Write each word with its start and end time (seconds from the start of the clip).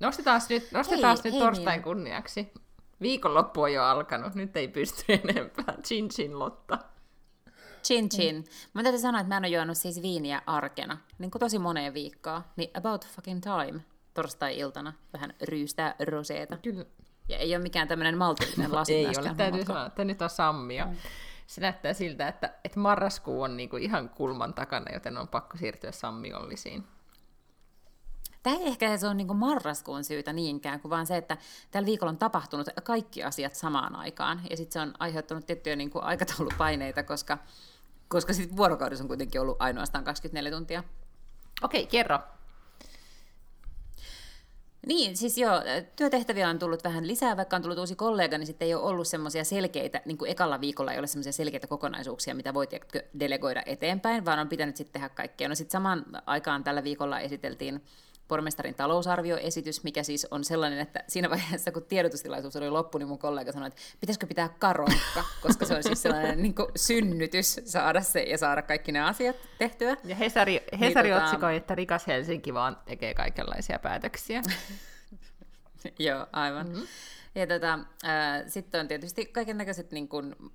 Nostetaan 0.00 0.40
nyt, 0.48 0.72
nostetaan 0.72 1.16
Hei, 1.16 1.24
nyt 1.24 1.32
hei 1.32 1.42
torstain 1.42 1.66
Miina. 1.66 1.84
kunniaksi. 1.84 2.52
Viikonloppu 3.00 3.62
on 3.62 3.72
jo 3.72 3.84
alkanut, 3.84 4.34
nyt 4.34 4.56
ei 4.56 4.68
pysty 4.68 5.04
enempää. 5.24 5.74
Chin 5.82 6.08
chin 6.08 6.38
Lotta. 6.38 6.78
Chin 7.84 8.08
chin. 8.08 8.44
Mä 8.74 8.82
täytyy 8.82 9.00
sanoa, 9.00 9.20
että 9.20 9.28
mä 9.28 9.36
en 9.36 9.44
ole 9.44 9.48
juonut 9.48 9.76
siis 9.76 10.02
viiniä 10.02 10.42
arkena, 10.46 10.98
niin 11.18 11.30
kuin 11.30 11.40
tosi 11.40 11.58
moneen 11.58 11.94
viikkoon. 11.94 12.42
Niin 12.56 12.70
about 12.74 13.06
fucking 13.06 13.40
time 13.42 13.80
torstai-iltana 14.14 14.92
vähän 15.12 15.34
ryystää 15.42 15.94
roseeta. 16.06 16.56
Kyllä. 16.56 16.84
Ja 17.28 17.38
ei 17.38 17.56
ole 17.56 17.62
mikään 17.62 17.88
tämmöinen 17.88 18.18
maltillinen 18.18 18.72
lasi 18.76 18.94
ei 18.94 19.06
ole, 19.06 19.34
täytyy 19.36 19.64
sanoa, 19.64 19.86
että 19.86 20.04
nyt 20.04 20.22
on 20.22 20.30
sammia. 20.30 20.88
Se 21.46 21.60
näyttää 21.60 21.92
siltä, 21.92 22.28
että, 22.28 22.54
että 22.64 22.80
marraskuu 22.80 23.42
on 23.42 23.56
niinku 23.56 23.76
ihan 23.76 24.08
kulman 24.08 24.54
takana, 24.54 24.92
joten 24.92 25.18
on 25.18 25.28
pakko 25.28 25.56
siirtyä 25.56 25.92
sammiollisiin. 25.92 26.84
Tämä 28.46 28.56
ei 28.56 28.66
ehkä 28.66 28.96
se 28.96 29.06
on 29.06 29.16
niin 29.16 29.36
marraskuun 29.36 30.04
syytä 30.04 30.32
niinkään, 30.32 30.80
kuin 30.80 30.90
vaan 30.90 31.06
se, 31.06 31.16
että 31.16 31.36
tällä 31.70 31.86
viikolla 31.86 32.10
on 32.10 32.18
tapahtunut 32.18 32.68
kaikki 32.84 33.22
asiat 33.22 33.54
samaan 33.54 33.96
aikaan. 33.96 34.40
Ja 34.50 34.56
sitten 34.56 34.72
se 34.72 34.80
on 34.80 34.94
aiheuttanut 34.98 35.46
tiettyjä 35.46 35.76
niin 35.76 35.90
kuin 35.90 36.04
aikataulupaineita, 36.04 37.02
koska, 37.02 37.38
koska 38.08 38.32
sit 38.32 38.56
vuorokaudessa 38.56 39.04
on 39.04 39.08
kuitenkin 39.08 39.40
ollut 39.40 39.56
ainoastaan 39.58 40.04
24 40.04 40.50
tuntia. 40.50 40.84
Okei, 41.62 41.86
kerro. 41.86 42.18
Niin, 44.86 45.16
siis 45.16 45.38
joo, 45.38 45.62
työtehtäviä 45.96 46.48
on 46.48 46.58
tullut 46.58 46.84
vähän 46.84 47.06
lisää, 47.06 47.36
vaikka 47.36 47.56
on 47.56 47.62
tullut 47.62 47.78
uusi 47.78 47.96
kollega, 47.96 48.38
niin 48.38 48.46
sitten 48.46 48.66
ei 48.66 48.74
ole 48.74 48.84
ollut 48.84 49.08
semmoisia 49.08 49.44
selkeitä, 49.44 50.02
niin 50.04 50.18
kuin 50.18 50.30
ekalla 50.30 50.60
viikolla 50.60 50.92
ei 50.92 50.98
ole 50.98 51.06
semmoisia 51.06 51.32
selkeitä 51.32 51.66
kokonaisuuksia, 51.66 52.34
mitä 52.34 52.54
voi 52.54 52.68
delegoida 53.20 53.62
eteenpäin, 53.66 54.24
vaan 54.24 54.38
on 54.38 54.48
pitänyt 54.48 54.76
sitten 54.76 54.92
tehdä 54.92 55.08
kaikkea. 55.08 55.48
No 55.48 55.54
sitten 55.54 55.72
samaan 55.72 56.04
aikaan 56.26 56.64
tällä 56.64 56.84
viikolla 56.84 57.20
esiteltiin 57.20 57.82
pormestarin 58.28 58.74
talousarvioesitys, 58.74 59.84
mikä 59.84 60.02
siis 60.02 60.26
on 60.30 60.44
sellainen, 60.44 60.78
että 60.78 61.04
siinä 61.08 61.30
vaiheessa, 61.30 61.72
kun 61.72 61.84
tiedotustilaisuus 61.84 62.56
oli 62.56 62.70
loppu, 62.70 62.98
niin 62.98 63.08
mun 63.08 63.18
kollega 63.18 63.52
sanoi, 63.52 63.68
että 63.68 63.80
pitäisikö 64.00 64.26
pitää 64.26 64.48
karonkka, 64.58 65.24
koska 65.42 65.66
se 65.66 65.74
on 65.76 65.82
siis 65.82 66.02
sellainen 66.02 66.42
niin 66.42 66.54
kuin 66.54 66.68
synnytys 66.76 67.60
saada 67.64 68.00
se 68.00 68.22
ja 68.22 68.38
saada 68.38 68.62
kaikki 68.62 68.92
ne 68.92 69.00
asiat 69.00 69.36
tehtyä. 69.58 69.96
Ja 70.04 70.16
Hesari, 70.16 70.66
Hesari 70.80 71.10
tota- 71.10 71.22
otsikoi, 71.22 71.56
että 71.56 71.74
rikas 71.74 72.06
Helsinki 72.06 72.54
vaan 72.54 72.76
tekee 72.84 73.14
kaikenlaisia 73.14 73.78
päätöksiä. 73.78 74.42
Joo, 75.98 76.26
aivan. 76.32 76.66
Mm-hmm. 76.66 76.86
Ja 77.34 77.46
tota, 77.46 77.78
sitten 78.46 78.80
on 78.80 78.88
tietysti 78.88 79.26
kaiken 79.26 79.58
näköiset 79.58 79.92
niin 79.92 80.08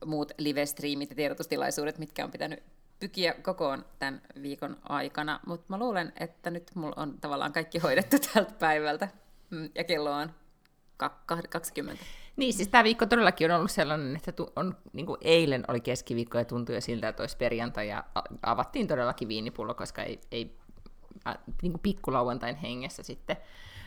muut 0.05 0.31
live-striimit 0.38 1.09
ja 1.09 1.16
tiedotustilaisuudet, 1.16 1.97
mitkä 1.97 2.23
on 2.23 2.31
pitänyt 2.31 2.64
pykiä 3.02 3.34
kokoon 3.34 3.86
tämän 4.00 4.22
viikon 4.42 4.78
aikana, 4.90 5.40
mutta 5.46 5.66
mä 5.70 5.80
luulen, 5.80 6.14
että 6.20 6.52
nyt 6.52 6.72
mulla 6.76 7.02
on 7.02 7.18
tavallaan 7.22 7.54
kaikki 7.54 7.80
hoidettu 7.80 8.18
tältä 8.34 8.54
päivältä, 8.60 9.08
Mm, 9.52 9.70
ja 9.76 9.84
kello 9.84 10.12
on 10.12 10.32
kak- 11.04 11.48
20. 11.50 12.04
Niin, 12.36 12.54
siis 12.54 12.67
tämä 12.67 12.84
viikko 12.84 13.06
todellakin 13.06 13.52
on 13.52 13.58
ollut 13.58 13.72
sellainen, 13.72 14.16
että 14.16 14.32
tu- 14.32 14.52
on, 14.56 14.78
niin 14.94 15.06
kuin 15.06 15.17
eilen 15.22 15.64
oli 15.67 15.82
keskiviikko 15.82 16.38
ja 16.38 16.45
tuntui 16.45 16.76
jo 16.76 16.82
siltä, 16.82 17.08
että 17.08 17.23
olisi 17.23 17.38
perjantai 17.38 17.88
ja 17.88 18.04
avattiin 18.44 18.88
todellakin 18.88 19.28
viinipullo, 19.28 19.73
koska 19.73 20.04
ei, 20.04 20.20
ei 20.32 20.58
niin 21.61 21.72
kuin 21.72 21.82
pikkulauantain 21.82 22.56
hengessä 22.56 23.04
sitten 23.04 23.38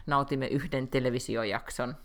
nautimme 0.06 0.46
yhden 0.46 0.88
televisiojakson 0.88 1.96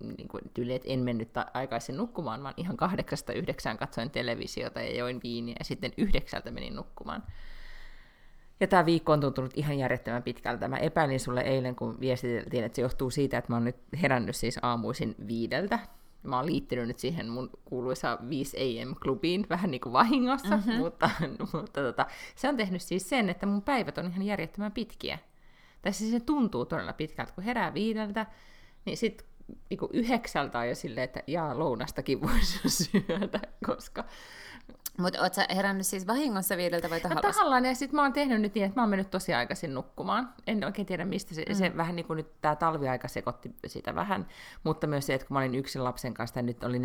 niin 0.00 0.28
kuin 0.28 0.42
tyyli, 0.54 0.74
että 0.74 0.88
en 0.88 1.00
mennyt 1.00 1.32
ta- 1.32 1.46
aikaisin 1.54 1.96
nukkumaan, 1.96 2.42
vaan 2.42 2.54
ihan 2.56 2.76
kahdeksasta 2.76 3.32
yhdeksään 3.32 3.78
katsoin 3.78 4.10
televisiota 4.10 4.80
ja 4.80 4.96
join 4.96 5.20
viiniä 5.22 5.56
ja 5.58 5.64
sitten 5.64 5.92
yhdeksältä 5.96 6.50
menin 6.50 6.76
nukkumaan. 6.76 7.22
Ja 8.60 8.66
tämä 8.66 8.86
viikko 8.86 9.12
on 9.12 9.20
tuntunut 9.20 9.52
ihan 9.56 9.78
järjettömän 9.78 10.22
pitkältä. 10.22 10.68
Mä 10.68 10.76
epäilin 10.76 11.20
sulle 11.20 11.40
eilen, 11.40 11.76
kun 11.76 12.00
viestiteltiin, 12.00 12.64
että 12.64 12.76
se 12.76 12.82
johtuu 12.82 13.10
siitä, 13.10 13.38
että 13.38 13.52
mä 13.52 13.56
oon 13.56 13.64
nyt 13.64 13.76
herännyt 14.02 14.36
siis 14.36 14.58
aamuisin 14.62 15.14
viideltä. 15.26 15.78
Mä 16.22 16.36
oon 16.36 16.46
liittynyt 16.46 16.86
nyt 16.86 16.98
siihen 16.98 17.28
mun 17.28 17.50
kuuluisa 17.64 18.18
5 18.28 18.56
AM-klubiin 18.56 19.46
vähän 19.50 19.70
niin 19.70 19.80
kuin 19.80 19.92
vahingossa, 19.92 20.56
mm-hmm. 20.56 20.74
mutta, 20.74 21.10
mutta 21.52 21.80
tota, 21.80 22.06
se 22.36 22.48
on 22.48 22.56
tehnyt 22.56 22.82
siis 22.82 23.08
sen, 23.08 23.30
että 23.30 23.46
mun 23.46 23.62
päivät 23.62 23.98
on 23.98 24.06
ihan 24.06 24.22
järjettömän 24.22 24.72
pitkiä. 24.72 25.18
Tai 25.82 25.92
siis 25.92 26.10
se 26.10 26.20
tuntuu 26.20 26.64
todella 26.64 26.92
pitkältä, 26.92 27.32
kun 27.32 27.44
herää 27.44 27.74
viideltä, 27.74 28.26
niin 28.84 28.96
sitten 28.96 29.26
niinku 29.70 29.88
yhdeksältä 29.92 30.58
on 30.58 30.68
jo 30.68 30.74
silleen, 30.74 31.04
että 31.04 31.22
jaa, 31.26 31.58
lounastakin 31.58 32.22
voisi 32.22 32.68
syödä, 32.68 33.40
koska 33.66 34.04
Mutta 34.98 35.22
oot 35.22 35.34
sä 35.34 35.46
herännyt 35.54 35.86
siis 35.86 36.06
vahingossa 36.06 36.56
viideltä 36.56 36.90
vai 36.90 36.98
No 36.98 37.02
tahallasi? 37.02 37.38
tahallaan, 37.38 37.64
ja 37.64 37.74
sitten 37.74 37.96
mä 37.96 38.02
oon 38.02 38.12
tehnyt 38.12 38.40
nyt 38.40 38.54
niin, 38.54 38.66
että 38.66 38.80
mä 38.80 38.82
oon 38.82 38.90
mennyt 38.90 39.10
tosi 39.10 39.34
aikaisin 39.34 39.74
nukkumaan. 39.74 40.34
En 40.46 40.64
oikein 40.64 40.86
tiedä 40.86 41.04
mistä 41.04 41.34
se, 41.34 41.44
mm. 41.48 41.54
se 41.54 41.76
vähän 41.76 41.96
niin 41.96 42.06
kuin 42.06 42.16
nyt 42.16 42.40
tämä 42.40 42.56
talviaika 42.56 43.08
sekoitti 43.08 43.50
sitä 43.66 43.94
vähän, 43.94 44.26
mutta 44.64 44.86
myös 44.86 45.06
se, 45.06 45.14
että 45.14 45.26
kun 45.26 45.34
mä 45.34 45.38
olin 45.38 45.54
yksin 45.54 45.84
lapsen 45.84 46.14
kanssa, 46.14 46.38
ja 46.38 46.42
nyt 46.42 46.64
oli 46.64 46.78
4-5 46.78 46.80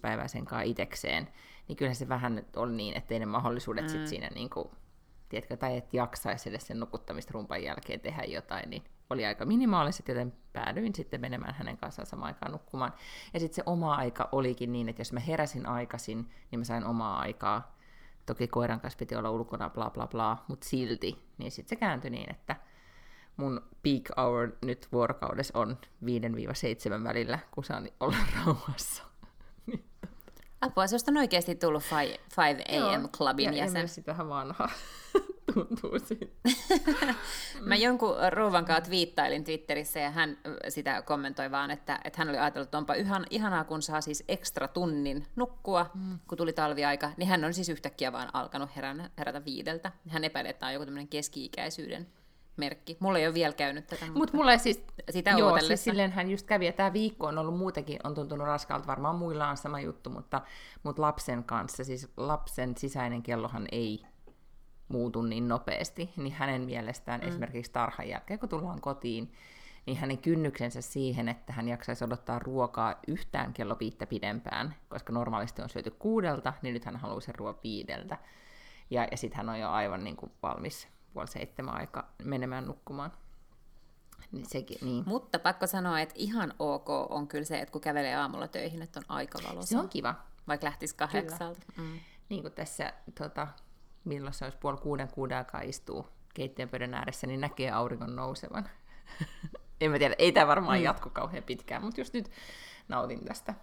päivää 0.00 0.28
sen 0.28 0.44
kanssa 0.44 0.62
itekseen, 0.62 1.28
niin 1.68 1.76
kyllä 1.76 1.94
se 1.94 2.08
vähän 2.08 2.44
oli 2.56 2.72
niin, 2.72 2.96
että 2.96 3.14
ei 3.14 3.20
ne 3.20 3.26
mahdollisuudet 3.26 3.84
mm. 3.84 3.88
sit 3.88 4.06
siinä 4.06 4.28
niin 4.34 4.50
kuin, 4.50 4.68
tiedätkö, 5.28 5.56
tai 5.56 5.76
että 5.76 5.96
jaksaisi 5.96 6.48
edes 6.48 6.66
sen 6.66 6.80
nukuttamista 6.80 7.30
rumpan 7.34 7.62
jälkeen 7.62 8.00
tehdä 8.00 8.22
jotain, 8.24 8.70
niin 8.70 8.82
oli 9.10 9.26
aika 9.26 9.44
minimaaliset, 9.44 10.08
joten 10.08 10.32
päädyin 10.52 10.94
sitten 10.94 11.20
menemään 11.20 11.54
hänen 11.54 11.76
kanssaan 11.76 12.06
samaan 12.06 12.26
aikaan 12.26 12.52
nukkumaan. 12.52 12.92
Ja 13.34 13.40
sitten 13.40 13.56
se 13.56 13.62
oma 13.66 13.94
aika 13.94 14.28
olikin 14.32 14.72
niin, 14.72 14.88
että 14.88 15.00
jos 15.00 15.12
mä 15.12 15.20
heräsin 15.20 15.66
aikaisin, 15.66 16.30
niin 16.50 16.58
mä 16.58 16.64
sain 16.64 16.84
omaa 16.84 17.18
aikaa. 17.18 17.76
Toki 18.26 18.48
koiran 18.48 18.80
kanssa 18.80 18.98
piti 18.98 19.16
olla 19.16 19.30
ulkona, 19.30 19.70
bla 19.70 19.90
bla 19.90 20.06
bla, 20.06 20.44
mutta 20.48 20.68
silti. 20.68 21.24
Niin 21.38 21.50
sitten 21.50 21.68
se 21.68 21.76
kääntyi 21.76 22.10
niin, 22.10 22.30
että 22.30 22.56
mun 23.36 23.60
peak 23.82 24.02
hour 24.16 24.48
nyt 24.62 24.88
vuorokaudessa 24.92 25.58
on 25.58 25.78
5-7 27.00 27.04
välillä, 27.04 27.38
kun 27.50 27.64
saan 27.64 27.88
olla 28.00 28.16
rauhassa. 28.46 29.02
Apua, 30.60 30.86
susta 30.86 31.10
on 31.10 31.16
oikeasti 31.16 31.54
tullut 31.54 31.82
5 31.82 32.18
AM-klubin 32.68 33.44
ja, 33.44 33.52
ja 33.52 33.64
jäsen. 33.64 33.88
sit 33.88 34.06
vähän 34.06 34.28
vanha 34.28 34.68
tuntuu 35.54 35.98
siitä. 36.04 36.34
Mä 37.60 37.76
jonkun 37.76 38.16
rouvan 38.30 38.64
kanssa 38.64 38.88
twiittailin 38.88 39.44
Twitterissä 39.44 40.00
ja 40.00 40.10
hän 40.10 40.38
sitä 40.68 41.02
kommentoi 41.02 41.50
vaan, 41.50 41.70
että, 41.70 42.00
että 42.04 42.18
hän 42.18 42.28
oli 42.28 42.38
ajatellut, 42.38 42.66
että 42.66 42.78
onpa 42.78 42.94
ihan, 42.94 43.26
ihanaa, 43.30 43.64
kun 43.64 43.82
saa 43.82 44.00
siis 44.00 44.24
ekstra 44.28 44.68
tunnin 44.68 45.26
nukkua, 45.36 45.90
mm. 45.94 46.18
kun 46.28 46.38
tuli 46.38 46.52
talviaika, 46.52 47.12
niin 47.16 47.28
hän 47.28 47.44
on 47.44 47.54
siis 47.54 47.68
yhtäkkiä 47.68 48.12
vaan 48.12 48.30
alkanut 48.32 48.76
heränä, 48.76 49.10
herätä 49.18 49.44
viideltä. 49.44 49.92
Hän 50.08 50.24
epäilee, 50.24 50.50
että 50.50 50.60
tämä 50.60 50.68
on 50.68 50.74
joku 50.74 50.84
tämmöinen 50.84 51.08
keski-ikäisyyden 51.08 52.06
merkki. 52.56 52.96
Mulla 53.00 53.18
ei 53.18 53.26
ole 53.26 53.34
vielä 53.34 53.52
käynyt 53.52 53.86
tätä, 53.86 54.04
mutta, 54.04 54.18
Mutta 54.18 54.36
mulla 54.36 54.52
ei 54.52 54.58
siis, 54.58 54.82
sitä 55.10 55.30
joo, 55.30 55.40
ootellessa. 55.40 55.68
siis 55.68 55.84
silleen 55.84 56.12
hän 56.12 56.30
just 56.30 56.46
kävi, 56.46 56.66
ja 56.66 56.72
tämä 56.72 56.92
viikko 56.92 57.26
on 57.26 57.38
ollut 57.38 57.58
muutenkin, 57.58 57.98
on 58.04 58.14
tuntunut 58.14 58.46
raskaalta, 58.46 58.86
varmaan 58.86 59.14
muilla 59.14 59.48
on 59.48 59.56
sama 59.56 59.80
juttu, 59.80 60.10
mutta, 60.10 60.40
mutta 60.82 61.02
lapsen 61.02 61.44
kanssa, 61.44 61.84
siis 61.84 62.08
lapsen 62.16 62.76
sisäinen 62.76 63.22
kellohan 63.22 63.66
ei 63.72 64.04
muutu 64.90 65.22
niin 65.22 65.48
nopeasti, 65.48 66.10
niin 66.16 66.32
hänen 66.32 66.62
mielestään 66.62 67.20
mm. 67.20 67.28
esimerkiksi 67.28 67.72
tarhan 67.72 68.08
jälkeen, 68.08 68.40
kun 68.40 68.48
tullaan 68.48 68.80
kotiin, 68.80 69.32
niin 69.86 69.96
hänen 69.96 70.18
kynnyksensä 70.18 70.80
siihen, 70.80 71.28
että 71.28 71.52
hän 71.52 71.68
jaksaisi 71.68 72.04
odottaa 72.04 72.38
ruokaa 72.38 72.94
yhtään 73.08 73.52
kello 73.52 73.76
viittä 73.80 74.06
pidempään, 74.06 74.74
koska 74.88 75.12
normaalisti 75.12 75.62
on 75.62 75.68
syöty 75.68 75.90
kuudelta, 75.90 76.52
niin 76.62 76.74
nyt 76.74 76.84
hän 76.84 76.96
haluaa 76.96 77.20
sen 77.20 77.34
ruoan 77.34 77.58
viideltä. 77.62 78.18
Ja, 78.90 79.08
ja 79.10 79.16
sitten 79.16 79.36
hän 79.36 79.48
on 79.48 79.60
jo 79.60 79.70
aivan 79.70 80.04
niin 80.04 80.16
kuin 80.16 80.32
valmis 80.42 80.88
puoli 81.12 81.28
seitsemän 81.28 81.74
aika 81.74 82.08
menemään 82.24 82.66
nukkumaan. 82.66 83.12
Niin 84.32 84.46
sekin, 84.46 84.78
niin. 84.82 85.04
Mutta 85.06 85.38
pakko 85.38 85.66
sanoa, 85.66 86.00
että 86.00 86.14
ihan 86.18 86.54
ok 86.58 86.88
on 86.88 87.28
kyllä 87.28 87.44
se, 87.44 87.60
että 87.60 87.72
kun 87.72 87.80
kävelee 87.80 88.16
aamulla 88.16 88.48
töihin, 88.48 88.82
että 88.82 89.00
on 89.00 89.04
aika 89.08 89.38
valossa. 89.48 89.68
Se 89.68 89.78
on 89.78 89.88
kiva. 89.88 90.14
Vaikka 90.48 90.64
lähtisi 90.64 90.96
kahdeksalta. 90.96 91.60
Mm. 91.76 92.00
Niin 92.28 92.42
kuin 92.42 92.52
tässä, 92.52 92.92
tota, 93.18 93.48
milloin 94.04 94.34
se 94.34 94.44
olisi 94.44 94.58
puoli 94.58 94.76
kuuden 94.76 95.08
kuuden 95.08 95.38
aikaa 95.38 95.60
istuu 95.60 96.06
keittiön 96.34 96.68
pöydän 96.68 96.94
ääressä, 96.94 97.26
niin 97.26 97.40
näkee 97.40 97.70
auringon 97.70 98.16
nousevan. 98.16 98.68
en 99.80 99.90
mä 99.90 99.98
tiedä, 99.98 100.14
ei 100.18 100.32
tämä 100.32 100.46
varmaan 100.46 100.78
mm. 100.78 100.84
jatku 100.84 101.10
kauhean 101.10 101.44
pitkään, 101.44 101.82
mutta 101.82 102.00
just 102.00 102.14
nyt 102.14 102.30
nautin 102.88 103.24
tästä, 103.24 103.54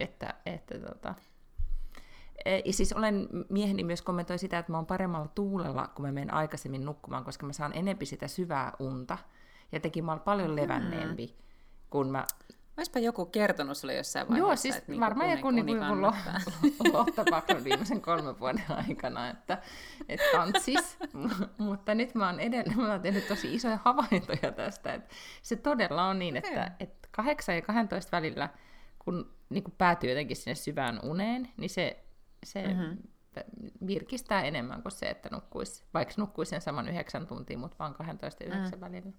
että, 0.00 0.34
että 0.46 0.78
tota, 0.78 1.14
E, 2.44 2.62
Ja 2.64 2.72
siis 2.72 2.92
olen, 2.92 3.28
mieheni 3.48 3.84
myös 3.84 4.02
kommentoi 4.02 4.38
sitä, 4.38 4.58
että 4.58 4.72
mä 4.72 4.78
oon 4.78 4.86
paremmalla 4.86 5.28
tuulella, 5.28 5.86
kun 5.86 6.04
mä 6.04 6.12
menen 6.12 6.34
aikaisemmin 6.34 6.84
nukkumaan, 6.84 7.24
koska 7.24 7.46
mä 7.46 7.52
saan 7.52 7.72
enempi 7.74 8.06
sitä 8.06 8.28
syvää 8.28 8.72
unta. 8.78 9.18
Ja 9.72 9.80
teki 9.80 10.02
mä 10.02 10.12
oon 10.12 10.20
paljon 10.20 10.56
levänneempi. 10.56 11.36
kun 11.90 12.10
mä 12.10 12.24
Olisipa 12.76 12.98
joku 12.98 13.26
kertonut 13.26 13.76
sulle 13.76 13.94
jossain 13.94 14.28
vaiheessa. 14.28 14.48
Joo, 14.48 14.56
siis 14.56 14.76
että 14.76 15.00
varmaan 15.00 15.26
niinku 15.26 15.38
joku 15.38 15.48
uni, 15.48 15.62
niin 15.62 15.78
uni 15.78 15.88
kuin 16.78 16.92
Lotta 16.92 17.64
viimeisen 17.64 18.00
kolmen 18.00 18.40
vuoden 18.40 18.64
aikana, 18.68 19.28
että, 19.28 19.58
että 20.08 20.26
tantsis. 20.32 20.98
Mutta 21.58 21.94
nyt 21.94 22.14
mä 22.14 22.26
oon 22.26 22.40
edelleen, 22.40 22.80
mä 22.80 22.90
oon 22.90 23.00
tehnyt 23.00 23.28
tosi 23.28 23.54
isoja 23.54 23.78
havaintoja 23.84 24.52
tästä, 24.56 24.94
että 24.94 25.14
se 25.42 25.56
todella 25.56 26.04
on 26.04 26.18
niin, 26.18 26.36
että, 26.36 26.72
että 26.80 27.08
8 27.10 27.54
ja 27.54 27.62
12 27.62 28.16
välillä, 28.16 28.48
kun 28.98 29.34
niin 29.50 29.64
kuin 29.64 29.74
päätyy 29.78 30.10
jotenkin 30.10 30.36
sinne 30.36 30.54
syvään 30.54 31.00
uneen, 31.02 31.48
niin 31.56 31.70
se, 31.70 32.04
se 32.44 32.66
mm-hmm. 32.66 32.96
virkistää 33.86 34.42
enemmän 34.42 34.82
kuin 34.82 34.92
se, 34.92 35.10
että 35.10 35.28
nukkuisi, 35.32 35.84
vaikka 35.94 36.14
nukkuisi 36.16 36.50
sen 36.50 36.60
saman 36.60 36.88
yhdeksän 36.88 37.26
tuntia, 37.26 37.58
mutta 37.58 37.76
vaan 37.78 37.94
12 37.94 38.44
ja 38.44 38.48
9 38.48 38.78
mm. 38.78 38.80
välillä. 38.80 39.12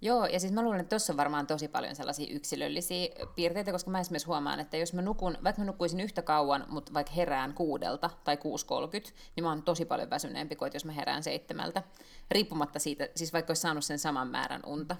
Joo, 0.00 0.26
ja 0.26 0.40
siis 0.40 0.52
mä 0.52 0.62
luulen, 0.62 0.80
että 0.80 0.88
tuossa 0.88 1.12
on 1.12 1.16
varmaan 1.16 1.46
tosi 1.46 1.68
paljon 1.68 1.96
sellaisia 1.96 2.34
yksilöllisiä 2.34 3.08
piirteitä, 3.34 3.72
koska 3.72 3.90
mä 3.90 4.00
esimerkiksi 4.00 4.26
huomaan, 4.26 4.60
että 4.60 4.76
jos 4.76 4.92
mä 4.92 5.02
nukun, 5.02 5.38
vaikka 5.44 5.62
mä 5.62 5.66
nukkuisin 5.66 6.00
yhtä 6.00 6.22
kauan, 6.22 6.64
mutta 6.68 6.94
vaikka 6.94 7.12
herään 7.12 7.54
kuudelta 7.54 8.10
tai 8.24 8.36
6.30, 8.36 9.12
niin 9.36 9.44
mä 9.44 9.48
oon 9.48 9.62
tosi 9.62 9.84
paljon 9.84 10.10
väsyneempi 10.10 10.56
kuin 10.56 10.70
jos 10.74 10.84
mä 10.84 10.92
herään 10.92 11.22
seitsemältä, 11.22 11.82
riippumatta 12.30 12.78
siitä, 12.78 13.08
siis 13.14 13.32
vaikka 13.32 13.50
olisi 13.50 13.62
saanut 13.62 13.84
sen 13.84 13.98
saman 13.98 14.28
määrän 14.28 14.62
unta. 14.66 14.96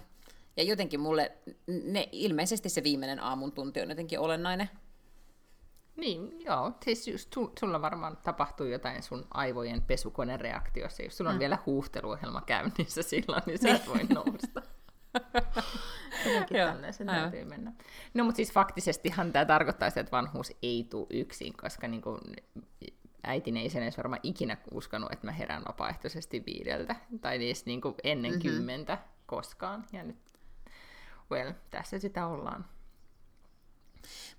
Ja 0.56 0.62
jotenkin 0.62 1.00
mulle, 1.00 1.32
ne, 1.66 2.08
ilmeisesti 2.12 2.68
se 2.68 2.82
viimeinen 2.82 3.20
aamun 3.20 3.52
tunti 3.52 3.80
on 3.80 3.88
jotenkin 3.88 4.20
olennainen. 4.20 4.70
Niin, 5.96 6.44
joo. 6.44 6.72
Siis 6.84 7.08
just 7.08 7.34
sulla 7.60 7.82
varmaan 7.82 8.16
tapahtuu 8.16 8.66
jotain 8.66 9.02
sun 9.02 9.26
aivojen 9.30 9.82
pesukonereaktiossa. 9.82 11.02
Jos 11.02 11.16
sulla 11.16 11.30
on 11.30 11.36
mm. 11.36 11.40
vielä 11.40 11.58
huuhteluohjelma 11.66 12.40
käynnissä 12.40 13.02
silloin, 13.02 13.42
niin 13.46 13.58
sä 13.58 13.74
et 13.74 13.88
voi 13.88 14.04
nousta. 14.14 14.62
Jotenkin 16.26 16.56
tälleen 16.56 16.92
sen 16.92 17.06
täytyy 17.06 17.44
mennä. 17.44 17.72
No 18.14 18.24
mutta 18.24 18.36
siis 18.36 18.52
faktisestihan 18.52 19.32
tämä 19.32 19.44
tarkoittaa 19.44 19.90
sitä, 19.90 20.00
että 20.00 20.16
vanhuus 20.16 20.52
ei 20.62 20.86
tule 20.90 21.06
yksin, 21.10 21.56
koska 21.56 21.88
niin 21.88 22.02
kuin, 22.02 22.20
äitini 23.24 23.60
ei 23.60 23.70
sen 23.70 23.82
edes 23.82 23.96
varmaan 23.96 24.20
ikinä 24.22 24.56
uskonut, 24.70 25.12
että 25.12 25.26
mä 25.26 25.32
herään 25.32 25.62
vapaaehtoisesti 25.68 26.42
viideltä, 26.46 26.96
tai 27.20 27.36
edes 27.36 27.66
niin 27.66 27.80
kuin 27.80 27.94
ennen 28.04 28.32
mm-hmm. 28.32 28.50
kymmentä 28.50 28.98
koskaan. 29.26 29.84
Ja 29.92 30.02
nyt, 30.02 30.16
well, 31.30 31.52
tässä 31.70 31.98
sitä 31.98 32.26
ollaan. 32.26 32.64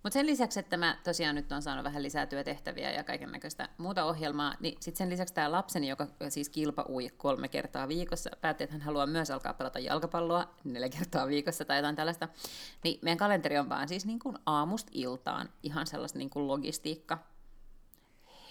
Mutta 0.04 0.14
sen 0.14 0.26
lisäksi, 0.26 0.60
että 0.60 0.78
mä 0.78 0.98
tosiaan 1.04 1.36
nyt 1.36 1.52
on 1.52 1.62
saanut 1.62 1.84
vähän 1.84 2.04
lisää 2.04 2.26
työtehtäviä 2.26 2.92
ja 2.92 3.04
kaiken 3.04 3.32
näköistä 3.32 3.70
muuta 3.78 4.06
ohjelmaa, 4.06 4.54
niin 4.60 4.78
sitten 4.80 4.98
sen 4.98 5.10
lisäksi 5.10 5.34
tämä 5.34 5.52
lapseni, 5.52 5.88
joka 5.88 6.08
siis 6.30 6.50
kilpaui 6.50 7.10
kolme 7.18 7.48
kertaa 7.48 7.88
viikossa, 7.88 8.30
päätti, 8.42 8.64
että 8.64 8.74
hän 8.74 8.82
haluaa 8.82 9.06
myös 9.06 9.32
alkaa 9.32 9.54
pelata 9.54 9.80
jalkapalloa 9.80 10.56
neljä 10.64 10.90
kertaa 10.90 11.28
viikossa 11.28 11.66
tai 11.66 11.78
jotain 11.78 11.96
tällaista, 11.96 12.28
niin 12.84 13.00
meidän 13.02 13.18
kalenteri 13.18 13.58
on 13.58 13.70
vaan 13.70 13.88
siis 13.88 14.06
niin 14.06 14.20
kuin 14.20 14.38
aamusta 14.46 14.92
iltaan 14.94 15.50
ihan 15.64 15.88
sellaista 15.88 16.20
niin 16.20 16.30
kuin 16.30 16.48
logistiikka 16.48 17.18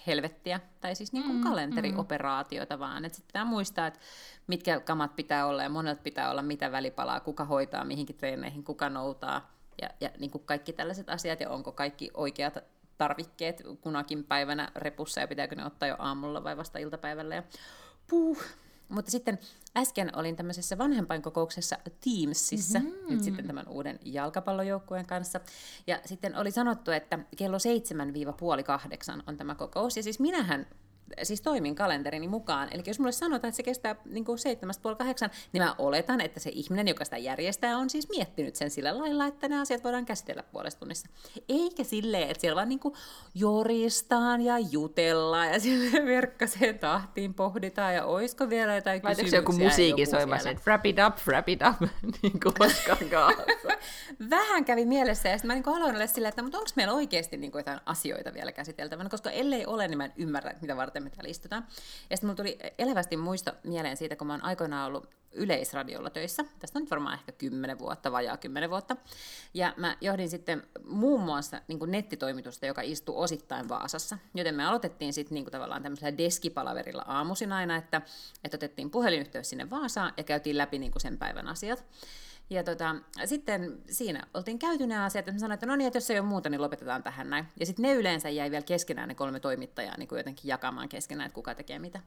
helvettiä, 0.07 0.59
tai 0.81 0.95
siis 0.95 1.13
niin 1.13 1.23
kuin 1.23 1.37
mm, 1.37 1.43
kalenterioperaatioita 1.43 2.75
mm. 2.75 2.79
vaan. 2.79 3.03
Sitten 3.03 3.27
pitää 3.27 3.45
muistaa, 3.45 3.87
että 3.87 3.99
mitkä 4.47 4.79
kamat 4.79 5.15
pitää 5.15 5.45
olla 5.45 5.63
ja 5.63 5.69
monelta 5.69 6.01
pitää 6.01 6.31
olla 6.31 6.41
mitä 6.41 6.71
välipalaa, 6.71 7.19
kuka 7.19 7.45
hoitaa 7.45 7.85
mihinkin 7.85 8.17
treeneihin, 8.17 8.63
kuka 8.63 8.89
noutaa, 8.89 9.56
ja, 9.81 9.89
ja 10.01 10.09
niin 10.19 10.31
kuin 10.31 10.43
kaikki 10.45 10.73
tällaiset 10.73 11.09
asiat, 11.09 11.39
ja 11.39 11.49
onko 11.49 11.71
kaikki 11.71 12.11
oikeat 12.13 12.57
tarvikkeet 12.97 13.63
kunakin 13.81 14.23
päivänä 14.23 14.71
repussa, 14.75 15.21
ja 15.21 15.27
pitääkö 15.27 15.55
ne 15.55 15.65
ottaa 15.65 15.89
jo 15.89 15.95
aamulla 15.99 16.43
vai 16.43 16.57
vasta 16.57 16.79
iltapäivällä, 16.79 17.35
ja 17.35 17.43
puh. 18.09 18.43
Mutta 18.89 19.11
sitten 19.11 19.39
äsken 19.77 20.15
olin 20.15 20.35
tämmöisessä 20.35 20.77
vanhempainkokouksessa 20.77 21.77
Teamsissa, 22.03 22.79
mm-hmm. 22.79 23.13
nyt 23.13 23.23
sitten 23.23 23.47
tämän 23.47 23.67
uuden 23.67 23.99
jalkapallojoukkueen 24.05 25.05
kanssa. 25.05 25.39
Ja 25.87 25.99
sitten 26.05 26.35
oli 26.35 26.51
sanottu, 26.51 26.91
että 26.91 27.19
kello 27.37 27.57
7-8 29.17 29.23
on 29.27 29.37
tämä 29.37 29.55
kokous. 29.55 29.97
Ja 29.97 30.03
siis 30.03 30.19
minähän 30.19 30.67
siis 31.23 31.41
toimin 31.41 31.75
kalenterini 31.75 32.27
mukaan. 32.27 32.69
Eli 32.71 32.83
jos 32.85 32.99
mulle 32.99 33.11
sanotaan, 33.11 33.49
että 33.49 33.55
se 33.57 33.63
kestää 33.63 33.95
niin 34.05 34.25
kuin 34.25 34.37
7.30, 35.27 35.29
niin 35.53 35.63
mä 35.63 35.75
oletan, 35.77 36.21
että 36.21 36.39
se 36.39 36.49
ihminen, 36.53 36.87
joka 36.87 37.05
sitä 37.05 37.17
järjestää, 37.17 37.77
on 37.77 37.89
siis 37.89 38.09
miettinyt 38.09 38.55
sen 38.55 38.69
sillä 38.69 38.97
lailla, 38.97 39.25
että 39.25 39.47
ne 39.47 39.59
asiat 39.59 39.83
voidaan 39.83 40.05
käsitellä 40.05 40.43
puolesta 40.43 40.79
tunnissa. 40.79 41.07
Eikä 41.49 41.83
silleen, 41.83 42.29
että 42.29 42.41
siellä 42.41 42.55
vaan 42.55 42.69
niin 42.69 42.79
kuin 42.79 42.93
joristaan 43.35 44.41
ja 44.41 44.59
jutellaan 44.59 45.47
ja 45.47 45.59
sille 45.59 46.05
verkkaseen 46.05 46.79
tahtiin 46.79 47.33
pohditaan 47.33 47.95
ja 47.95 48.05
oisko 48.05 48.49
vielä 48.49 48.75
jotain 48.75 49.01
Laitako 49.03 49.23
kysymyksiä. 49.23 49.39
joku 49.39 49.51
musiikin 49.51 50.07
soimassa, 50.07 50.49
että 50.49 50.63
wrap 50.67 50.85
it 50.85 50.95
up, 51.07 51.17
wrap 51.27 51.49
it 51.49 51.59
up, 51.69 51.89
niin 52.21 52.39
kuin 52.39 52.53
Vähän 54.29 54.65
kävi 54.65 54.85
mielessä 54.85 55.29
ja 55.29 55.37
sitten 55.37 55.47
mä 55.47 55.53
niin 55.53 55.67
aloin 55.67 55.95
olla 55.95 56.07
silleen, 56.07 56.29
että 56.29 56.41
mutta 56.43 56.57
onko 56.57 56.69
meillä 56.75 56.93
oikeasti 56.93 57.37
niin 57.37 57.51
kuin 57.51 57.59
jotain 57.59 57.79
asioita 57.85 58.33
vielä 58.33 58.51
käsiteltävänä, 58.51 59.09
koska 59.09 59.31
ellei 59.31 59.65
ole, 59.65 59.87
niin 59.87 59.97
mä 59.97 60.05
en 60.05 60.13
ymmärrä, 60.17 60.53
mitä 60.61 60.77
varten 60.77 60.96
varten 60.97 61.03
me 61.03 61.15
täällä 61.15 61.29
istutaan. 61.29 61.67
Ja 62.09 62.17
sitten 62.17 62.27
mulla 62.27 62.37
tuli 62.37 62.57
elävästi 62.77 63.17
muisto 63.17 63.51
mieleen 63.63 63.97
siitä, 63.97 64.15
kun 64.15 64.27
mä 64.27 64.33
oon 64.33 64.43
aikoinaan 64.43 64.87
ollut 64.87 65.09
yleisradiolla 65.31 66.09
töissä. 66.09 66.45
Tästä 66.59 66.79
on 66.79 66.83
nyt 66.83 66.91
varmaan 66.91 67.13
ehkä 67.13 67.31
10 67.31 67.79
vuotta, 67.79 68.11
vajaa 68.11 68.37
10 68.37 68.69
vuotta. 68.69 68.97
Ja 69.53 69.73
mä 69.77 69.97
johdin 70.01 70.29
sitten 70.29 70.63
muun 70.85 71.21
muassa 71.21 71.61
niin 71.67 71.79
kuin 71.79 71.91
nettitoimitusta, 71.91 72.65
joka 72.65 72.81
istuu 72.81 73.21
osittain 73.21 73.69
Vaasassa. 73.69 74.17
Joten 74.35 74.55
me 74.55 74.65
aloitettiin 74.65 75.13
sitten 75.13 75.35
niin 75.35 75.45
kuin 75.45 75.51
tavallaan 75.51 75.83
tämmöisellä 75.83 76.17
deskipalaverilla 76.17 77.03
aamuisin 77.07 77.51
aina, 77.51 77.75
että, 77.75 78.01
että 78.43 78.57
otettiin 78.57 78.89
puhelinyhteys 78.89 79.49
sinne 79.49 79.69
Vaasaan 79.69 80.13
ja 80.17 80.23
käytiin 80.23 80.57
läpi 80.57 80.79
niin 80.79 80.91
kuin 80.91 81.01
sen 81.01 81.17
päivän 81.17 81.47
asiat. 81.47 81.85
Ja 82.49 82.63
tota, 82.63 82.95
sitten 83.25 83.81
siinä 83.89 84.27
oltiin 84.33 84.59
käyty 84.59 84.87
ne 84.87 84.97
asiat, 84.97 85.27
että 85.27 85.39
sanoin, 85.39 85.53
että 85.53 85.65
no 85.65 85.75
niin, 85.75 85.87
että 85.87 85.97
jos 85.97 86.09
ei 86.09 86.19
ole 86.19 86.27
muuta, 86.27 86.49
niin 86.49 86.61
lopetetaan 86.61 87.03
tähän 87.03 87.29
näin. 87.29 87.45
Ja 87.59 87.65
sitten 87.65 87.83
ne 87.83 87.93
yleensä 87.93 88.29
jäi 88.29 88.51
vielä 88.51 88.63
keskenään 88.63 89.09
ne 89.09 89.15
kolme 89.15 89.39
toimittajaa 89.39 89.97
niin 89.97 90.07
kuin 90.07 90.17
jotenkin 90.17 90.49
jakamaan 90.49 90.89
keskenään, 90.89 91.25
että 91.25 91.35
kuka 91.35 91.55
tekee 91.55 91.79
mitä 91.79 91.99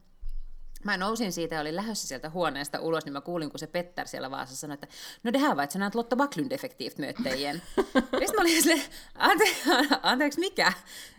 mä 0.85 0.97
nousin 0.97 1.33
siitä 1.33 1.55
ja 1.55 1.61
olin 1.61 1.77
lähdössä 1.77 2.09
sieltä 2.09 2.31
huoneesta 2.31 2.81
ulos, 2.81 3.05
niin 3.05 3.13
mä 3.13 3.21
kuulin, 3.21 3.51
kun 3.51 3.59
se 3.59 3.67
Petter 3.67 4.09
siellä 4.09 4.31
Vaasassa 4.31 4.61
sanoi, 4.61 4.75
että 4.75 4.87
no 5.23 5.33
det 5.33 5.41
här 5.41 5.57
var 5.57 5.65
ett 5.65 5.71
sånt 5.71 5.95
Lotta 5.95 6.17
Backlund 6.17 6.53
effektivt 6.53 6.99
möte 6.99 7.35
igen. 7.35 7.63
Sitten 8.21 8.35
mä 8.37 8.41
olin 8.41 8.63
silleen, 8.63 8.83
ante- 9.19 9.99
anteeksi 10.03 10.41
mikä? 10.41 10.73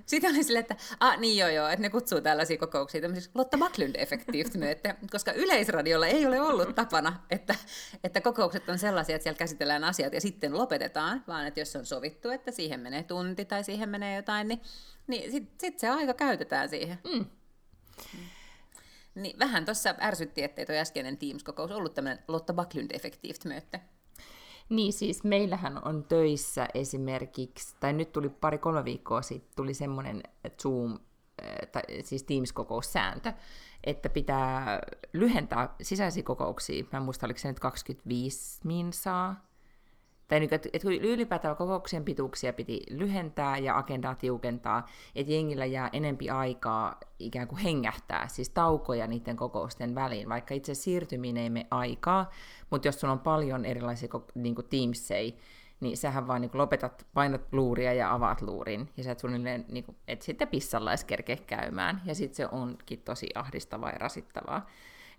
Sitten 0.06 0.32
olin 0.32 0.44
silleen, 0.44 0.62
että 0.62 0.76
ah, 1.00 1.20
niin 1.20 1.38
joo 1.38 1.50
joo, 1.50 1.68
että 1.68 1.82
ne 1.82 1.90
kutsuu 1.90 2.22
tällaisia 2.22 2.58
kokouksia 2.58 3.02
tämmöisiksi 3.02 3.32
Lotta 3.34 3.58
Backlund 3.58 3.96
effektivt 3.96 4.56
möte, 4.56 4.96
koska 5.12 5.32
yleisradiolla 5.32 6.08
ei 6.08 6.26
ole 6.26 6.42
ollut 6.42 6.76
tapana, 6.76 7.24
että, 7.30 7.56
että 8.04 8.22
kokoukset 8.22 8.70
on 8.70 8.80
sellaisia, 8.80 9.16
että 9.16 9.24
siellä 9.24 9.38
käsitellään 9.38 9.84
asiat 9.84 10.14
ja 10.14 10.22
sitten 10.22 10.58
lopetetaan, 10.58 11.24
vaan 11.28 11.48
että 11.48 11.60
jos 11.60 11.76
on 11.76 11.86
sovittu, 11.86 12.30
että 12.30 12.52
siihen 12.52 12.80
menee 12.80 13.04
tunti 13.04 13.46
tai 13.46 13.64
siihen 13.64 13.90
menee 13.90 14.16
jotain, 14.16 14.48
niin, 14.48 14.62
niin 15.08 15.32
sitten 15.32 15.60
sit 15.60 15.80
se 15.80 15.90
aika 15.90 16.14
käytetään 16.14 16.70
siihen. 16.70 17.00
Mm. 17.14 17.26
Niin 19.16 19.40
vähän 19.40 19.66
tuossa 19.66 19.96
ärsytti, 20.02 20.44
ettei 20.44 20.66
tuo 20.66 20.76
äskeinen 20.76 21.18
Teams-kokous 21.18 21.72
ollut 21.72 21.94
tämmöinen 21.94 22.24
Lotta 22.28 22.54
Backlund-effektiivt 22.54 23.46
möte. 23.46 23.82
Niin 24.70 24.94
siis 24.94 25.24
meillähän 25.24 25.88
on 25.88 26.04
töissä 26.04 26.68
esimerkiksi, 26.74 27.76
tai 27.80 27.94
nyt 27.94 28.12
tuli 28.12 28.30
pari-kolme 28.30 28.86
viikkoa 28.86 29.22
sitten, 29.22 29.56
tuli 29.56 29.74
semmoinen 29.74 30.24
Zoom, 30.62 31.00
eh, 31.42 31.68
tai 31.72 31.82
siis 32.04 32.24
Teams-kokoussääntö, 32.24 33.34
että 33.84 34.10
pitää 34.10 34.80
lyhentää 35.14 35.76
sisäisiä 35.82 36.24
kokouksia. 36.24 36.84
Mä 36.92 36.98
en 36.98 37.04
muista, 37.04 37.28
oliko 37.28 37.40
se 37.40 37.48
nyt 37.48 37.60
25 37.60 38.60
minsaa, 38.64 39.51
tai 40.32 40.40
niin, 40.40 40.54
että, 40.54 40.70
että 40.74 40.88
ylipäätään 40.90 41.56
kokouksien 41.56 42.06
pituuksia 42.06 42.54
piti 42.54 42.82
lyhentää 42.90 43.58
ja 43.58 43.78
agendaa 43.78 44.16
tiukentaa, 44.16 44.88
että 45.16 45.34
jengillä 45.34 45.66
jää 45.66 45.90
enempi 45.94 46.30
aikaa 46.30 47.00
ikään 47.20 47.48
kuin 47.48 47.60
hengähtää, 47.60 48.28
siis 48.28 48.50
taukoja 48.50 49.08
niiden 49.08 49.36
kokousten 49.36 49.96
väliin, 49.96 50.30
vaikka 50.30 50.54
itse 50.54 50.74
siirtyminen 50.74 51.44
ei 51.44 51.50
mene 51.50 51.68
aikaa, 51.72 52.30
mutta 52.70 52.88
jos 52.88 53.00
sulla 53.00 53.14
on 53.14 53.20
paljon 53.20 53.66
erilaisia 53.66 54.10
niin 54.36 54.56
kuin 54.56 54.68
teamsei, 54.70 55.38
niin 55.80 55.98
sähän 55.98 56.28
vaan 56.28 56.42
niin 56.42 56.52
lopetat, 56.54 57.08
painat 57.14 57.42
luuria 57.52 57.94
ja 57.94 58.14
avaat 58.14 58.42
luurin, 58.42 58.90
ja 58.98 59.04
sä 59.04 59.12
et 59.12 59.20
suunnilleen, 59.20 59.66
niin 59.70 59.84
kuin, 59.84 59.98
et 60.08 60.22
sitten 60.22 60.48
pissalla 60.48 60.92
edes 60.92 61.06
käymään, 61.48 62.02
ja 62.06 62.16
sitten 62.16 62.36
se 62.36 62.48
onkin 62.52 63.02
tosi 63.02 63.30
ahdistavaa 63.36 63.90
ja 63.90 63.98
rasittavaa. 63.98 64.70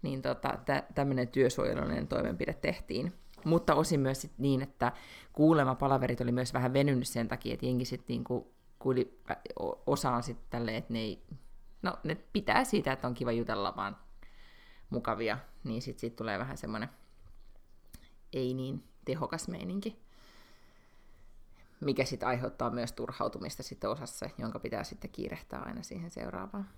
Niin 0.02 0.22
tota, 0.22 0.58
tä, 0.64 0.82
tämmöinen 0.94 1.28
työsuojelullinen 1.28 2.08
toimenpide 2.08 2.54
tehtiin. 2.54 3.12
Mutta 3.44 3.74
osin 3.74 4.00
myös 4.00 4.20
sit 4.20 4.32
niin, 4.38 4.62
että 4.62 4.92
kuulema 5.32 5.74
palaverit 5.74 6.20
oli 6.20 6.32
myös 6.32 6.54
vähän 6.54 6.72
venynyt 6.72 7.08
sen 7.08 7.28
takia, 7.28 7.54
että 7.54 7.66
jengi 7.66 7.84
sitten 7.84 8.06
niinku 8.08 8.54
kuuli 8.78 9.20
osaan 9.86 10.22
sitten 10.22 10.46
tälleen, 10.50 10.76
että 10.76 10.92
ne 10.92 10.98
ei, 10.98 11.22
no 11.82 11.98
ne 12.04 12.14
pitää 12.32 12.64
siitä, 12.64 12.92
että 12.92 13.06
on 13.06 13.14
kiva 13.14 13.32
jutella 13.32 13.76
vaan 13.76 13.96
mukavia, 14.90 15.38
niin 15.64 15.82
sitten 15.82 16.00
sit 16.00 16.16
tulee 16.16 16.38
vähän 16.38 16.56
semmoinen 16.56 16.88
ei 18.32 18.54
niin 18.54 18.84
tehokas 19.04 19.48
meininki, 19.48 20.02
mikä 21.80 22.04
sitten 22.04 22.28
aiheuttaa 22.28 22.70
myös 22.70 22.92
turhautumista 22.92 23.62
sitten 23.62 23.90
osassa, 23.90 24.30
jonka 24.38 24.58
pitää 24.58 24.84
sitten 24.84 25.10
kiirehtää 25.10 25.60
aina 25.60 25.82
siihen 25.82 26.10
seuraavaan. 26.10 26.68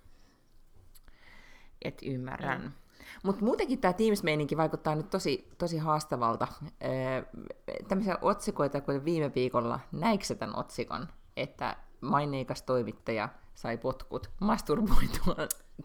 Et 1.82 1.98
ymmärrän. 2.02 2.74
Mutta 3.22 3.44
muutenkin 3.44 3.80
tämä 3.80 3.92
Teams-meininki 3.92 4.56
vaikuttaa 4.56 4.94
nyt 4.94 5.10
tosi, 5.10 5.48
tosi 5.58 5.78
haastavalta. 5.78 6.48
tämmöisiä 7.88 8.18
otsikoita, 8.22 8.80
kuten 8.80 9.04
viime 9.04 9.32
viikolla, 9.34 9.80
näikö 9.92 10.34
tämän 10.38 10.58
otsikon, 10.58 11.08
että 11.36 11.76
maineikas 12.00 12.62
toimittaja 12.62 13.28
sai 13.54 13.78
potkut 13.78 14.30
masturboitua 14.40 15.36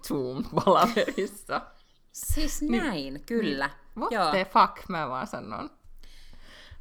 Zoom-palaverissa. 0.07 1.61
Siis 2.11 2.61
niin. 2.61 2.83
näin, 2.83 3.13
niin, 3.13 3.25
kyllä. 3.25 3.67
Niin. 3.67 3.99
What 3.99 4.11
Joo. 4.11 4.29
the 4.29 4.45
fuck, 4.45 4.89
mä 4.89 5.09
vaan 5.09 5.27
sanon. 5.27 5.69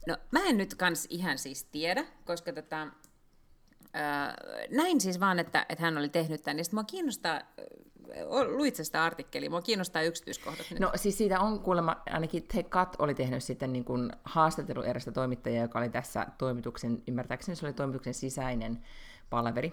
No, 0.06 0.16
mä 0.30 0.40
en 0.44 0.56
nyt 0.56 0.74
kans 0.74 1.06
ihan 1.10 1.38
siis 1.38 1.64
tiedä, 1.64 2.04
koska 2.24 2.52
tota, 2.52 2.82
äh, 2.82 4.34
näin 4.70 5.00
siis 5.00 5.20
vaan, 5.20 5.38
että, 5.38 5.66
että 5.68 5.84
hän 5.84 5.98
oli 5.98 6.08
tehnyt 6.08 6.42
tämän. 6.42 6.58
Ja 6.58 6.64
sitten 6.64 6.76
mua 6.76 6.84
kiinnostaa, 6.84 7.40
luit 8.46 8.76
sitä 8.76 9.04
artikkeliä, 9.04 9.50
mua 9.50 9.62
kiinnostaa 9.62 10.02
yksityiskohdat 10.02 10.66
nyt. 10.70 10.80
No 10.80 10.92
siis 10.94 11.18
siitä 11.18 11.40
on 11.40 11.60
kuulemma, 11.60 11.96
ainakin 12.10 12.42
The 12.42 12.62
Cut 12.62 12.88
oli 12.98 13.14
tehnyt 13.14 13.44
sitten 13.44 13.72
niin 13.72 13.84
kuin 13.84 14.12
haastattelu 14.24 14.82
erästä 14.82 15.12
toimittajaa, 15.12 15.62
joka 15.62 15.78
oli 15.78 15.88
tässä 15.88 16.26
toimituksen, 16.38 17.02
ymmärtääkseni 17.08 17.56
se 17.56 17.66
oli 17.66 17.72
toimituksen 17.72 18.14
sisäinen 18.14 18.84
palaveri, 19.30 19.72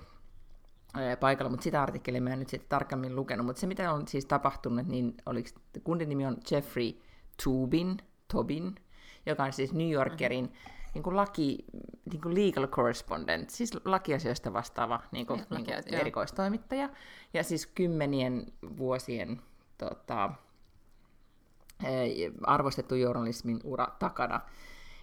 paikalla, 1.20 1.50
mutta 1.50 1.64
sitä 1.64 1.82
artikkelia 1.82 2.22
mä 2.22 2.30
en 2.30 2.40
nyt 2.40 2.50
sitten 2.50 2.70
tarkemmin 2.70 3.16
lukenut. 3.16 3.46
Mutta 3.46 3.60
se, 3.60 3.68
mitä 3.68 3.94
on 3.94 4.08
siis 4.08 4.26
tapahtunut, 4.26 4.88
niin 4.88 5.18
oliko, 5.26 5.50
kundin 5.84 6.10
nimi 6.10 6.26
on 6.26 6.38
Jeffrey 6.52 6.94
Tubin, 7.44 7.98
Tobin, 8.34 8.76
joka 9.26 9.44
on 9.44 9.54
siis 9.54 9.74
New 9.74 9.92
Yorkerin 9.92 10.46
mm-hmm. 10.46 10.85
Niin 10.96 11.04
kuin 11.04 11.16
laki, 11.16 11.66
niin 12.12 12.22
kuin 12.22 12.36
legal 12.36 12.68
correspondent, 12.68 13.50
siis 13.50 13.86
lakiasioista 13.86 14.54
vastaava 14.54 15.00
niin 15.12 15.26
kuin, 15.26 15.44
niin 15.50 15.66
kuin 15.66 16.00
erikoistoimittaja. 16.00 16.90
Ja 17.34 17.44
siis 17.44 17.66
kymmenien 17.66 18.46
vuosien 18.78 19.42
tota, 19.78 20.32
arvostettu 22.44 22.96
journalismin 22.96 23.60
ura 23.64 23.88
takana. 24.00 24.42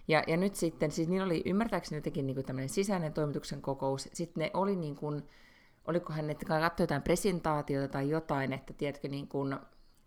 Ja, 0.07 0.23
ja 0.27 0.37
nyt 0.37 0.55
sitten, 0.55 0.91
siis 0.91 1.07
niillä 1.07 1.25
oli 1.25 1.41
ymmärtääkseni 1.45 1.97
jotenkin 1.97 2.27
niin 2.27 2.35
kuin 2.35 2.45
tämmöinen 2.45 2.69
sisäinen 2.69 3.13
toimituksen 3.13 3.61
kokous, 3.61 4.09
sitten 4.13 4.41
ne 4.41 4.51
oli 4.53 4.75
niin 4.75 4.95
kuin, 4.95 5.23
olikohan, 5.87 6.29
että 6.29 6.45
katsoi 6.45 6.83
jotain 6.83 7.01
presentaatiota 7.01 7.87
tai 7.87 8.09
jotain, 8.09 8.53
että 8.53 8.73
tiedätkö, 8.73 9.07
niin 9.07 9.27
kuin 9.27 9.55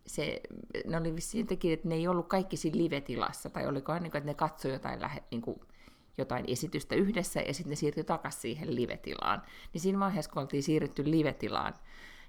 se, 0.07 0.41
ne 0.87 0.97
oli 0.97 1.17
vissiin 1.17 1.43
jotenkin, 1.43 1.73
että 1.73 1.89
ne 1.89 1.95
ei 1.95 2.09
ollut 2.09 2.29
kaikki 2.29 2.57
siinä 2.57 2.79
live-tilassa, 2.79 3.51
tai 3.51 3.67
olikohan, 3.67 4.03
niin 4.03 4.11
kuin, 4.11 4.19
että 4.19 4.31
ne 4.31 4.35
katsoi 4.35 4.73
jotain, 4.73 5.01
lähe, 5.01 5.23
niin 5.31 5.43
kuin, 5.43 5.61
jotain 6.19 6.45
esitystä 6.49 6.95
yhdessä, 6.95 7.41
ja 7.41 7.55
sitten 7.55 7.71
ne 7.71 7.77
siirtyi 7.77 8.05
takaisin 8.05 8.41
siihen 8.41 8.75
live-tilaan. 8.75 9.43
Niin 9.73 9.81
siinä 9.81 9.99
vaiheessa, 9.99 10.31
kun 10.31 10.43
oltiin 10.43 10.63
siirrytty 10.63 11.11
live-tilaan, 11.11 11.75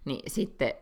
niin 0.06 0.32
sitten 0.32 0.74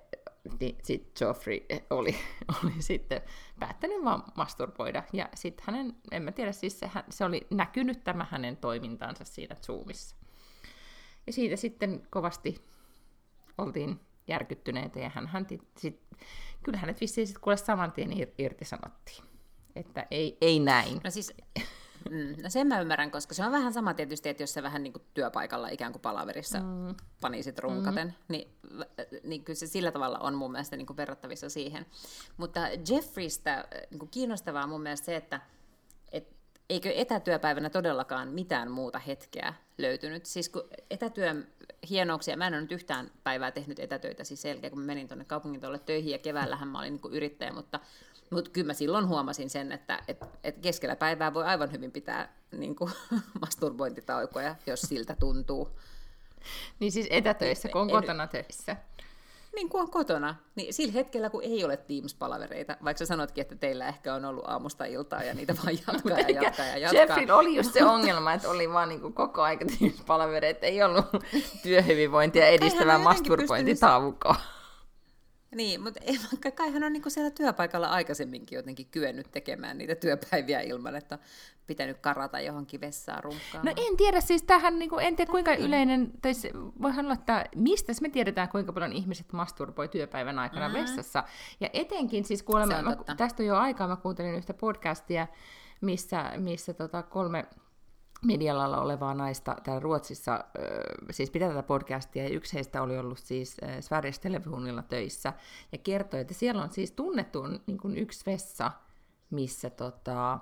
niin 0.60 0.78
sit 0.84 1.22
Joffrey 1.22 1.60
oli, 1.90 2.16
oli 2.64 2.74
sitten 2.80 3.22
päättänyt 3.60 4.04
vaan 4.04 4.24
masturboida. 4.38 5.04
Ja 5.14 5.30
sitten 5.36 5.64
hänen, 5.68 5.96
en 6.12 6.24
mä 6.24 6.32
tiedä, 6.32 6.52
siis 6.52 6.80
se, 6.80 6.90
se 7.10 7.26
oli 7.26 7.48
näkynyt 7.50 8.04
tämä 8.04 8.28
hänen 8.32 8.58
toimintansa 8.58 9.26
siinä 9.26 9.56
Zoomissa. 9.56 10.16
Ja 11.28 11.34
siitä 11.34 11.56
sitten 11.56 12.08
kovasti 12.10 12.56
oltiin 13.58 14.00
järkyttyneitä 14.28 15.00
ja 15.00 15.10
hän, 15.10 15.28
hän 15.28 15.48
sit, 15.78 16.00
kyllä 16.64 16.78
hänet 16.78 17.02
vissiin 17.02 17.28
sitten 17.28 17.42
kuule 17.42 17.58
saman 17.58 17.92
tien 17.92 18.12
irtisanottiin. 18.38 19.24
Että 19.76 20.08
ei, 20.12 20.38
ei 20.42 20.60
näin. 20.60 21.00
No 21.04 21.10
siis, 21.10 21.34
mm, 22.10 22.44
no 22.44 22.50
sen 22.50 22.68
mä 22.68 22.82
ymmärrän, 22.82 23.12
koska 23.12 23.34
se 23.34 23.46
on 23.46 23.52
vähän 23.52 23.74
sama 23.74 23.94
tietysti, 23.94 24.30
että 24.30 24.44
jos 24.44 24.54
se 24.54 24.64
vähän 24.64 24.84
niin 24.84 24.94
kuin 24.94 25.04
työpaikalla 25.14 25.68
ikään 25.70 25.92
kuin 25.92 26.02
palaverissa 26.02 26.60
mm. 26.60 26.96
panisit 27.22 27.60
runkaten, 27.60 28.08
mm. 28.08 28.14
niin, 28.28 28.48
niin 29.24 29.44
kyllä 29.44 29.58
se 29.58 29.68
sillä 29.68 29.92
tavalla 29.92 30.20
on 30.20 30.36
mun 30.36 30.52
mielestä 30.52 30.78
niin 30.78 30.88
kuin 30.88 30.98
verrattavissa 30.98 31.50
siihen. 31.50 31.86
Mutta 32.38 32.60
Jeffreystä 32.90 33.68
niin 33.92 34.00
kuin 34.00 34.10
kiinnostavaa 34.10 34.68
mun 34.68 34.82
mielestä 34.82 35.06
se, 35.06 35.16
että 35.16 35.42
eikö 36.70 36.92
etätyöpäivänä 36.96 37.70
todellakaan 37.70 38.28
mitään 38.28 38.72
muuta 38.72 39.00
hetkeä 39.00 39.54
löytynyt? 39.78 40.26
Siis 40.26 40.50
kun 40.50 40.70
etätyön 40.90 41.48
hienouksia, 41.90 42.38
mä 42.38 42.48
en 42.48 42.54
ole 42.54 42.62
nyt 42.62 42.72
yhtään 42.72 43.12
päivää 43.24 43.52
tehnyt 43.52 43.80
etätöitä 43.80 44.24
siis 44.24 44.42
selkeä, 44.42 44.70
kun 44.70 44.80
mä 44.80 44.86
menin 44.86 45.08
tuonne 45.08 45.26
kaupungin 45.26 45.62
töihin 45.86 46.12
ja 46.12 46.18
keväällähän 46.18 46.68
mä 46.68 46.80
olin 46.80 47.00
niin 47.04 47.14
yrittäjä, 47.14 47.54
mutta, 47.54 47.80
mutta 48.29 48.51
kyllä 48.51 48.67
mä 48.67 48.74
silloin 48.74 49.08
huomasin 49.08 49.50
sen, 49.50 49.72
että 49.72 50.03
et, 50.08 50.17
et 50.44 50.58
keskellä 50.58 50.96
päivää 50.96 51.34
voi 51.34 51.44
aivan 51.44 51.72
hyvin 51.72 51.91
pitää 51.91 52.34
niin 52.51 52.75
kuin, 52.75 52.91
masturbointitaukoja, 53.41 54.55
jos 54.67 54.82
siltä 54.82 55.15
tuntuu. 55.20 55.79
Niin 56.79 56.91
siis 56.91 57.08
etätöissä, 57.10 57.70
kun 57.70 57.82
on 57.82 57.89
kotona 57.89 58.27
töissä 58.27 58.77
niin 59.55 59.70
kuin 59.70 59.82
on 59.82 59.91
kotona, 59.91 60.36
niin 60.55 60.74
sillä 60.74 60.94
hetkellä, 60.94 61.29
kun 61.29 61.44
ei 61.44 61.63
ole 61.63 61.77
Teams-palavereita, 61.77 62.77
vaikka 62.84 62.98
sä 62.98 63.05
sanotkin, 63.05 63.41
että 63.41 63.55
teillä 63.55 63.88
ehkä 63.88 64.13
on 64.13 64.25
ollut 64.25 64.44
aamusta 64.48 64.86
iltaa 64.86 65.24
ja 65.24 65.34
niitä 65.34 65.55
vaan 65.63 65.77
jatkaa 65.88 66.20
ja 66.20 66.41
jatkaa 66.41 66.65
ja 66.65 66.77
jatkaa. 66.77 67.01
Jeffrey 67.01 67.32
oli 67.32 67.55
just 67.55 67.74
se 67.74 67.86
ongelma, 67.86 68.34
että 68.34 68.50
oli 68.50 68.70
vaan 68.70 68.89
niin 68.89 69.01
kuin 69.01 69.13
koko 69.13 69.41
aika 69.41 69.65
Teams-palavereita, 69.65 70.65
ei 70.65 70.84
ollut 70.84 71.05
työhyvinvointia 71.63 72.48
edistävää 72.48 72.98
masturbointitaukoa. 72.98 74.34
Pystynyt... 74.34 74.65
Niin, 75.56 75.82
mutta 75.82 76.00
ei, 76.04 76.18
vaikka 76.32 76.52
kai 76.52 76.72
hän 76.72 76.84
on 76.84 76.94
niin 76.94 77.04
siellä 77.08 77.32
työpaikalla 77.32 77.88
aikaisemminkin 77.88 78.56
jotenkin 78.56 78.88
kyennyt 78.92 79.32
tekemään 79.32 79.78
niitä 79.78 79.96
työpäiviä 79.96 80.62
ilman, 80.62 80.96
että 80.96 81.20
pitänyt 81.68 81.98
karata 81.98 82.40
johonkin 82.40 82.82
vessaan 82.82 83.24
runkkaan. 83.24 83.66
No 83.66 83.72
en 83.72 83.98
tiedä, 83.98 84.22
siis 84.22 84.44
tähän, 84.44 84.80
niin 84.80 84.90
kuin, 84.90 85.06
en 85.06 85.16
tiedä 85.16 85.32
kuinka 85.32 85.54
yleinen, 85.54 86.12
tai 86.22 86.34
se, 86.34 86.52
voihan 86.82 87.06
olla, 87.06 87.14
että 87.14 87.46
mistä 87.56 87.94
me 88.02 88.10
tiedetään, 88.10 88.50
kuinka 88.50 88.74
paljon 88.74 88.94
ihmiset 88.94 89.34
masturboi 89.34 89.88
työpäivän 89.88 90.40
aikana 90.40 90.68
mm-hmm. 90.68 90.82
vessassa. 90.82 91.24
Ja 91.60 91.70
etenkin, 91.74 92.26
siis 92.26 92.44
kuulemma, 92.44 92.82
mä, 92.82 92.96
tästä 93.18 93.44
on 93.44 93.48
jo 93.48 93.56
aikaa, 93.56 93.88
mä 93.88 93.96
kuuntelin 93.96 94.36
yhtä 94.36 94.54
podcastia, 94.54 95.28
missä, 95.82 96.32
missä 96.38 96.74
tota, 96.74 97.04
kolme 97.04 97.46
medialalla 98.22 98.82
olevaa 98.82 99.14
naista 99.14 99.56
täällä 99.64 99.80
Ruotsissa, 99.80 100.46
siis 101.12 101.32
pitää 101.32 101.50
tätä 101.50 101.64
podcastia, 101.64 102.24
ja 102.24 102.30
yksi 102.30 102.54
heistä 102.54 102.82
oli 102.82 102.98
ollut 102.98 103.20
siis 103.20 103.58
Sveriges 103.80 104.20
Televisionilla 104.20 104.84
töissä, 104.84 105.34
ja 105.72 105.78
kertoi, 105.78 106.20
että 106.20 106.34
siellä 106.34 106.64
on 106.64 106.72
siis 106.72 106.92
tunnettu 106.92 107.44
niin 107.68 107.78
kuin 107.78 107.98
yksi 107.98 108.26
vessa, 108.26 108.72
missä 109.30 109.70
tota, 109.70 110.40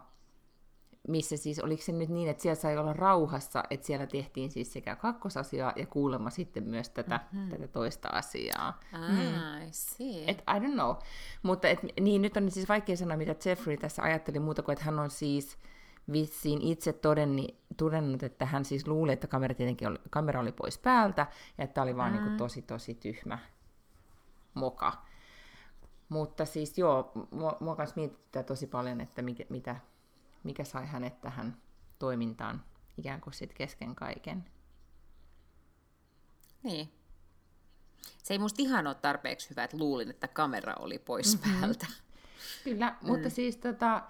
missä 1.08 1.38
siis, 1.38 1.60
oliko 1.60 1.84
se 1.84 1.92
nyt 1.92 2.10
niin, 2.10 2.30
että 2.30 2.42
siellä 2.42 2.62
sai 2.62 2.77
olla 2.77 2.94
rauhassa, 2.94 3.63
että 3.70 3.86
siellä 3.86 4.08
tehtiin 4.08 4.51
siis 4.51 4.74
sekä 4.74 4.96
kakkosasiaa 4.96 5.74
ja 5.75 5.86
kuulemma 5.86 6.30
sitten 6.30 6.63
myös 6.63 6.89
tätä, 6.89 7.20
mm-hmm. 7.32 7.50
tätä 7.50 7.68
toista 7.68 8.10
asiaa. 8.12 8.80
Ah, 8.94 9.12
mm. 9.12 9.68
I 9.68 9.68
see. 9.72 10.24
Et, 10.27 10.38
I 10.38 10.60
don't 10.60 10.74
know. 10.74 10.96
Mutta 11.44 11.68
et, 11.68 11.80
niin, 12.00 12.22
nyt 12.22 12.38
on 12.38 12.51
siis 12.51 12.70
vaikea 12.70 12.98
sanoa, 12.98 13.18
mitä 13.18 13.36
Jeffrey 13.46 13.77
tässä 13.77 14.03
ajatteli 14.03 14.39
muuta 14.39 14.63
kuin, 14.63 14.74
että 14.74 14.86
hän 14.86 15.00
on 15.00 15.10
siis 15.10 15.58
vissiin 16.12 16.62
itse 16.62 16.93
todenni, 16.93 17.60
todennut, 17.77 18.24
että 18.24 18.45
hän 18.45 18.65
siis 18.65 18.88
luuli, 18.88 19.12
että 19.12 19.27
kamera, 19.27 19.55
tietenkin 19.55 19.88
oli, 19.88 20.00
kamera 20.10 20.39
oli 20.39 20.51
pois 20.51 20.77
päältä, 20.77 21.27
ja 21.57 21.63
että 21.63 21.81
oli 21.81 21.98
vaan 21.98 22.12
mm. 22.12 22.17
niin 22.17 22.27
kuin 22.27 22.38
tosi, 22.38 22.62
tosi 22.62 22.95
tyhmä 22.95 23.39
moka. 24.53 25.05
Mutta 26.10 26.45
siis 26.45 26.77
joo, 26.77 27.12
mua, 27.31 27.57
mua 27.60 27.75
kanssa 27.75 27.95
mietittää 27.95 28.43
tosi 28.43 28.67
paljon, 28.67 29.01
että 29.01 29.22
mikä, 29.22 29.43
mitä, 29.50 29.75
mikä 30.43 30.63
sai 30.63 30.88
hänet 30.88 31.22
tähän 31.22 31.57
toimintaan 32.00 32.63
ikään 32.98 33.22
kuin 33.22 33.33
sit 33.33 33.53
kesken 33.53 33.95
kaiken. 33.95 34.45
Niin. 36.63 36.93
Se 38.24 38.33
ei 38.33 38.39
musta 38.39 38.62
ihan 38.62 38.88
ole 38.88 38.95
tarpeeksi 38.95 39.50
hyvä, 39.50 39.63
että 39.63 39.77
luulin, 39.77 40.10
että 40.10 40.27
kamera 40.27 40.75
oli 40.79 41.00
pois 41.00 41.41
mm-hmm. 41.41 41.60
päältä. 41.60 41.88
Kyllä, 42.63 42.95
mm. 43.01 43.07
mutta 43.07 43.29
siis 43.29 43.57
tota, 43.57 44.03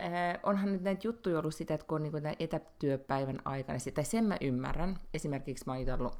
Äh, 0.00 0.40
onhan 0.42 0.72
nyt 0.72 0.82
näitä 0.82 1.06
juttuja 1.06 1.38
ollut 1.38 1.54
sitä, 1.54 1.74
että 1.74 1.86
kun 1.86 1.96
on 1.96 2.02
niin 2.02 2.12
kuin 2.12 2.22
etätyöpäivän 2.38 3.38
aikana, 3.44 3.78
tai 3.94 4.04
sen 4.04 4.24
mä 4.24 4.36
ymmärrän, 4.40 4.98
esimerkiksi 5.14 5.64
mä 5.66 5.72
oon 5.72 5.80
jutellut 5.80 6.18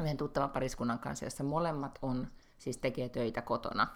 yhden 0.00 0.16
tuttavan 0.16 0.50
pariskunnan 0.50 0.98
kanssa, 0.98 1.26
jossa 1.26 1.44
molemmat 1.44 1.98
on, 2.02 2.28
siis 2.58 2.78
tekee 2.78 3.08
töitä 3.08 3.42
kotona. 3.42 3.86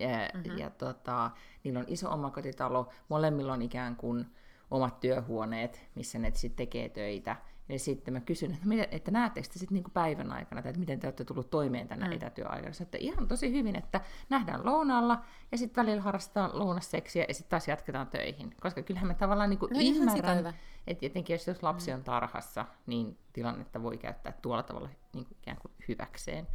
Ja, 0.00 0.08
mm-hmm. 0.34 0.58
ja 0.58 0.70
tota, 0.70 1.30
niillä 1.64 1.80
on 1.80 1.84
iso 1.88 2.10
omakotitalo, 2.10 2.92
molemmilla 3.08 3.52
on 3.52 3.62
ikään 3.62 3.96
kuin 3.96 4.26
omat 4.70 5.00
työhuoneet, 5.00 5.86
missä 5.94 6.18
ne 6.18 6.32
sitten 6.34 6.56
tekee 6.56 6.88
töitä. 6.88 7.36
Ja 7.68 7.78
sitten 7.78 8.14
mä 8.14 8.20
kysyn, 8.20 8.52
että, 8.52 8.66
miten, 8.66 8.86
että 8.90 9.10
näettekö 9.10 9.48
te 9.48 9.58
sitten 9.58 9.74
niin 9.74 9.92
päivän 9.92 10.32
aikana, 10.32 10.62
että 10.64 10.80
miten 10.80 11.00
te 11.00 11.06
olette 11.06 11.24
tullut 11.24 11.50
toimeen 11.50 11.88
tänä 11.88 12.06
mm. 12.06 12.12
etätyöaikana. 12.12 12.74
Että 12.80 12.98
ihan 12.98 13.28
tosi 13.28 13.52
hyvin, 13.52 13.76
että 13.76 14.00
nähdään 14.28 14.66
lounaalla 14.66 15.24
ja 15.52 15.58
sitten 15.58 15.82
välillä 15.84 16.02
harrastetaan 16.02 16.58
lounasseksiä 16.58 17.24
ja 17.28 17.34
sitten 17.34 17.50
taas 17.50 17.68
jatketaan 17.68 18.06
töihin. 18.06 18.54
Koska 18.60 18.82
kyllähän 18.82 19.08
mä 19.08 19.14
tavallaan 19.14 19.50
niin 19.50 19.58
no 19.60 19.80
ymmärrän, 19.80 20.54
että 20.86 21.00
tietenkin 21.00 21.34
jos, 21.34 21.46
jos 21.46 21.62
lapsi 21.62 21.90
mm. 21.90 21.94
on 21.94 22.04
tarhassa, 22.04 22.66
niin 22.86 23.18
tilannetta 23.32 23.82
voi 23.82 23.98
käyttää 23.98 24.32
tuolla 24.42 24.62
tavalla 24.62 24.88
niin 25.14 25.24
kuin 25.24 25.36
ikään 25.42 25.58
kuin 25.62 25.72
hyväkseen. 25.88 26.46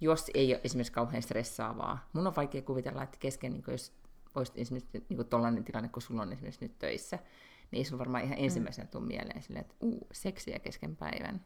Jos 0.00 0.30
ei 0.34 0.54
ole 0.54 0.60
esimerkiksi 0.64 0.92
kauhean 0.92 1.22
stressaavaa. 1.22 2.08
Mun 2.12 2.26
on 2.26 2.36
vaikea 2.36 2.62
kuvitella, 2.62 3.02
että 3.02 3.18
kesken, 3.20 3.52
niin 3.52 3.62
kuin 3.62 3.72
jos 3.72 3.92
olisi 4.34 4.52
esimerkiksi 4.56 5.04
niin 5.08 5.16
kuin 5.16 5.64
tilanne, 5.64 5.88
kun 5.88 6.02
sulla 6.02 6.22
on 6.22 6.32
esimerkiksi 6.32 6.64
nyt 6.64 6.78
töissä, 6.78 7.18
niin 7.74 7.86
sun 7.86 7.98
varmaan 7.98 8.24
ihan 8.24 8.38
mm. 8.38 8.44
ensimmäisenä 8.44 8.88
tule 8.88 9.06
mieleen 9.06 9.42
silleen, 9.42 9.64
että 9.64 9.74
uu, 9.80 10.06
seksiä 10.12 10.58
kesken 10.58 10.96
päivän. 10.96 11.42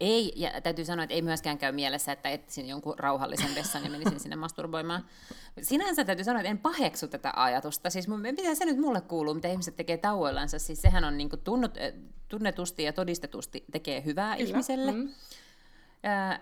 Ei, 0.00 0.32
ja 0.36 0.60
täytyy 0.60 0.84
sanoa, 0.84 1.02
että 1.02 1.14
ei 1.14 1.22
myöskään 1.22 1.58
käy 1.58 1.72
mielessä, 1.72 2.12
että 2.12 2.28
etsin 2.28 2.68
jonkun 2.68 2.98
rauhallisen 2.98 3.54
vessan 3.54 3.84
ja 3.84 3.90
menisin 3.90 4.20
sinne 4.20 4.36
masturboimaan. 4.36 5.04
Sinänsä 5.62 6.04
täytyy 6.04 6.24
sanoa, 6.24 6.40
että 6.40 6.50
en 6.50 6.58
paheksu 6.58 7.08
tätä 7.08 7.32
ajatusta. 7.36 7.90
Siis 7.90 8.08
mitä 8.08 8.54
se 8.54 8.64
nyt 8.64 8.78
mulle 8.78 9.00
kuuluu, 9.00 9.34
mitä 9.34 9.48
ihmiset 9.48 9.76
tekee 9.76 9.96
tauoillansa. 9.96 10.58
Siis 10.58 10.82
sehän 10.82 11.04
on 11.04 11.18
niin 11.18 11.30
tunnut, 11.44 11.74
tunnetusti 12.28 12.82
ja 12.82 12.92
todistetusti 12.92 13.64
tekee 13.72 14.04
hyvää 14.04 14.36
Kyllä. 14.36 14.48
ihmiselle. 14.48 14.92
Mm. 14.92 15.08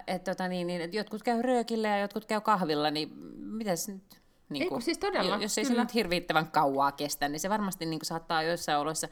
Et, 0.07 0.25
tota, 0.25 0.49
niin, 0.49 0.67
niin, 0.67 0.93
jotkut 0.93 1.23
käy 1.23 1.43
röökillä 1.43 1.89
ja 1.89 1.99
jotkut 1.99 2.25
käy 2.25 2.41
kahvilla, 2.41 2.91
niin 2.91 3.13
mitäs 3.39 3.89
nyt? 3.89 4.26
Niin 4.49 4.69
kuin, 4.69 4.83
siis 4.83 4.99
todella, 4.99 5.37
jos 5.37 5.59
ei 5.59 5.65
kyllä. 5.65 5.77
se 5.77 5.83
nyt 5.83 5.95
hirvittävän 5.95 6.51
kauaa 6.51 6.93
kestä, 6.93 7.29
niin 7.29 7.41
se 7.41 7.51
varmasti 7.51 7.87
niin 7.87 7.99
kuin, 7.99 8.07
saattaa 8.07 8.43
joissain 8.43 8.79
oloissa 8.79 9.09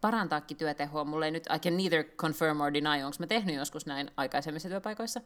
parantaakin 0.00 0.56
työtehoa. 0.56 1.04
Mulla 1.04 1.24
ei 1.24 1.30
nyt, 1.30 1.46
I 1.56 1.58
can 1.58 1.76
neither 1.76 2.04
confirm 2.04 2.60
or 2.60 2.74
deny, 2.74 3.02
onko 3.02 3.16
mä 3.18 3.26
tehnyt 3.26 3.56
joskus 3.56 3.86
näin 3.86 4.10
aikaisemmissa 4.16 4.68
työpaikoissa. 4.68 5.20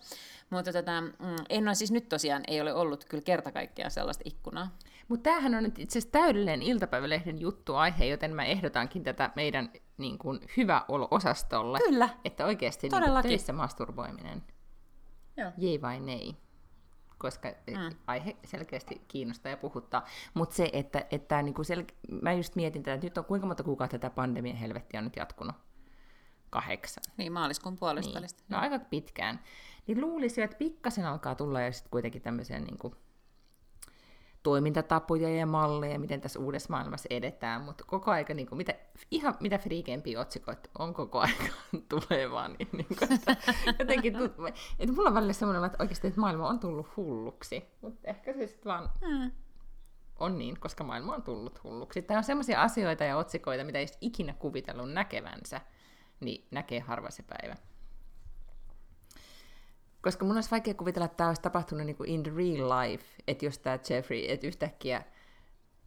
Mutta 0.50 0.72
tota, 0.72 1.00
mm, 1.00 1.36
en 1.48 1.68
ole 1.68 1.74
siis 1.74 1.90
nyt 1.90 2.08
tosiaan, 2.08 2.42
ei 2.48 2.60
ole 2.60 2.74
ollut 2.74 3.04
kyllä 3.04 3.22
kerta 3.22 3.52
kaikkiaan 3.52 3.90
sellaista 3.90 4.22
ikkunaa. 4.26 4.76
Mutta 5.08 5.30
tämähän 5.30 5.54
on 5.54 5.62
nyt 5.62 5.78
itse 5.78 5.98
asiassa 5.98 6.12
täydellinen 6.12 6.62
iltapäivälehden 6.62 7.40
juttu 7.40 7.74
aihe, 7.74 8.04
joten 8.04 8.34
mä 8.34 8.44
ehdotankin 8.44 9.04
tätä 9.04 9.30
meidän 9.36 9.70
niin 9.96 10.18
kuin, 10.18 10.40
hyvä 10.56 10.84
olo-osastolle. 10.88 11.78
Kyllä. 11.78 12.08
Että 12.24 12.46
oikeasti 12.46 12.88
niin 12.88 13.22
töissä 13.22 13.52
masturboiminen. 13.52 14.42
Joo. 15.36 15.52
Jei 15.56 15.82
vai 15.82 16.00
nei 16.00 16.36
koska 17.18 17.48
mm. 17.48 17.96
aihe 18.06 18.36
selkeästi 18.44 19.02
kiinnostaa 19.08 19.50
ja 19.50 19.56
puhuttaa. 19.56 20.04
Mutta 20.34 20.54
se, 20.54 20.70
että, 20.72 21.06
että 21.10 21.42
niin 21.42 21.54
kuin 21.54 21.66
sel- 21.66 22.18
mä 22.22 22.32
just 22.32 22.56
mietin 22.56 22.82
tätä, 22.82 22.94
että 22.94 23.06
nyt 23.06 23.18
on 23.18 23.24
kuinka 23.24 23.46
monta 23.46 23.62
kuukautta 23.62 23.98
tämä 23.98 24.10
pandemian 24.10 24.56
helvetti 24.56 24.98
on 24.98 25.04
nyt 25.04 25.16
jatkunut? 25.16 25.56
Kahdeksan. 26.50 27.04
Niin, 27.16 27.32
maaliskuun 27.32 27.76
puolesta 27.76 28.10
niin. 28.10 28.14
välistä. 28.16 28.42
No 28.48 28.58
aika 28.58 28.78
pitkään. 28.78 29.40
Niin 29.86 30.00
luulisin, 30.00 30.44
että 30.44 30.56
pikkasen 30.56 31.06
alkaa 31.06 31.34
tulla 31.34 31.60
ja 31.60 31.72
sitten 31.72 31.90
kuitenkin 31.90 32.22
tämmöisiä 32.22 32.58
niin 32.58 32.78
kuin, 32.78 32.94
toimintatapoja 34.42 35.28
ja 35.28 35.46
malleja, 35.46 35.98
miten 35.98 36.20
tässä 36.20 36.40
uudessa 36.40 36.70
maailmassa 36.70 37.06
edetään, 37.10 37.62
mutta 37.62 37.84
koko 37.86 38.10
aika 38.10 38.34
niin 38.34 38.48
kuin, 38.48 38.56
mitä, 38.56 38.74
ihan 39.10 39.34
mitä 39.40 39.58
friikempiä 39.58 40.20
otsikoita 40.20 40.68
on 40.78 40.94
koko 40.94 41.20
aika 41.20 41.44
tulee 41.88 42.30
vaan 42.30 42.56
niin, 42.58 42.68
niin 42.72 42.98
kuin, 42.98 43.12
että 43.12 43.36
jotenkin, 43.78 44.16
että 44.78 44.94
mulla 44.94 45.08
on 45.08 45.14
välillä 45.14 45.32
semmoinen, 45.32 45.64
että 45.64 45.82
oikeasti 45.82 46.06
että 46.06 46.20
maailma 46.20 46.48
on 46.48 46.60
tullut 46.60 46.96
hulluksi, 46.96 47.64
mutta 47.80 48.08
ehkä 48.08 48.32
se 48.32 48.46
sitten 48.46 48.70
vaan 48.70 48.90
mm. 49.08 49.30
on 50.18 50.38
niin, 50.38 50.60
koska 50.60 50.84
maailma 50.84 51.14
on 51.14 51.22
tullut 51.22 51.64
hulluksi. 51.64 52.02
Tämä 52.02 52.18
on 52.18 52.24
semmoisia 52.24 52.62
asioita 52.62 53.04
ja 53.04 53.16
otsikoita, 53.16 53.64
mitä 53.64 53.78
ei 53.78 53.86
ikinä 54.00 54.32
kuvitellut 54.32 54.92
näkevänsä, 54.92 55.60
niin 56.20 56.46
näkee 56.50 56.80
harva 56.80 57.10
se 57.10 57.22
päivä. 57.22 57.56
Koska 60.02 60.24
mun 60.24 60.34
olisi 60.34 60.50
vaikea 60.50 60.74
kuvitella, 60.74 61.06
että 61.06 61.16
tämä 61.16 61.28
olisi 61.28 61.42
tapahtunut 61.42 61.86
niin 61.86 61.96
kuin 61.96 62.10
in 62.10 62.22
the 62.22 62.32
real 62.36 62.80
life, 62.80 63.04
että 63.26 63.44
jos 63.44 63.58
tämä 63.58 63.78
Jeffrey, 63.90 64.24
että 64.28 64.46
yhtäkkiä 64.46 65.04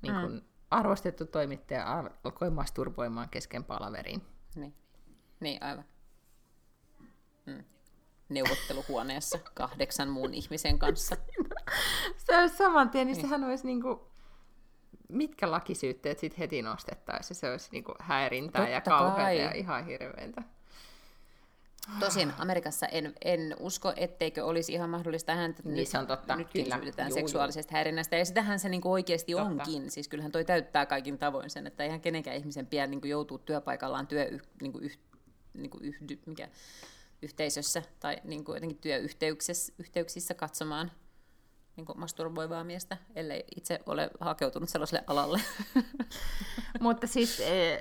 niin 0.01 0.13
kuin 0.13 0.32
mm. 0.32 0.41
arvostettu 0.72 1.25
toimittaja 1.25 2.00
alkoi 2.24 2.50
masturboimaan 2.50 3.30
kesken 3.30 3.63
palaverin. 3.63 4.22
Niin, 4.56 4.74
niin 5.39 5.63
aivan. 5.63 5.86
Mm. 7.46 7.63
Neuvotteluhuoneessa 8.30 9.39
kahdeksan 9.53 10.10
muun 10.10 10.34
ihmisen 10.34 10.80
kanssa. 10.80 11.15
se 12.25 12.38
olisi 12.38 12.58
saman 12.58 12.89
tien, 12.89 13.08
niin, 13.08 13.15
niin. 13.15 13.25
sehän 13.25 13.44
olisi 13.44 13.65
niin 13.65 13.82
kuin, 13.82 14.00
mitkä 15.10 15.51
lakisyytteet 15.51 16.20
sitten 16.20 16.39
heti 16.39 16.62
nostettaisiin. 16.62 17.38
Se 17.38 17.51
olisi 17.51 17.70
niin 17.72 17.84
kuin 17.84 17.96
häirintää 18.00 18.62
Totta 18.62 18.74
ja 18.74 18.82
kauheaa 18.82 19.32
ja 19.32 19.51
ihan 19.51 19.86
hirveäntä. 19.86 20.44
Tosin 22.00 22.34
Amerikassa 22.38 22.86
en, 22.86 23.14
en 23.26 23.56
usko, 23.60 23.94
etteikö 23.96 24.46
olisi 24.46 24.74
ihan 24.74 24.90
mahdollista 24.90 25.36
häntä 25.36 25.62
niin, 25.66 25.88
se 25.88 25.98
on 25.98 26.08
totta. 26.08 26.36
nytkin 26.36 26.64
Kyllä. 26.64 26.76
syytetään 26.76 27.10
juu, 27.10 27.18
seksuaalisesta 27.18 27.74
häirinnästä. 27.74 28.18
Ja 28.18 28.26
sitähän 28.26 28.60
se 28.60 28.70
niin 28.70 28.82
oikeasti 28.86 29.32
totta. 29.32 29.48
onkin. 29.48 29.92
Siis 29.92 30.08
kyllähän 30.08 30.32
toi 30.32 30.46
täyttää 30.46 30.86
kaikin 30.86 31.18
tavoin 31.18 31.50
sen, 31.50 31.68
että 31.68 31.84
ihan 31.84 32.01
kenenkään 32.01 32.38
ihmisen 32.38 32.68
pidä 32.68 32.88
niin 32.88 33.01
joutuu 33.05 33.38
työpaikallaan 33.40 34.08
työ, 34.08 34.40
niin 34.62 34.72
kuin 34.72 34.84
yh, 34.84 35.00
niin 35.53 35.70
kuin 35.70 35.84
yhdy, 35.84 36.20
mikä, 36.25 36.50
yhteisössä 37.22 37.84
tai 38.00 38.18
niin 38.24 38.44
kuin 38.44 38.55
jotenkin 38.55 38.77
työyhteyksissä 38.77 39.74
yhteyksissä 39.79 40.34
katsomaan 40.34 40.92
niin 41.75 41.86
kuin 41.86 42.00
masturboivaa 42.00 42.64
miestä, 42.64 42.98
ellei 43.16 43.44
itse 43.55 43.79
ole 43.86 44.10
hakeutunut 44.20 44.70
sellaiselle 44.70 45.03
alalle. 45.07 45.40
Mutta 46.79 47.07
siis 47.07 47.40
e, 47.40 47.79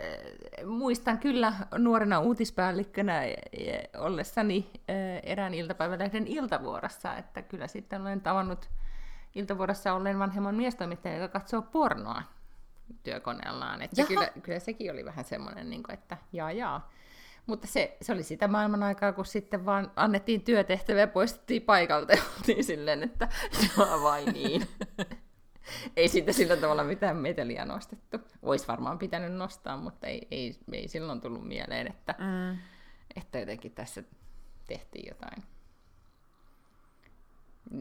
muistan 0.66 1.18
kyllä 1.18 1.52
nuorena 1.78 2.20
uutispäällikkönä 2.20 3.20
ollessani 3.98 4.70
e, 4.88 4.94
erään 5.22 5.54
iltapäivälehden 5.54 6.26
iltavuorossa, 6.26 7.16
että 7.16 7.42
kyllä 7.42 7.68
sitten 7.68 8.02
olen 8.02 8.20
tavannut 8.20 8.70
iltavuorossa 9.34 9.92
olleen 9.92 10.18
vanhemman 10.18 10.54
miestoimittajan, 10.54 11.20
joka 11.20 11.40
katsoo 11.40 11.62
pornoa 11.62 12.22
työkoneellaan. 13.02 13.82
Että 13.82 14.04
kyllä, 14.04 14.28
kyllä 14.42 14.58
sekin 14.58 14.92
oli 14.92 15.04
vähän 15.04 15.24
semmoinen, 15.24 15.70
niin 15.70 15.82
kuin, 15.82 15.94
että 15.94 16.16
jaa 16.32 16.52
jaa. 16.52 16.90
Mutta 17.46 17.66
se, 17.66 17.96
se 18.02 18.12
oli 18.12 18.22
sitä 18.22 18.48
maailman 18.48 18.82
aikaa, 18.82 19.12
kun 19.12 19.26
sitten 19.26 19.66
vaan 19.66 19.92
annettiin 19.96 20.42
työtehtäviä 20.42 21.00
ja 21.00 21.08
poistettiin 21.08 21.62
paikalta 21.62 22.12
ja 22.16 22.22
oltiin 22.38 22.64
silleen, 22.64 23.02
että 23.02 23.28
joo 23.76 24.02
vai 24.02 24.24
niin. 24.24 24.68
ei 25.96 26.08
siitä 26.08 26.32
sillä 26.32 26.56
tavalla 26.56 26.84
mitään 26.84 27.16
meteliä 27.16 27.64
nostettu. 27.64 28.18
Olisi 28.42 28.68
varmaan 28.68 28.98
pitänyt 28.98 29.32
nostaa, 29.32 29.76
mutta 29.76 30.06
ei, 30.06 30.28
ei, 30.30 30.56
ei 30.72 30.88
silloin 30.88 31.20
tullut 31.20 31.48
mieleen, 31.48 31.86
että, 31.86 32.14
mm. 32.18 32.58
että 33.16 33.38
jotenkin 33.38 33.72
tässä 33.72 34.02
tehtiin 34.66 35.08
jotain. 35.08 35.42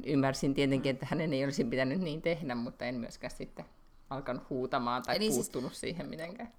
Ymmärsin 0.06 0.54
tietenkin, 0.54 0.90
että 0.90 1.08
hänen 1.10 1.34
ei 1.34 1.44
olisi 1.44 1.64
pitänyt 1.64 2.00
niin 2.00 2.22
tehdä, 2.22 2.56
mutta 2.56 2.86
en 2.86 2.96
myöskään 2.96 3.32
sitten 3.32 3.66
alkanut 4.10 4.50
huutamaan 4.50 5.04
tai 5.04 5.16
Eli 5.16 5.26
siis 5.26 5.36
puuttunut 5.36 5.72
siis... 5.72 5.80
siihen 5.80 6.10
mitenkään. 6.10 6.54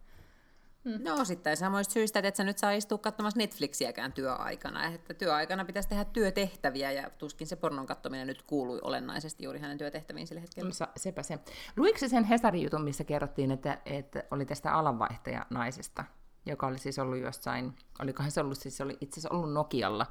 Mm. 0.85 1.05
No 1.05 1.15
osittain 1.21 1.57
samoista 1.57 1.93
syistä, 1.93 2.19
että 2.19 2.29
et 2.29 2.37
sä 2.37 2.45
nyt 2.45 2.59
saa 2.59 2.73
istua 2.73 2.99
katsomassa 2.99 3.39
Netflixiäkään 3.39 4.13
työaikana. 4.13 4.87
Että 4.87 5.15
työaikana 5.15 5.65
pitäisi 5.65 5.89
tehdä 5.89 6.05
työtehtäviä 6.05 6.93
ja 6.93 7.11
tuskin 7.11 7.47
se 7.47 7.57
pornon 7.57 7.87
katsominen 7.87 8.27
nyt 8.27 8.43
kuului 8.43 8.79
olennaisesti 8.83 9.45
juuri 9.45 9.59
hänen 9.59 9.79
työtehtäviin 9.79 10.27
sillä 10.27 10.41
hetkellä. 10.41 10.73
Sa, 10.73 10.89
sepä 10.97 11.23
se. 11.23 11.39
Luiko 11.77 11.99
sen 12.09 12.25
Hesarin 12.25 12.63
jutun, 12.63 12.83
missä 12.83 13.05
kerrottiin, 13.05 13.51
että, 13.51 13.79
että 13.87 14.25
oli 14.31 14.47
tästä 14.47 14.73
alanvaihtaja 14.73 15.47
naisesta, 15.51 16.05
joka 16.47 16.67
oli 16.67 16.79
siis 16.79 16.99
ollut 16.99 17.19
jossain, 17.19 17.77
olikohan 18.03 18.31
se 18.31 18.41
ollut, 18.41 18.59
siis 18.59 18.81
oli 18.81 18.99
itse 19.01 19.21
asiassa 19.21 19.37
ollut 19.37 19.53
Nokialla, 19.53 20.07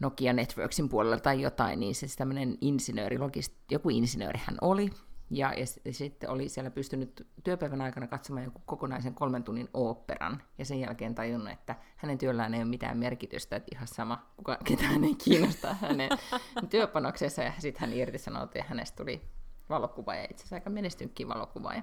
Nokia 0.00 0.32
Networksin 0.32 0.88
puolella 0.88 1.20
tai 1.20 1.40
jotain, 1.40 1.80
niin 1.80 1.94
se 1.94 1.98
siis 1.98 2.16
tämmöinen 2.16 2.58
insinööri, 2.60 3.18
logist, 3.18 3.54
joku 3.70 3.90
insinööri 3.90 4.40
hän 4.44 4.58
oli, 4.60 4.90
ja, 5.30 5.54
ja 5.54 5.92
sitten 5.92 6.30
oli 6.30 6.48
siellä 6.48 6.70
pystynyt 6.70 7.26
työpäivän 7.44 7.80
aikana 7.80 8.06
katsomaan 8.06 8.44
joku 8.44 8.62
kokonaisen 8.66 9.14
kolmen 9.14 9.44
tunnin 9.44 9.68
oopperan, 9.74 10.42
ja 10.58 10.64
sen 10.64 10.80
jälkeen 10.80 11.14
tajunnut, 11.14 11.52
että 11.52 11.76
hänen 11.96 12.18
työllään 12.18 12.54
ei 12.54 12.60
ole 12.60 12.68
mitään 12.68 12.98
merkitystä, 12.98 13.56
että 13.56 13.68
ihan 13.74 13.88
sama, 13.88 14.30
kuka, 14.36 14.58
ketään 14.64 15.04
ei 15.04 15.14
kiinnosta 15.14 15.74
hänen 15.74 16.10
työpanoksensa, 16.70 17.42
ja 17.42 17.52
sitten 17.58 17.80
hän 17.80 17.92
irtisanoutui, 17.92 18.60
ja 18.60 18.64
hänestä 18.68 18.96
tuli 18.96 19.22
valokuvaaja, 19.68 20.24
itse 20.24 20.34
asiassa 20.34 20.56
aika 20.56 20.70
menestynytkin 20.70 21.28
valokuvaaja. 21.28 21.82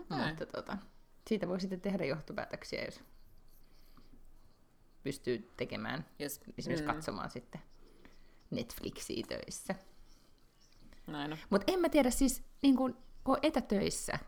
Okay. 0.00 0.28
Mutta 0.28 0.46
tota, 0.46 0.78
siitä 1.28 1.48
voi 1.48 1.60
sitten 1.60 1.80
tehdä 1.80 2.04
johtopäätöksiä, 2.04 2.84
jos 2.84 3.04
pystyy 5.02 5.52
tekemään, 5.56 6.06
jos, 6.18 6.40
esimerkiksi 6.58 6.86
mm. 6.86 6.94
katsomaan 6.94 7.30
sitten 7.30 7.60
Netflixiä 8.50 9.24
töissä. 9.28 9.74
Mutta 11.50 11.72
en 11.72 11.80
mä 11.80 11.88
tiedä 11.88 12.10
siis, 12.10 12.42
niin 12.62 12.76
kun, 12.76 12.96
kun 13.24 13.34
on 13.34 13.40
etätöissä, 13.42 14.18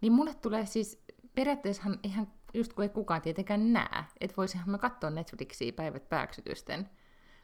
niin 0.00 0.12
mulle 0.12 0.34
tulee 0.34 0.66
siis, 0.66 1.02
periaatteessahan 1.34 2.00
ihan 2.02 2.32
just 2.54 2.72
kun 2.72 2.84
ei 2.84 2.88
kukaan 2.88 3.22
tietenkään 3.22 3.72
näe, 3.72 4.04
että 4.20 4.36
voisihan 4.36 4.70
mä 4.70 4.78
katsoa 4.78 5.10
Netflixiä 5.10 5.72
päivät 5.72 6.08
pääksytysten. 6.08 6.90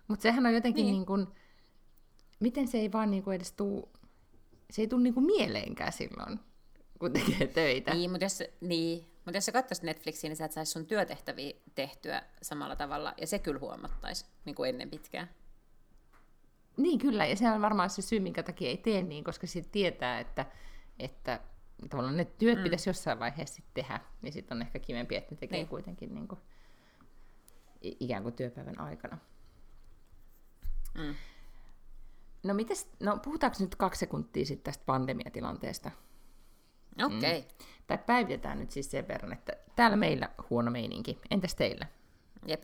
Mutta 0.08 0.22
sehän 0.22 0.46
on 0.46 0.54
jotenkin 0.54 0.84
niin. 0.84 0.92
niin 0.92 1.06
kun, 1.06 1.34
miten 2.40 2.68
se 2.68 2.78
ei 2.78 2.92
vaan 2.92 3.10
niin 3.10 3.32
edes 3.32 3.52
tuu, 3.52 3.92
se 4.70 4.82
ei 4.82 4.88
tule 4.88 5.02
niin 5.02 5.26
mieleenkään 5.26 5.92
silloin, 5.92 6.40
kun 6.98 7.12
tekee 7.12 7.46
töitä. 7.46 7.94
Niin, 7.94 8.10
mutta 8.10 8.24
jos, 8.24 8.42
niin, 8.60 9.06
mutta 9.24 9.36
jos 9.36 9.46
sä 9.46 9.52
katsoisit 9.52 9.84
Netflixiä, 9.84 10.30
niin 10.30 10.36
sä 10.36 10.44
et 10.44 10.52
saisi 10.52 10.72
sun 10.72 10.86
työtehtäviä 10.86 11.54
tehtyä 11.74 12.22
samalla 12.42 12.76
tavalla, 12.76 13.14
ja 13.20 13.26
se 13.26 13.38
kyllä 13.38 13.60
huomattaisi 13.60 14.26
niin 14.44 14.54
kuin 14.54 14.68
ennen 14.68 14.90
pitkään. 14.90 15.30
Niin 16.76 16.98
kyllä, 16.98 17.26
ja 17.26 17.36
se 17.36 17.50
on 17.50 17.62
varmaan 17.62 17.90
se 17.90 18.02
syy, 18.02 18.20
minkä 18.20 18.42
takia 18.42 18.68
ei 18.68 18.76
tee 18.76 19.02
niin, 19.02 19.24
koska 19.24 19.46
sitten 19.46 19.72
tietää, 19.72 20.20
että, 20.20 20.46
että 20.98 21.40
tavallaan 21.90 22.16
ne 22.16 22.24
työt 22.24 22.58
mm. 22.58 22.64
pitäisi 22.64 22.90
jossain 22.90 23.18
vaiheessa 23.18 23.54
sit 23.54 23.64
tehdä, 23.74 24.00
niin 24.22 24.32
sitten 24.32 24.56
on 24.56 24.62
ehkä 24.62 24.78
kivempi, 24.78 25.16
että 25.16 25.34
ne 25.34 25.38
tekee 25.38 25.58
niin. 25.58 25.68
kuitenkin 25.68 26.14
niin 26.14 26.28
kuin, 26.28 26.40
ikään 27.82 28.22
kuin 28.22 28.34
työpäivän 28.34 28.80
aikana. 28.80 29.18
Mm. 30.94 31.14
No, 32.42 32.54
mites, 32.54 32.88
no 33.00 33.18
puhutaanko 33.24 33.56
nyt 33.60 33.74
kaksi 33.74 33.98
sekuntia 33.98 34.44
sitten 34.44 34.64
tästä 34.64 34.84
pandemiatilanteesta? 34.86 35.90
Okei. 37.04 37.18
Okay. 37.18 37.40
Mm. 37.40 37.66
Tai 37.86 37.98
päivitetään 37.98 38.58
nyt 38.58 38.70
siis 38.70 38.90
sen 38.90 39.08
verran, 39.08 39.32
että 39.32 39.52
täällä 39.76 39.96
meillä 39.96 40.30
huono 40.50 40.70
meininki. 40.70 41.18
Entäs 41.30 41.54
teillä? 41.54 41.86
Jep. 42.46 42.62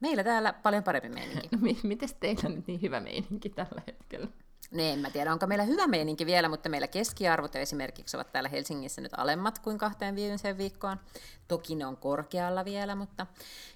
Meillä 0.00 0.24
täällä 0.24 0.52
paljon 0.52 0.82
parempi 0.82 1.08
meininki. 1.08 1.48
No 1.52 1.58
mi- 1.66 1.80
miten 1.82 2.08
teillä 2.20 2.42
on 2.44 2.54
nyt 2.54 2.66
niin 2.66 2.82
hyvä 2.82 3.00
meininki 3.00 3.48
tällä 3.48 3.82
hetkellä? 3.86 4.26
No 4.70 4.82
en 4.82 4.98
mä 4.98 5.10
tiedä, 5.10 5.32
onko 5.32 5.46
meillä 5.46 5.64
hyvä 5.64 5.86
meininki 5.86 6.26
vielä, 6.26 6.48
mutta 6.48 6.68
meillä 6.68 6.88
keskiarvot 6.88 7.56
esimerkiksi 7.56 8.16
ovat 8.16 8.32
täällä 8.32 8.48
Helsingissä 8.48 9.00
nyt 9.00 9.12
alemmat 9.16 9.58
kuin 9.58 9.78
kahteen 9.78 10.16
viimeiseen 10.16 10.58
viikkoon. 10.58 11.00
Toki 11.48 11.74
ne 11.74 11.86
on 11.86 11.96
korkealla 11.96 12.64
vielä, 12.64 12.94
mutta 12.94 13.26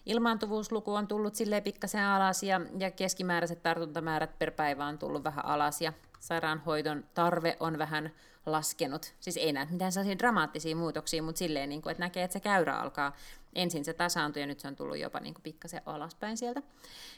ilmaantuvuusluku 0.06 0.94
on 0.94 1.08
tullut 1.08 1.34
silleen 1.34 1.62
pikkasen 1.62 2.04
alas 2.04 2.42
ja, 2.42 2.60
ja 2.78 2.90
keskimääräiset 2.90 3.62
tartuntamäärät 3.62 4.38
per 4.38 4.50
päivä 4.50 4.86
on 4.86 4.98
tullut 4.98 5.24
vähän 5.24 5.44
alas 5.44 5.80
ja 5.80 5.92
sairaanhoidon 6.20 7.04
tarve 7.14 7.56
on 7.60 7.78
vähän 7.78 8.12
laskenut. 8.46 9.14
Siis 9.20 9.36
ei 9.36 9.52
näe 9.52 9.66
mitään 9.70 9.92
sellaisia 9.92 10.18
dramaattisia 10.18 10.76
muutoksia, 10.76 11.22
mutta 11.22 11.38
silleen, 11.38 11.68
niin 11.68 11.82
kuin, 11.82 11.90
että 11.90 12.02
näkee, 12.02 12.24
että 12.24 12.32
se 12.32 12.40
käyrä 12.40 12.80
alkaa 12.80 13.12
ensin 13.54 13.84
se 13.84 13.92
tasaantui 13.92 14.42
ja 14.42 14.46
nyt 14.46 14.60
se 14.60 14.68
on 14.68 14.76
tullut 14.76 14.98
jopa 14.98 15.20
niin 15.20 15.34
kuin 15.34 15.42
pikkasen 15.42 15.82
alaspäin 15.86 16.36
sieltä. 16.36 16.62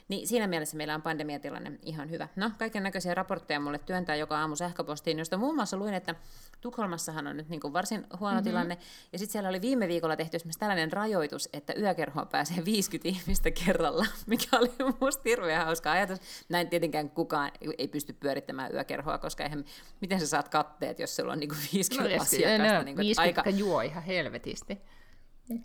Niin 0.07 0.27
siinä 0.27 0.47
mielessä 0.47 0.77
meillä 0.77 0.95
on 0.95 1.01
pandemiatilanne 1.01 1.71
ihan 1.81 2.09
hyvä. 2.09 2.27
No, 2.35 2.51
kaiken 2.57 2.83
näköisiä 2.83 3.15
raportteja 3.15 3.59
mulle 3.59 3.79
työntää 3.79 4.15
joka 4.15 4.39
aamu 4.39 4.55
sähköpostiin, 4.55 5.19
josta 5.19 5.37
muun 5.37 5.55
muassa 5.55 5.77
luin, 5.77 5.93
että 5.93 6.15
Tukholmassahan 6.61 7.27
on 7.27 7.37
nyt 7.37 7.49
niin 7.49 7.61
kuin 7.61 7.73
varsin 7.73 8.07
huono 8.19 8.35
mm-hmm. 8.35 8.43
tilanne. 8.43 8.77
Ja 9.13 9.19
sitten 9.19 9.31
siellä 9.31 9.49
oli 9.49 9.61
viime 9.61 9.87
viikolla 9.87 10.15
tehty 10.15 10.37
esimerkiksi 10.37 10.59
tällainen 10.59 10.91
rajoitus, 10.91 11.49
että 11.53 11.73
yökerhoon 11.79 12.27
pääsee 12.27 12.65
50 12.65 13.09
ihmistä 13.09 13.51
kerralla, 13.51 14.05
mikä 14.27 14.57
oli 14.59 14.71
musta 15.01 15.21
hirveän 15.25 15.65
hauska 15.65 15.91
ajatus. 15.91 16.19
Näin 16.49 16.69
tietenkään 16.69 17.09
kukaan 17.09 17.51
ei 17.77 17.87
pysty 17.87 18.13
pyörittämään 18.13 18.73
yökerhoa, 18.73 19.17
koska 19.17 19.43
eihän, 19.43 19.65
miten 20.01 20.19
sä 20.19 20.27
saat 20.27 20.49
katteet, 20.49 20.99
jos 20.99 21.15
sulla 21.15 21.33
on 21.33 21.39
niin 21.39 21.49
kuin 21.49 21.59
50 21.73 22.15
no, 22.15 22.21
asiakasta. 22.21 22.73
No, 22.73 22.83
niin 22.83 22.95
kuin, 22.95 23.05
50 23.05 23.41
aika... 23.41 23.49
juo 23.49 23.81
ihan 23.81 24.03
helvetisti. 24.03 24.81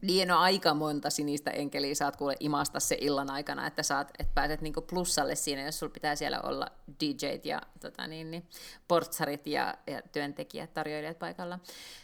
Niin, 0.03 0.29
no 0.29 0.39
aika 0.39 0.75
monta 0.75 1.11
sinistä 1.11 1.51
enkeliä 1.51 1.95
saat 1.95 2.17
kuule 2.17 2.37
imasta 2.41 2.81
se 2.81 2.97
illan 3.01 3.31
aikana, 3.31 3.67
että, 3.67 3.83
saat, 3.83 4.11
että 4.19 4.33
pääset 4.35 4.61
niinku 4.61 4.81
plussalle 4.83 5.35
siinä, 5.35 5.63
jos 5.63 5.79
sulla 5.79 5.93
pitää 5.93 6.17
siellä 6.17 6.41
olla 6.41 6.67
DJt 7.01 7.47
ja 7.47 7.63
tota 7.81 8.07
niin, 8.07 8.31
niin, 8.31 8.47
portsarit 8.89 9.47
ja, 9.47 9.75
ja 9.87 10.03
työntekijät, 10.13 10.75
tarjoilijat 10.75 11.19
paikalla. 11.19 11.59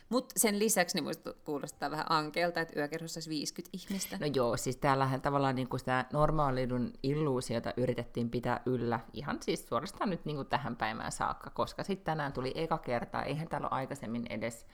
Mutta 0.08 0.34
sen 0.38 0.58
lisäksi 0.58 0.96
niin 0.96 1.04
musta 1.04 1.34
kuulostaa 1.44 1.90
vähän 1.90 2.06
ankeelta, 2.08 2.60
että 2.60 2.80
yökerhossa 2.80 3.18
olisi 3.18 3.30
50 3.30 3.70
ihmistä. 3.72 4.18
No 4.20 4.26
joo, 4.34 4.56
siis 4.56 4.76
täällähän 4.76 5.22
tavallaan 5.22 5.54
niin 5.54 5.68
sitä 5.76 6.04
normaalidun 6.12 6.92
illuusiota 7.02 7.72
yritettiin 7.76 8.30
pitää 8.30 8.60
yllä 8.66 9.00
ihan 9.12 9.38
siis 9.42 9.68
suorastaan 9.68 10.10
nyt 10.10 10.24
niin 10.24 10.36
kuin 10.36 10.48
tähän 10.48 10.76
päivään 10.76 11.12
saakka, 11.12 11.50
koska 11.50 11.82
sitten 11.82 12.04
tänään 12.04 12.32
tuli 12.32 12.52
eka 12.54 12.78
kertaa, 12.78 13.22
eihän 13.22 13.48
täällä 13.48 13.68
ole 13.68 13.78
aikaisemmin 13.78 14.26
edes 14.30 14.66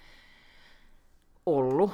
ollut 1.47 1.93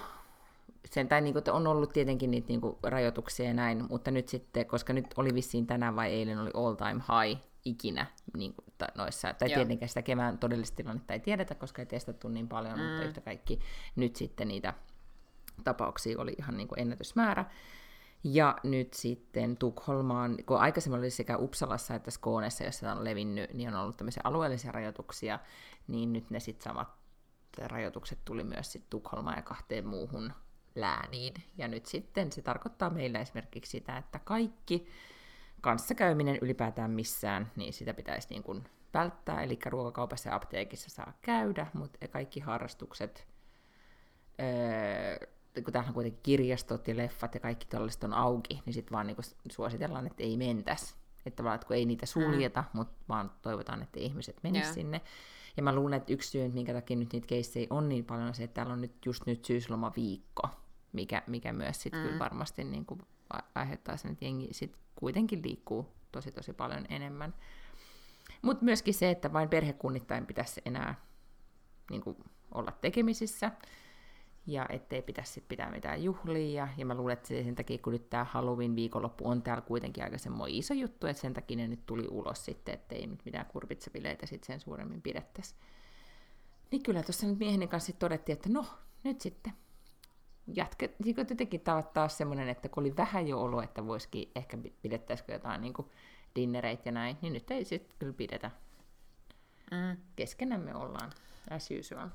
sen, 0.90 1.08
tai 1.08 1.20
niin 1.20 1.32
kuin, 1.32 1.50
on 1.50 1.66
ollut 1.66 1.92
tietenkin 1.92 2.30
niitä 2.30 2.48
niin 2.48 2.60
kuin, 2.60 2.76
rajoituksia 2.82 3.46
ja 3.46 3.54
näin, 3.54 3.84
mutta 3.88 4.10
nyt 4.10 4.28
sitten, 4.28 4.66
koska 4.66 4.92
nyt 4.92 5.06
oli 5.16 5.34
vissiin 5.34 5.66
tänään 5.66 5.96
vai 5.96 6.12
eilen 6.12 6.38
oli 6.38 6.50
all 6.54 6.74
time 6.74 7.02
high 7.24 7.42
ikinä 7.64 8.06
niin 8.36 8.54
kuin, 8.54 8.64
noissa, 8.94 9.34
tai 9.34 9.50
Joo. 9.50 9.54
tietenkään 9.54 9.88
sitä 9.88 10.02
kevään 10.02 10.38
todellista 10.38 10.76
tilannetta 10.76 11.12
ei 11.12 11.20
tiedetä, 11.20 11.54
koska 11.54 11.82
ei 11.82 11.86
testattu 11.86 12.28
niin 12.28 12.48
paljon, 12.48 12.78
mm. 12.78 12.84
mutta 12.84 13.04
yhtä 13.04 13.20
kaikki 13.20 13.60
nyt 13.96 14.16
sitten 14.16 14.48
niitä 14.48 14.74
tapauksia 15.64 16.20
oli 16.20 16.34
ihan 16.38 16.56
niin 16.56 16.68
kuin 16.68 16.80
ennätysmäärä. 16.80 17.44
Ja 18.24 18.56
nyt 18.62 18.94
sitten 18.94 19.56
Tukholmaan, 19.56 20.36
kun 20.46 20.58
aikaisemmin 20.58 20.98
oli 20.98 21.10
sekä 21.10 21.36
Uppsalassa 21.36 21.94
että 21.94 22.10
Skoonessa, 22.10 22.64
jossa 22.64 22.92
on 22.92 23.04
levinnyt, 23.04 23.54
niin 23.54 23.68
on 23.68 23.80
ollut 23.80 23.96
tämmöisiä 23.96 24.20
alueellisia 24.24 24.72
rajoituksia, 24.72 25.38
niin 25.88 26.12
nyt 26.12 26.30
ne 26.30 26.40
sitten 26.40 26.64
samat 26.64 26.88
rajoitukset 27.62 28.18
tuli 28.24 28.44
myös 28.44 28.72
sitten 28.72 28.90
Tukholmaan 28.90 29.36
ja 29.36 29.42
kahteen 29.42 29.86
muuhun 29.86 30.32
lääniin. 30.74 31.34
Ja 31.58 31.68
nyt 31.68 31.86
sitten 31.86 32.32
se 32.32 32.42
tarkoittaa 32.42 32.90
meillä 32.90 33.20
esimerkiksi 33.20 33.70
sitä, 33.70 33.96
että 33.96 34.18
kaikki 34.18 34.88
kanssakäyminen 35.60 36.38
ylipäätään 36.40 36.90
missään, 36.90 37.50
niin 37.56 37.72
sitä 37.72 37.94
pitäisi 37.94 38.28
niin 38.30 38.42
kuin 38.42 38.64
välttää, 38.94 39.42
eli 39.42 39.58
ruokakaupassa 39.66 40.28
ja 40.28 40.34
apteekissa 40.34 40.90
saa 40.90 41.12
käydä, 41.22 41.66
mutta 41.72 42.08
kaikki 42.08 42.40
harrastukset, 42.40 43.26
öö, 44.40 45.28
kun 45.64 45.72
täällä 45.72 45.88
on 45.88 45.94
kuitenkin 45.94 46.20
kirjastot 46.22 46.88
ja 46.88 46.96
leffat 46.96 47.34
ja 47.34 47.40
kaikki 47.40 47.66
tällaiset 47.66 48.04
on 48.04 48.12
auki, 48.12 48.62
niin 48.66 48.74
sitten 48.74 48.92
vaan 48.92 49.06
niin 49.06 49.16
kuin 49.16 49.24
suositellaan, 49.50 50.06
että 50.06 50.22
ei 50.22 50.36
mentäisi. 50.36 50.94
Että 51.26 51.36
tavallaan, 51.36 51.54
että 51.54 51.66
kun 51.66 51.76
ei 51.76 51.84
niitä 51.84 52.06
suljeta, 52.06 52.60
mm. 52.60 52.68
mutta 52.72 52.94
vaan 53.08 53.30
toivotaan, 53.42 53.82
että 53.82 54.00
ihmiset 54.00 54.36
menisivät 54.42 54.64
yeah. 54.64 54.74
sinne. 54.74 55.00
Ja 55.56 55.62
mä 55.62 55.74
luulen, 55.74 55.96
että 55.96 56.12
yksi 56.12 56.30
syy, 56.30 56.48
minkä 56.48 56.72
takia 56.72 56.96
nyt 56.96 57.12
niitä 57.12 57.26
keissejä 57.26 57.66
on 57.70 57.88
niin 57.88 58.04
paljon, 58.04 58.26
on 58.26 58.34
se, 58.34 58.44
että 58.44 58.54
täällä 58.54 58.72
on 58.72 58.80
nyt 58.80 59.06
just 59.06 59.26
nyt 59.26 59.44
syyslomaviikko 59.44 60.48
mikä, 60.94 61.22
mikä 61.26 61.52
myös 61.52 61.82
sitten 61.82 62.00
mm. 62.00 62.06
kyllä 62.06 62.18
varmasti 62.18 62.64
niin 62.64 62.86
kuin 62.86 63.00
aiheuttaa 63.54 63.96
sen, 63.96 64.12
että 64.12 64.24
jengi 64.24 64.48
sit 64.52 64.76
kuitenkin 64.96 65.42
liikkuu 65.44 65.88
tosi 66.12 66.32
tosi 66.32 66.52
paljon 66.52 66.86
enemmän. 66.88 67.34
Mutta 68.42 68.64
myöskin 68.64 68.94
se, 68.94 69.10
että 69.10 69.32
vain 69.32 69.48
perhekunnittain 69.48 70.26
pitäisi 70.26 70.62
enää 70.64 70.94
niin 71.90 72.02
kuin, 72.02 72.16
olla 72.52 72.72
tekemisissä, 72.80 73.50
ja 74.46 74.66
ettei 74.68 75.02
pitäisi 75.02 75.32
sit 75.32 75.48
pitää 75.48 75.70
mitään 75.70 76.04
juhlia, 76.04 76.64
ja, 76.64 76.68
ja 76.76 76.86
mä 76.86 76.94
luulen, 76.94 77.12
että 77.12 77.28
sen 77.28 77.54
takia, 77.54 77.78
kun 77.78 77.92
nyt 77.92 78.10
tämä 78.10 78.24
Halloween 78.24 78.76
viikonloppu 78.76 79.28
on 79.28 79.42
täällä 79.42 79.62
kuitenkin 79.62 80.04
aika 80.04 80.18
semmoinen 80.18 80.56
iso 80.56 80.74
juttu, 80.74 81.06
että 81.06 81.20
sen 81.20 81.34
takia 81.34 81.56
ne 81.56 81.68
nyt 81.68 81.86
tuli 81.86 82.06
ulos 82.10 82.44
sitten, 82.44 82.74
ettei 82.74 83.06
nyt 83.06 83.24
mitään 83.24 83.46
kurpitsabileitä 83.46 84.26
sitten 84.26 84.46
sen 84.46 84.60
suuremmin 84.60 85.02
pidettäisi. 85.02 85.54
Niin 86.70 86.82
kyllä 86.82 87.02
tuossa 87.02 87.26
nyt 87.26 87.38
mieheni 87.38 87.66
kanssa 87.66 87.92
todettiin, 87.92 88.36
että 88.36 88.48
no, 88.48 88.66
nyt 89.04 89.20
sitten 89.20 89.52
jatket, 90.46 90.94
niin 91.04 91.16
jotenkin 91.16 91.60
taas 91.94 92.16
semmoinen, 92.18 92.48
että 92.48 92.68
kun 92.68 92.82
oli 92.82 92.96
vähän 92.96 93.28
jo 93.28 93.40
olo, 93.40 93.62
että 93.62 93.86
voisikin 93.86 94.30
ehkä 94.34 94.58
pidettäisikö 94.82 95.32
jotain 95.32 95.60
niin 95.60 95.74
kuin 95.74 95.90
dinnereitä 96.36 96.82
ja 96.84 96.92
näin, 96.92 97.16
niin 97.22 97.32
nyt 97.32 97.50
ei 97.50 97.64
sitten 97.64 97.96
kyllä 97.98 98.12
pidetä. 98.12 98.50
Mm. 99.70 99.96
Keskenämme 100.16 100.74
ollaan, 100.74 101.12
as 101.50 101.68
usual. 101.80 102.08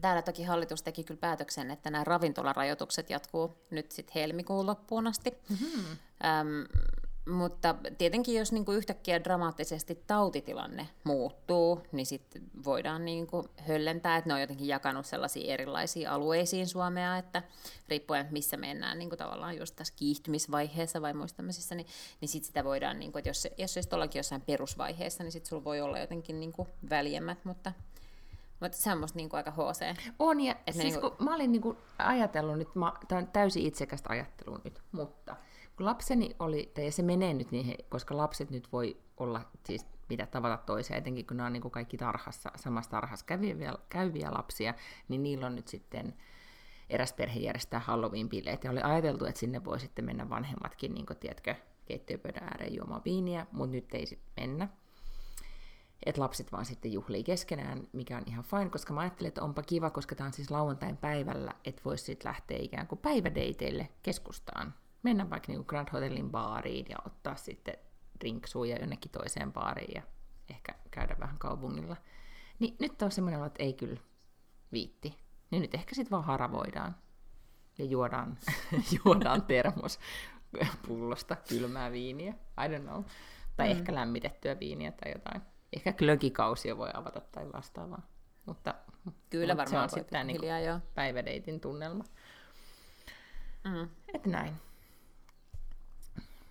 Täällä 0.00 0.22
toki 0.22 0.44
hallitus 0.44 0.82
teki 0.82 1.04
kyllä 1.04 1.20
päätöksen, 1.20 1.70
että 1.70 1.90
nämä 1.90 2.04
ravintolarajoitukset 2.04 3.10
jatkuu 3.10 3.56
nyt 3.70 3.92
sitten 3.92 4.14
helmikuun 4.14 4.66
loppuun 4.66 5.06
asti. 5.06 5.30
Mm-hmm. 5.30 5.96
Öm, 6.24 6.66
mutta 7.28 7.74
tietenkin, 7.98 8.34
jos 8.34 8.52
niin 8.52 8.64
kuin 8.64 8.78
yhtäkkiä 8.78 9.24
dramaattisesti 9.24 10.02
tautitilanne 10.06 10.88
muuttuu, 11.04 11.82
niin 11.92 12.06
sitten 12.06 12.42
voidaan 12.64 13.04
niin 13.04 13.26
kuin 13.26 13.48
höllentää, 13.68 14.16
että 14.16 14.30
ne 14.30 14.34
on 14.34 14.40
jotenkin 14.40 14.68
jakanut 14.68 15.06
sellaisiin 15.06 15.50
erilaisiin 15.50 16.10
alueisiin 16.10 16.66
Suomea, 16.66 17.16
että 17.16 17.42
riippuen 17.88 18.28
missä 18.30 18.56
mennään 18.56 18.98
niin 18.98 19.08
kuin 19.08 19.18
tavallaan 19.18 19.56
just 19.56 19.76
tässä 19.76 19.94
kiihtymisvaiheessa 19.96 21.02
vai 21.02 21.14
muissa 21.14 21.36
tämmöisissä, 21.36 21.74
niin, 21.74 21.86
niin 22.20 22.28
sitten 22.28 22.46
sitä 22.46 22.64
voidaan, 22.64 22.98
niin 22.98 23.12
kuin, 23.12 23.20
että 23.20 23.30
jos, 23.30 23.42
se, 23.42 23.52
jos 23.58 23.74
se 23.74 23.80
olisi 23.90 24.18
jossain 24.18 24.42
perusvaiheessa, 24.42 25.22
niin 25.24 25.32
sitten 25.32 25.48
sulla 25.48 25.64
voi 25.64 25.80
olla 25.80 25.98
jotenkin 25.98 26.40
niin 26.40 26.52
kuin 26.52 26.68
väljemmät, 26.90 27.44
mutta 27.44 27.72
mutta 28.60 28.78
se 28.78 28.92
on 28.92 28.98
musta 28.98 29.16
niinku 29.16 29.36
aika 29.36 29.50
HC. 29.50 29.98
On, 30.18 30.40
ja 30.40 30.54
siis 30.70 30.84
niinku... 30.84 31.10
kun 31.10 31.26
mä 31.26 31.34
olin 31.34 31.52
niinku 31.52 31.76
ajatellut 31.98 32.58
nyt, 32.58 32.68
tämä 33.08 33.18
on 33.18 33.26
täysin 33.26 33.66
itsekästä 33.66 34.08
ajattelua 34.12 34.60
nyt, 34.64 34.80
mutta 34.92 35.36
kun 35.78 35.86
lapseni 35.86 36.36
oli, 36.38 36.72
ja 36.76 36.92
se 36.92 37.02
menee 37.02 37.34
nyt 37.34 37.50
niihin, 37.50 37.74
koska 37.88 38.16
lapset 38.16 38.50
nyt 38.50 38.72
voi 38.72 38.96
olla 39.16 39.40
siis 39.66 39.86
mitä 40.08 40.26
tavata 40.26 40.56
toisia, 40.56 40.96
etenkin 40.96 41.26
kun 41.26 41.36
nämä 41.36 41.46
on 41.46 41.52
niin 41.52 41.60
kuin 41.60 41.72
kaikki 41.72 41.96
tarhassa, 41.96 42.50
samassa 42.56 42.90
tarhassa 42.90 43.26
käyviä, 43.26 43.74
käyviä 43.88 44.32
lapsia, 44.32 44.74
niin 45.08 45.22
niillä 45.22 45.46
on 45.46 45.54
nyt 45.54 45.68
sitten 45.68 46.14
eräs 46.90 47.12
perhe 47.12 47.40
järjestää 47.40 47.80
Halloween-bileet, 47.80 48.64
ja 48.64 48.70
oli 48.70 48.80
ajateltu, 48.82 49.24
että 49.24 49.40
sinne 49.40 49.64
voi 49.64 49.80
sitten 49.80 50.04
mennä 50.04 50.30
vanhemmatkin, 50.30 50.94
niin 50.94 51.06
kuin, 51.06 51.16
tiedätkö, 51.16 51.54
keittiöpöydän 51.86 52.44
ääreen 52.44 52.74
juomaan 52.74 53.02
viiniä, 53.04 53.46
mutta 53.52 53.76
nyt 53.76 53.94
ei 53.94 54.06
sitten 54.06 54.32
mennä. 54.36 54.68
Että 56.06 56.20
lapset 56.20 56.52
vaan 56.52 56.64
sitten 56.64 56.92
juhlii 56.92 57.24
keskenään, 57.24 57.88
mikä 57.92 58.16
on 58.16 58.22
ihan 58.26 58.44
fine, 58.44 58.70
koska 58.70 58.92
mä 58.92 59.00
ajattelin, 59.00 59.28
että 59.28 59.42
onpa 59.42 59.62
kiva, 59.62 59.90
koska 59.90 60.14
tämä 60.14 60.26
on 60.26 60.32
siis 60.32 60.50
lauantain 60.50 60.96
päivällä, 60.96 61.52
että 61.64 61.82
voisi 61.84 62.04
sitten 62.04 62.28
lähteä 62.28 62.58
ikään 62.60 62.86
kuin 62.86 62.98
päivädeiteille 62.98 63.88
keskustaan 64.02 64.74
mennä 65.02 65.30
vaikka 65.30 65.52
niin 65.52 65.64
Grand 65.66 65.88
Hotelin 65.92 66.30
baariin 66.30 66.86
ja 66.88 66.96
ottaa 67.06 67.36
sitten 67.36 67.74
drinksuja 68.20 68.76
jonnekin 68.76 69.10
toiseen 69.10 69.52
baariin 69.52 69.92
ja 69.94 70.02
ehkä 70.50 70.74
käydä 70.90 71.16
vähän 71.20 71.38
kaupungilla. 71.38 71.96
Niin 72.58 72.76
nyt 72.80 73.02
on 73.02 73.10
semmoinen 73.10 73.44
että 73.44 73.62
ei 73.62 73.72
kyllä 73.72 74.00
viitti. 74.72 75.18
Niin 75.50 75.62
nyt 75.62 75.74
ehkä 75.74 75.94
sitten 75.94 76.10
vaan 76.10 76.24
haravoidaan 76.24 76.96
ja 77.78 77.84
juodaan, 77.84 78.38
juodaan 79.04 79.42
termos 79.42 79.98
pullosta 80.88 81.36
kylmää 81.48 81.92
viiniä. 81.92 82.30
I 82.32 82.76
don't 82.76 82.82
know. 82.82 83.04
Tai 83.56 83.66
mm. 83.66 83.78
ehkä 83.78 83.94
lämmitettyä 83.94 84.58
viiniä 84.58 84.92
tai 84.92 85.12
jotain. 85.12 85.42
Ehkä 85.72 85.92
glögikausia 85.92 86.76
voi 86.76 86.90
avata 86.94 87.20
tai 87.20 87.52
vastaavaa. 87.52 88.02
Mutta, 88.46 88.74
Kyllä 89.30 89.54
mutta 89.54 89.62
varmaan 89.62 89.90
se 89.90 89.96
on 89.96 90.00
sitten 90.04 90.26
niin 90.26 90.40
päivädeitin 90.94 91.60
tunnelma. 91.60 92.04
Mm. 93.64 93.88
Että 94.14 94.30
näin. 94.30 94.67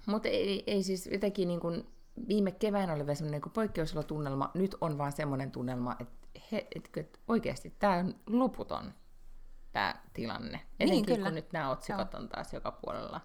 Mutta 0.07 0.29
ei, 0.29 0.63
ei 0.67 0.83
siis 0.83 1.07
jotenkin 1.11 1.47
niin 1.47 1.59
kuin, 1.59 1.87
viime 2.27 2.51
keväänä 2.51 2.93
oli 2.93 3.05
vielä 3.05 3.15
semmoinen 3.15 3.41
niin 3.41 3.53
poikkeusolotunnelma, 3.53 4.51
nyt 4.53 4.75
on 4.81 4.97
vaan 4.97 5.11
semmoinen 5.11 5.51
tunnelma, 5.51 5.95
että, 5.99 6.27
he, 6.51 6.67
että, 6.75 6.99
että 6.99 7.19
oikeasti 7.27 7.75
tämä 7.79 7.93
on 7.93 8.15
loputon 8.27 8.93
tämä 9.71 9.95
tilanne. 10.13 10.61
Etenkin 10.79 10.89
niin, 10.89 11.05
kyllä. 11.05 11.25
kun 11.25 11.35
nyt 11.35 11.53
nämä 11.53 11.69
otsikot 11.69 12.13
Joo. 12.13 12.21
on 12.21 12.29
taas 12.29 12.53
joka 12.53 12.71
puolella 12.71 13.21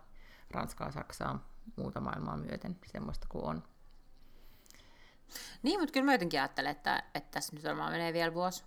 Ranskaa, 0.51 0.91
Saksaa, 0.91 1.51
muuta 1.77 2.01
maailmaa 2.01 2.37
myöten, 2.37 2.77
semmoista 2.87 3.27
kuin 3.31 3.45
on. 3.45 3.63
Niin, 5.63 5.81
mutta 5.81 5.93
kyllä 5.93 6.07
mä 6.07 6.15
jotenkin 6.15 6.41
ajattelen, 6.41 6.71
että, 6.71 7.03
että 7.15 7.31
tässä 7.31 7.57
nyt 7.57 7.65
varmaan 7.65 7.93
menee 7.93 8.13
vielä 8.13 8.35
vuosi. 8.35 8.65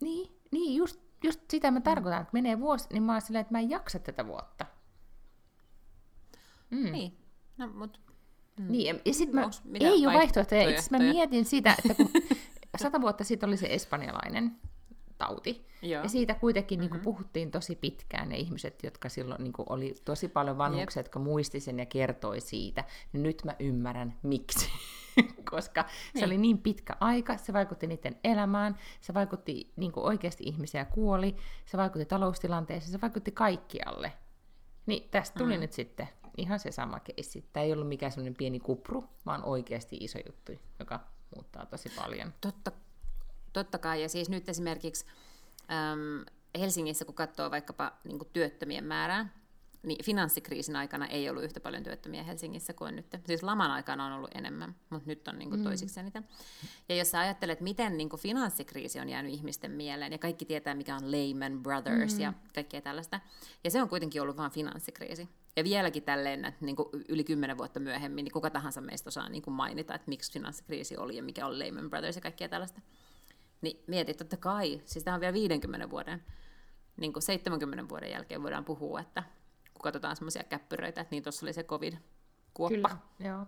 Niin, 0.00 0.40
niin 0.52 0.76
just, 0.76 1.00
just 1.24 1.40
sitä 1.50 1.70
mä 1.70 1.80
tarkoitan, 1.80 2.22
että 2.22 2.32
menee 2.32 2.60
vuosi, 2.60 2.88
niin 2.92 3.02
mä 3.02 3.12
oon 3.12 3.20
silleen, 3.20 3.40
että 3.40 3.54
mä 3.54 3.58
en 3.58 3.70
jaksa 3.70 3.98
tätä 3.98 4.26
vuotta. 4.26 4.66
Mm. 6.70 6.92
Niin, 6.92 7.18
no 7.58 7.66
mut... 7.66 8.00
Mm. 8.60 8.72
Niin, 8.72 8.86
ja, 8.86 9.00
ja 9.04 9.14
sit 9.14 9.32
mä, 9.32 9.50
ei 9.80 10.06
ole 10.06 10.14
vaihtoehtoja. 10.14 10.70
Itse 10.70 10.90
mä 10.90 10.98
mietin 10.98 11.44
sitä, 11.44 11.74
että 11.78 11.94
kun 11.94 12.10
sata 12.82 13.00
vuotta 13.00 13.24
sitten 13.24 13.48
oli 13.48 13.56
se 13.56 13.66
espanjalainen 13.70 14.56
tauti, 15.18 15.66
Joo. 15.82 16.02
ja 16.02 16.08
siitä 16.08 16.34
kuitenkin 16.34 16.78
mm-hmm. 16.78 16.82
niin 16.82 16.90
kuin, 16.90 17.14
puhuttiin 17.14 17.50
tosi 17.50 17.76
pitkään, 17.76 18.28
ne 18.28 18.36
ihmiset, 18.36 18.82
jotka 18.82 19.08
silloin 19.08 19.42
niin 19.42 19.52
kuin, 19.52 19.66
oli 19.68 19.94
tosi 20.04 20.28
paljon 20.28 20.58
vanhuksia, 20.58 21.00
Jep. 21.00 21.06
jotka 21.06 21.18
muisti 21.18 21.60
sen 21.60 21.78
ja 21.78 21.86
kertoi 21.86 22.40
siitä, 22.40 22.84
niin 23.12 23.22
nyt 23.22 23.44
mä 23.44 23.56
ymmärrän, 23.58 24.14
miksi. 24.22 24.70
koska 25.50 25.82
niin. 25.82 26.20
se 26.20 26.26
oli 26.26 26.38
niin 26.38 26.58
pitkä 26.58 26.96
aika, 27.00 27.36
se 27.36 27.52
vaikutti 27.52 27.86
niiden 27.86 28.16
elämään, 28.24 28.78
se 29.00 29.14
vaikutti 29.14 29.72
niin 29.76 29.92
kuin 29.92 30.06
oikeasti 30.06 30.44
ihmisiä 30.44 30.84
kuoli, 30.84 31.36
se 31.64 31.76
vaikutti 31.76 32.06
taloustilanteeseen, 32.06 32.92
se 32.92 33.00
vaikutti 33.00 33.30
kaikkialle. 33.30 34.12
Niin 34.86 35.08
tästä 35.10 35.38
tuli 35.38 35.54
mm. 35.54 35.60
nyt 35.60 35.72
sitten 35.72 36.08
ihan 36.36 36.60
se 36.60 36.72
sama 36.72 37.00
keissi. 37.00 37.44
Tämä 37.52 37.64
ei 37.64 37.72
ollut 37.72 37.88
mikään 37.88 38.12
semmoinen 38.12 38.34
pieni 38.34 38.60
kupru, 38.60 39.04
vaan 39.26 39.44
oikeasti 39.44 39.96
iso 40.00 40.18
juttu, 40.26 40.52
joka 40.78 41.00
muuttaa 41.34 41.66
tosi 41.66 41.88
paljon. 41.96 42.34
Totta, 42.40 42.72
totta 43.52 43.78
kai, 43.78 44.02
ja 44.02 44.08
siis 44.08 44.28
nyt 44.28 44.48
esimerkiksi 44.48 45.04
äm, 45.70 46.24
Helsingissä, 46.58 47.04
kun 47.04 47.14
katsoo 47.14 47.50
vaikkapa 47.50 47.92
niin 48.04 48.20
työttömien 48.32 48.84
määrää, 48.84 49.28
niin 49.82 50.04
finanssikriisin 50.04 50.76
aikana 50.76 51.06
ei 51.06 51.30
ollut 51.30 51.44
yhtä 51.44 51.60
paljon 51.60 51.82
työttömiä 51.82 52.22
Helsingissä 52.22 52.72
kuin 52.72 52.96
nyt. 52.96 53.06
Siis 53.26 53.42
laman 53.42 53.70
aikana 53.70 54.06
on 54.06 54.12
ollut 54.12 54.30
enemmän, 54.34 54.74
mutta 54.90 55.06
nyt 55.06 55.28
on 55.28 55.38
niin 55.38 55.50
kuin 55.50 55.60
mm. 55.60 55.64
toisiksi 55.64 56.00
eniten. 56.00 56.28
Ja 56.88 56.96
jos 56.96 57.10
sä 57.10 57.20
ajattelet, 57.20 57.60
miten 57.60 57.96
niin 57.96 58.08
kuin 58.08 58.20
finanssikriisi 58.20 59.00
on 59.00 59.08
jäänyt 59.08 59.32
ihmisten 59.32 59.70
mieleen, 59.70 60.12
ja 60.12 60.18
kaikki 60.18 60.44
tietää, 60.44 60.74
mikä 60.74 60.96
on 60.96 61.10
Lehman 61.10 61.62
Brothers 61.62 62.14
mm. 62.14 62.20
ja 62.20 62.32
kaikkea 62.54 62.80
tällaista, 62.80 63.20
ja 63.64 63.70
se 63.70 63.82
on 63.82 63.88
kuitenkin 63.88 64.22
ollut 64.22 64.36
vain 64.36 64.50
finanssikriisi. 64.50 65.28
Ja 65.56 65.64
vieläkin 65.64 66.02
tälleen 66.02 66.54
niin 66.60 66.76
kuin 66.76 66.88
yli 67.08 67.24
kymmenen 67.24 67.58
vuotta 67.58 67.80
myöhemmin, 67.80 68.24
niin 68.24 68.32
kuka 68.32 68.50
tahansa 68.50 68.80
meistä 68.80 69.08
osaa 69.08 69.28
niin 69.28 69.42
kuin 69.42 69.54
mainita, 69.54 69.94
että 69.94 70.08
miksi 70.08 70.32
finanssikriisi 70.32 70.96
oli 70.96 71.16
ja 71.16 71.22
mikä 71.22 71.46
oli 71.46 71.58
Lehman 71.58 71.90
Brothers 71.90 72.16
ja 72.16 72.22
kaikkea 72.22 72.48
tällaista. 72.48 72.80
Niin 73.60 73.84
mieti, 73.86 74.14
totta 74.14 74.36
kai, 74.36 74.82
siis 74.84 75.04
tämä 75.04 75.14
on 75.14 75.20
vielä 75.20 75.32
50 75.32 75.90
vuoden, 75.90 76.22
niin 76.96 77.12
kuin 77.12 77.22
70 77.22 77.88
vuoden 77.88 78.10
jälkeen 78.10 78.42
voidaan 78.42 78.64
puhua, 78.64 79.00
että 79.00 79.22
kun 79.76 79.82
katsotaan 79.82 80.16
semmoisia 80.16 80.44
käppyröitä, 80.44 81.00
että 81.00 81.10
niin 81.10 81.22
tuossa 81.22 81.46
oli 81.46 81.52
se 81.52 81.62
covid-kuoppa. 81.62 82.88
Kyllä, 82.88 82.96
joo. 83.18 83.46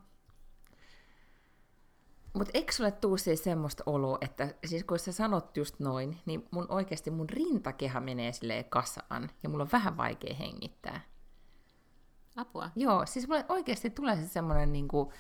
Mutta 2.34 2.50
eikö 2.54 2.72
sulle 2.72 2.90
tuu 2.90 3.16
siis 3.16 3.44
semmoista 3.44 3.82
oloa, 3.86 4.18
että 4.20 4.54
siis 4.64 4.84
kun 4.84 4.98
sä 4.98 5.12
sanot 5.12 5.56
just 5.56 5.80
noin, 5.80 6.20
niin 6.26 6.48
mun 6.50 6.66
oikeasti 6.68 7.10
mun 7.10 7.30
rintakehä 7.30 8.00
menee 8.00 8.32
silleen 8.32 8.64
kasaan 8.64 9.30
ja 9.42 9.48
mulla 9.48 9.64
on 9.64 9.72
vähän 9.72 9.96
vaikea 9.96 10.34
hengittää. 10.34 11.00
Apua. 12.36 12.70
Joo, 12.76 13.06
siis 13.06 13.28
mulle 13.28 13.44
oikeasti 13.48 13.90
tulee 13.90 14.16
se 14.16 14.28
semmoinen, 14.28 14.72
niin 14.72 14.88
kuin, 14.88 15.10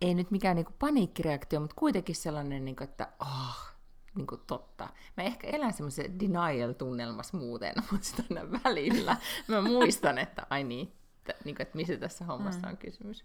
ei 0.00 0.14
nyt 0.14 0.30
mikään 0.30 0.56
niin 0.56 0.66
kuin 0.66 0.76
paniikkireaktio, 0.78 1.60
mutta 1.60 1.76
kuitenkin 1.78 2.14
sellainen, 2.14 2.64
niin 2.64 2.76
kuin, 2.76 2.88
että 2.88 3.12
oh, 3.20 3.75
niin 4.16 4.26
kuin 4.26 4.40
totta. 4.46 4.88
Mä 5.16 5.24
ehkä 5.24 5.46
elän 5.46 5.72
semmoisen 5.72 6.20
denial-tunnelmassa 6.20 7.36
muuten, 7.36 7.74
mutta 7.90 8.06
sitä 8.06 8.22
aina 8.30 8.60
välillä 8.64 9.16
mä 9.48 9.60
muistan, 9.60 10.18
että 10.18 10.46
ai 10.50 10.64
niin, 10.64 10.92
että, 11.18 11.34
niin 11.44 11.56
kuin, 11.56 11.62
että 11.62 11.76
missä 11.76 11.96
tässä 11.96 12.24
hommassa 12.24 12.66
mm. 12.66 12.68
on 12.70 12.76
kysymys. 12.76 13.24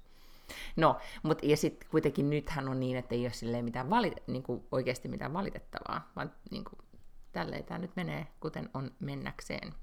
No, 0.75 0.97
mutta 1.23 1.45
ja 1.45 1.57
sitten 1.57 1.89
kuitenkin 1.89 2.29
nythän 2.29 2.69
on 2.69 2.79
niin, 2.79 2.97
että 2.97 3.15
ei 3.15 3.25
ole 3.25 3.33
silleen 3.33 3.65
mitään 3.65 3.87
valit- 3.87 4.23
niin 4.27 4.43
kuin 4.43 4.63
oikeasti 4.71 5.07
mitään 5.07 5.33
valitettavaa, 5.33 6.11
vaan 6.15 6.31
niin 6.51 6.63
kuin, 6.63 6.79
tälleen 7.31 7.63
tämä 7.63 7.77
nyt 7.77 7.95
menee, 7.95 8.27
kuten 8.39 8.69
on 8.73 8.91
mennäkseen. 8.99 9.73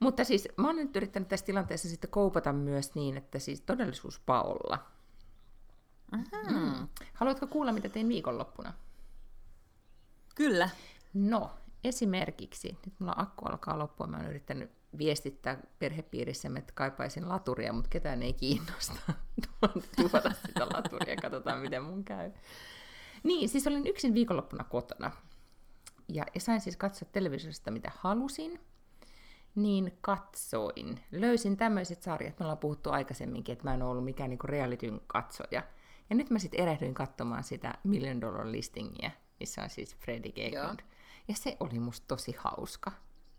Mutta 0.00 0.24
siis 0.24 0.48
mä 0.56 0.66
oon 0.66 0.76
nyt 0.76 0.96
yrittänyt 0.96 1.28
tässä 1.28 1.46
tilanteessa 1.46 1.88
sitten 1.88 2.10
koupata 2.10 2.52
myös 2.52 2.94
niin, 2.94 3.16
että 3.16 3.38
siis 3.38 3.60
todellisuus 3.60 4.20
paolla. 4.26 4.78
Mm. 6.12 6.88
Haluatko 7.14 7.46
kuulla, 7.46 7.72
mitä 7.72 7.88
tein 7.88 8.08
viikonloppuna? 8.08 8.72
Kyllä. 10.34 10.70
No, 11.14 11.50
esimerkiksi, 11.84 12.78
nyt 12.86 12.94
mulla 13.00 13.14
akku 13.16 13.44
alkaa 13.44 13.78
loppua, 13.78 14.06
mä 14.06 14.16
oon 14.16 14.26
yrittänyt 14.26 14.70
viestittää 14.98 15.58
perhepiirissä, 15.78 16.50
että 16.58 16.72
kaipaisin 16.76 17.28
laturia, 17.28 17.72
mutta 17.72 17.90
ketään 17.90 18.22
ei 18.22 18.32
kiinnosta 18.32 19.00
tuoda 19.96 20.32
sitä 20.46 20.66
laturia, 20.74 21.16
katsotaan 21.16 21.58
miten 21.58 21.82
mun 21.82 22.04
käy. 22.04 22.32
Niin, 23.22 23.48
siis 23.48 23.66
olin 23.66 23.86
yksin 23.86 24.14
viikonloppuna 24.14 24.64
kotona. 24.64 25.10
Ja, 26.08 26.24
ja 26.34 26.40
sain 26.40 26.60
siis 26.60 26.76
katsoa 26.76 27.08
televisiosta, 27.12 27.70
mitä 27.70 27.90
halusin. 27.94 28.60
Niin 29.54 29.98
katsoin. 30.00 31.00
Löysin 31.12 31.56
tämmöiset 31.56 32.02
sarjat, 32.02 32.38
me 32.38 32.44
ollaan 32.44 32.58
puhuttu 32.58 32.90
aikaisemminkin, 32.90 33.52
että 33.52 33.64
mä 33.64 33.74
en 33.74 33.82
ollut 33.82 34.04
mikään 34.04 34.30
niinku 34.30 34.46
realityn 34.46 35.00
katsoja. 35.06 35.62
Ja 36.10 36.16
nyt 36.16 36.30
mä 36.30 36.38
sitten 36.38 36.60
erehdyin 36.60 36.94
katsomaan 36.94 37.44
sitä 37.44 37.74
Million 37.84 38.20
Dollar 38.20 38.52
Listingia, 38.52 39.10
missä 39.40 39.62
on 39.62 39.70
siis 39.70 39.96
Freddie 39.96 40.32
Gagnon. 40.32 40.76
Ja 41.28 41.34
se 41.34 41.56
oli 41.60 41.78
musta 41.78 42.06
tosi 42.08 42.34
hauska. 42.38 42.92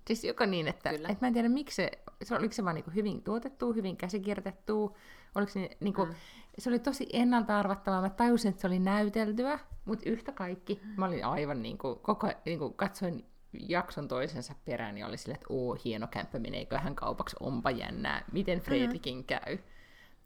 Siis 0.07 0.23
joka 0.23 0.45
niin, 0.45 0.67
että, 0.67 0.89
että 0.89 1.17
mä 1.21 1.27
en 1.27 1.33
tiedä 1.33 1.49
miksi 1.49 1.75
se, 1.75 1.91
se 2.23 2.35
oliko 2.35 2.53
se 2.53 2.65
vaan 2.65 2.75
niin 2.75 2.95
hyvin 2.95 3.23
tuotettu, 3.23 3.73
hyvin 3.73 3.97
käsikirjoitettu, 3.97 4.97
oliko 5.35 5.51
se 5.51 5.69
niin 5.79 5.93
kuin, 5.93 6.09
mm. 6.09 6.15
se 6.57 6.69
oli 6.69 6.79
tosi 6.79 7.09
ennalta 7.13 7.59
arvattavaa, 7.59 8.01
mä 8.01 8.09
tajusin, 8.09 8.49
että 8.49 8.61
se 8.61 8.67
oli 8.67 8.79
näyteltyä, 8.79 9.59
mutta 9.85 10.09
yhtä 10.09 10.31
kaikki, 10.31 10.81
mä 10.97 11.05
olin 11.05 11.25
aivan 11.25 11.61
niin 11.61 11.77
kuin, 11.77 11.99
koko, 11.99 12.27
niin 12.45 12.59
kuin 12.59 12.73
katsoin 12.73 13.25
jakson 13.53 14.07
toisensa 14.07 14.55
perään, 14.65 14.95
niin 14.95 15.05
oli 15.05 15.17
silleen, 15.17 15.35
että 15.35 15.53
oo, 15.53 15.77
hieno 15.85 16.07
kämppä, 16.07 16.39
hän 16.77 16.95
kaupaksi, 16.95 17.35
onpa 17.39 17.71
jännää, 17.71 18.25
miten. 18.31 18.61
Fredrikin 18.61 19.17
mm. 19.17 19.23
käy. 19.23 19.57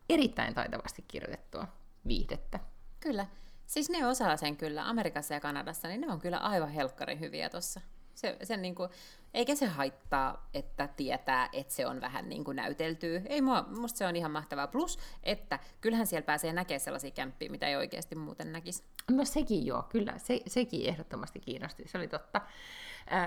Erittäin 0.10 0.54
taitavasti 0.54 1.06
kirjoitettua 1.08 1.68
viihdettä. 2.08 2.60
Kyllä. 3.00 3.28
Siis 3.66 3.90
ne 3.90 4.08
osaa 4.08 4.38
sen 4.38 4.58
kyllä 4.58 4.90
Amerikassa 4.90 5.34
ja 5.34 5.40
Kanadassa, 5.40 5.88
niin 5.88 6.02
ne 6.02 6.12
on 6.12 6.20
kyllä 6.20 6.38
aivan 6.38 6.70
helkkarin 6.70 7.20
hyviä 7.20 7.50
tuossa. 7.50 7.82
Se, 8.16 8.38
sen 8.44 8.62
niin 8.62 8.76
kuin, 8.76 8.90
eikä 9.34 9.56
se 9.56 9.66
haittaa, 9.66 10.50
että 10.54 10.88
tietää, 10.88 11.50
että 11.54 11.74
se 11.74 11.88
on 11.88 12.02
vähän 12.02 12.30
niin 12.30 12.44
kuin 12.44 12.56
näyteltyä. 12.56 13.22
Ei 13.26 13.42
mua, 13.42 13.66
musta 13.80 13.98
se 13.98 14.08
on 14.08 14.16
ihan 14.16 14.32
mahtavaa. 14.32 14.68
Plus, 14.68 15.00
että 15.24 15.60
kyllähän 15.82 16.08
siellä 16.08 16.26
pääsee 16.26 16.54
näkemään 16.54 16.80
sellaisia 16.80 17.12
kämppiä, 17.12 17.50
mitä 17.50 17.68
ei 17.68 17.76
oikeasti 17.76 18.16
muuten 18.16 18.52
näkisi. 18.52 18.84
No 19.12 19.26
sekin 19.26 19.66
joo, 19.66 19.84
kyllä. 19.84 20.18
Se, 20.18 20.42
sekin 20.48 20.90
ehdottomasti 20.90 21.40
kiinnosti. 21.40 21.88
Se 21.88 21.98
oli 21.98 22.08
totta. 22.08 22.42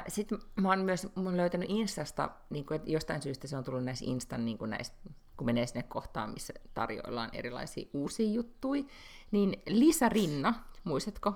Sitten 0.08 0.38
mä 0.60 0.68
oon 0.68 0.78
myös 0.80 1.06
oon 1.16 1.36
löytänyt 1.36 1.70
Instasta, 1.70 2.30
niin 2.50 2.66
kuin, 2.66 2.76
että 2.76 2.90
jostain 2.90 3.22
syystä 3.22 3.46
se 3.46 3.56
on 3.56 3.64
tullut 3.64 3.84
näissä 3.84 4.04
Instan, 4.08 4.44
niin 4.44 4.58
kuin 4.58 4.70
näistä, 4.70 4.96
kun 5.36 5.46
menee 5.46 5.66
sinne 5.66 5.82
kohtaan, 5.82 6.30
missä 6.30 6.54
tarjoillaan 6.74 7.30
erilaisia 7.32 7.88
uusia 7.92 8.30
juttuja, 8.30 8.82
niin 9.30 9.62
Lisa 9.66 10.08
Rinna, 10.08 10.54
muistatko? 10.84 11.34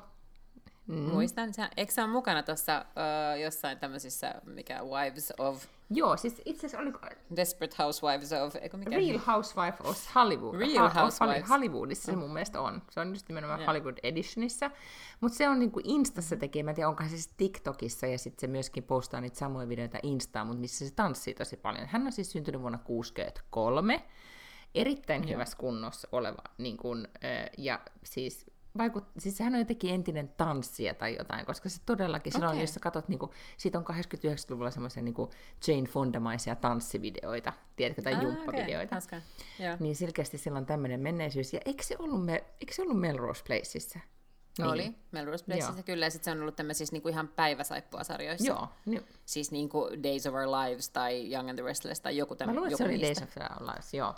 Mm. 0.87 0.95
Muistan, 0.97 1.55
sä, 1.55 1.71
eikö 1.77 1.93
sä 1.93 2.05
ole 2.05 2.13
mukana 2.13 2.43
tuossa 2.43 2.85
uh, 2.87 3.41
jossain 3.41 3.79
tämmöisissä, 3.79 4.35
mikä 4.45 4.83
Wives 4.83 5.33
of... 5.39 5.65
Joo, 5.91 6.17
siis 6.17 6.43
itse 6.45 6.67
asiassa 6.67 6.83
oli... 6.83 6.93
Desperate 7.37 7.77
Housewives 7.79 8.33
of... 8.33 8.57
Eikö 8.57 8.77
mikä 8.77 8.97
Real 8.97 9.19
Housewife 9.19 9.77
of 9.85 10.15
Hollywood. 10.15 10.59
Real 10.59 10.89
ha- 10.89 11.01
Housewives. 11.01 11.49
Hollywoodissa 11.49 12.13
se 12.13 12.17
mun 12.17 12.33
mielestä 12.33 12.61
on. 12.61 12.83
Se 12.91 13.01
on 13.01 13.09
just 13.09 13.29
nimenomaan 13.29 13.61
yeah. 13.61 13.67
Hollywood 13.67 13.99
Editionissa. 14.03 14.71
Mutta 15.21 15.39
se 15.39 15.49
on 15.49 15.59
niinku 15.59 15.81
Instassa 15.85 16.37
tekee, 16.37 16.63
mä 16.63 16.71
en 16.71 16.75
tiedä, 16.75 16.89
onko 16.89 17.03
se 17.03 17.09
siis 17.09 17.35
TikTokissa, 17.37 18.07
ja 18.07 18.19
sitten 18.19 18.41
se 18.41 18.47
myöskin 18.47 18.83
postaa 18.83 19.21
niitä 19.21 19.39
samoja 19.39 19.69
videoita 19.69 19.99
Instaan, 20.03 20.47
mutta 20.47 20.61
missä 20.61 20.89
se 20.89 20.95
tanssii 20.95 21.35
tosi 21.35 21.57
paljon. 21.57 21.87
Hän 21.87 22.07
on 22.07 22.13
siis 22.13 22.33
syntynyt 22.33 22.61
vuonna 22.61 22.79
1963 22.79 24.03
erittäin 24.75 25.29
hyvässä 25.29 25.57
kunnossa 25.59 26.09
oleva, 26.13 26.43
niin 26.59 26.77
kun, 26.77 27.09
ja 27.59 27.81
siis 28.05 28.47
vaikut, 28.79 29.05
siis 29.19 29.41
hän 29.41 29.55
on 29.55 29.59
jotenkin 29.59 29.95
entinen 29.95 30.29
tanssija 30.29 30.95
tai 30.95 31.17
jotain, 31.19 31.47
koska 31.47 31.69
se 31.69 31.81
todellakin, 31.87 32.31
okay. 32.31 32.41
silloin 32.41 32.61
jos 32.61 32.75
sä 32.75 32.81
katsot, 32.81 33.09
niin 33.09 33.19
kuin, 33.19 33.31
siitä 33.57 33.79
on 33.79 33.85
89-luvulla 33.85 34.71
semmoisia 34.71 35.03
niin 35.03 35.15
Jane 35.67 35.89
Fondamaisia 35.89 36.57
tanssivideoita, 36.57 37.53
tiedätkö, 37.77 38.03
tai 38.03 38.15
ah, 38.15 38.23
jumppavideoita. 38.23 38.97
Okay. 39.07 39.21
Niin 39.81 39.97
selkeästi 39.97 40.39
sillä 40.39 40.59
on 40.59 40.67
tämmöinen 40.67 41.01
menneisyys. 41.01 41.53
Ja 41.53 41.61
eikö 41.65 41.83
se 41.83 41.97
ollut, 41.99 42.25
me, 42.25 42.45
eikö 42.61 42.75
se 42.75 42.83
ollut 42.83 43.01
Melrose 43.01 43.45
Placeissa? 43.45 43.99
Niin. 44.59 44.69
Oli, 44.69 44.95
Melrose 45.11 45.45
Placeissa 45.45 45.83
kyllä, 45.83 46.07
ja 46.07 46.11
sitten 46.11 46.25
se 46.25 46.31
on 46.31 46.43
ollut 46.43 46.57
tämmöisissä 46.57 46.95
niin 46.95 47.03
kuin 47.03 47.13
ihan 47.13 47.29
päiväsaippua-sarjoissa. 47.29 48.47
Joo. 48.47 48.69
Niin. 48.87 49.05
Siis 49.25 49.51
niin 49.51 49.69
kuin 49.69 50.03
Days 50.03 50.27
of 50.27 50.35
Our 50.35 50.47
Lives 50.47 50.89
tai 50.89 51.33
Young 51.33 51.49
and 51.51 51.59
the 51.59 51.67
Restless 51.67 52.01
tai 52.01 52.17
joku 52.17 52.35
tämmöinen. 52.35 52.55
Mä 52.55 52.61
luulen, 52.61 52.73
että 52.73 52.85
se 52.85 52.91
oli 52.91 53.03
Days 53.03 53.23
of 53.23 53.37
Our 53.37 53.69
Lives, 53.69 53.95
joo. 53.95 54.15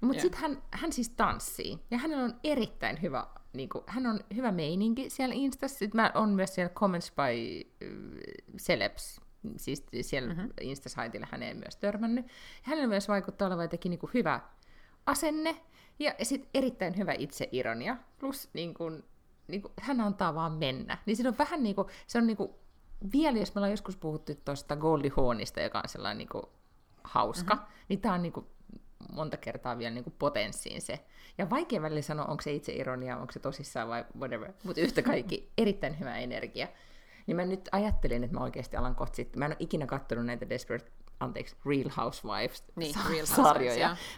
Mutta 0.00 0.22
sitten 0.22 0.40
hän, 0.40 0.62
hän 0.70 0.92
siis 0.92 1.08
tanssii, 1.08 1.78
ja 1.90 1.98
hänellä 1.98 2.24
on 2.24 2.34
erittäin 2.44 3.02
hyvä, 3.02 3.26
niin 3.54 3.68
kuin, 3.68 3.84
hän 3.86 4.06
on 4.06 4.20
hyvä 4.34 4.52
meininki 4.52 5.10
siellä 5.10 5.34
Instassa. 5.34 5.78
Sitten 5.78 6.00
mä 6.00 6.12
on 6.14 6.28
myös 6.28 6.54
siellä 6.54 6.72
Comments 6.74 7.12
by 7.12 7.70
uh, 7.86 8.56
Celebs 8.58 9.20
Siis 9.56 9.86
siellä 10.00 10.34
mm-hmm. 10.34 10.50
Instasaitilla 10.60 11.26
hän 11.30 11.42
ei 11.42 11.54
myös 11.54 11.76
törmännyt. 11.76 12.26
Hänellä 12.62 12.88
myös 12.88 13.08
vaikuttaa 13.08 13.48
olevan 13.48 13.64
jotenkin 13.64 13.90
niin 13.90 13.98
kuin 13.98 14.10
hyvä 14.14 14.40
asenne 15.06 15.56
ja 15.98 16.14
sitten 16.22 16.50
erittäin 16.54 16.96
hyvä 16.96 17.14
itseironia. 17.18 17.96
Plus 18.18 18.48
niin 18.52 18.74
kuin, 18.74 19.04
niin 19.48 19.62
kuin, 19.62 19.72
hän 19.80 20.00
antaa 20.00 20.34
vaan 20.34 20.52
mennä. 20.52 20.98
Niin 21.06 21.16
siinä 21.16 21.28
on 21.28 21.38
vähän 21.38 21.62
niin 21.62 21.74
kuin, 21.74 21.88
se 22.06 22.18
on 22.18 22.26
niin 22.26 22.36
kuin, 22.36 22.50
vielä 23.12 23.38
jos 23.38 23.54
me 23.54 23.58
ollaan 23.58 23.70
joskus 23.70 23.96
puhuttu 23.96 24.32
tuosta 24.44 24.76
Goldie 24.76 25.12
Hawnista, 25.16 25.60
joka 25.60 25.78
on 25.78 25.88
sellainen 25.88 26.18
niin 26.18 26.28
kuin, 26.28 26.44
hauska, 27.04 27.54
mm-hmm. 27.54 27.68
niin 27.88 28.00
tämä 28.00 28.14
on 28.14 28.22
niin 28.22 28.32
kuin, 28.32 28.46
monta 29.12 29.36
kertaa 29.36 29.78
vielä 29.78 29.94
niin 29.94 30.04
kuin 30.04 30.14
potenssiin 30.18 30.82
se. 30.82 31.04
Ja 31.38 31.50
vaikea 31.50 31.82
välillä 31.82 32.02
sanoa, 32.02 32.24
onko 32.24 32.42
se 32.42 32.52
itse 32.52 32.72
ironia, 32.72 33.16
onko 33.16 33.32
se 33.32 33.40
tosissaan 33.40 33.88
vai 33.88 34.04
whatever. 34.18 34.52
Mutta 34.64 34.80
yhtä 34.80 35.02
kaikki 35.02 35.52
erittäin 35.58 36.00
hyvä 36.00 36.18
energia. 36.18 36.68
Niin 37.26 37.36
mä 37.36 37.44
nyt 37.44 37.68
ajattelin, 37.72 38.24
että 38.24 38.36
mä 38.36 38.44
oikeasti 38.44 38.76
alan 38.76 38.94
kohta 38.94 39.16
sitten. 39.16 39.38
Mä 39.38 39.44
en 39.44 39.50
ole 39.50 39.56
ikinä 39.58 39.86
katsonut 39.86 40.26
näitä 40.26 40.48
Desperate, 40.48 40.92
anteeksi, 41.20 41.56
Real 41.66 41.90
Housewives 41.96 42.64
Niin, 42.76 42.94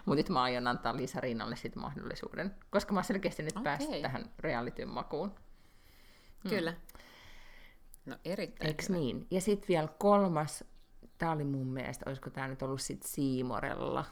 Mutta 0.04 0.16
nyt 0.16 0.28
mä 0.28 0.42
aion 0.42 0.66
antaa 0.66 0.96
Liisa 0.96 1.20
Rinnalle 1.20 1.56
sitten 1.56 1.82
mahdollisuuden. 1.82 2.54
Koska 2.70 2.92
mä 2.92 2.98
oon 2.98 3.04
selkeästi 3.04 3.42
nyt 3.42 3.56
Okei. 3.56 3.64
päässyt 3.64 4.02
tähän 4.02 4.30
realityn 4.38 4.88
makuun. 4.88 5.34
Kyllä. 6.48 6.74
No 8.06 8.16
erittäin 8.24 8.74
hyvä. 8.88 8.98
niin? 8.98 9.26
Ja 9.30 9.40
sitten 9.40 9.68
vielä 9.68 9.88
kolmas, 9.98 10.64
tää 11.18 11.32
oli 11.32 11.44
mun 11.44 11.66
mielestä, 11.66 12.04
olisiko 12.06 12.30
tää 12.30 12.48
nyt 12.48 12.62
ollut 12.62 12.80
sit 12.80 13.02
Siimorella, 13.02 14.04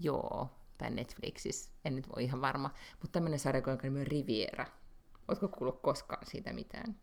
joo, 0.00 0.48
tai 0.78 0.90
Netflixissä, 0.90 1.70
en 1.84 1.96
nyt 1.96 2.06
ole 2.16 2.22
ihan 2.22 2.40
varma, 2.40 2.70
mutta 2.90 3.12
tämmönen 3.12 3.38
sarja, 3.38 3.62
jonka 3.66 3.86
nimi 3.86 4.00
on 4.00 4.06
Riviera. 4.06 4.66
Ootko 5.28 5.48
kuullut 5.48 5.80
koskaan 5.82 6.26
siitä 6.26 6.52
mitään? 6.52 6.96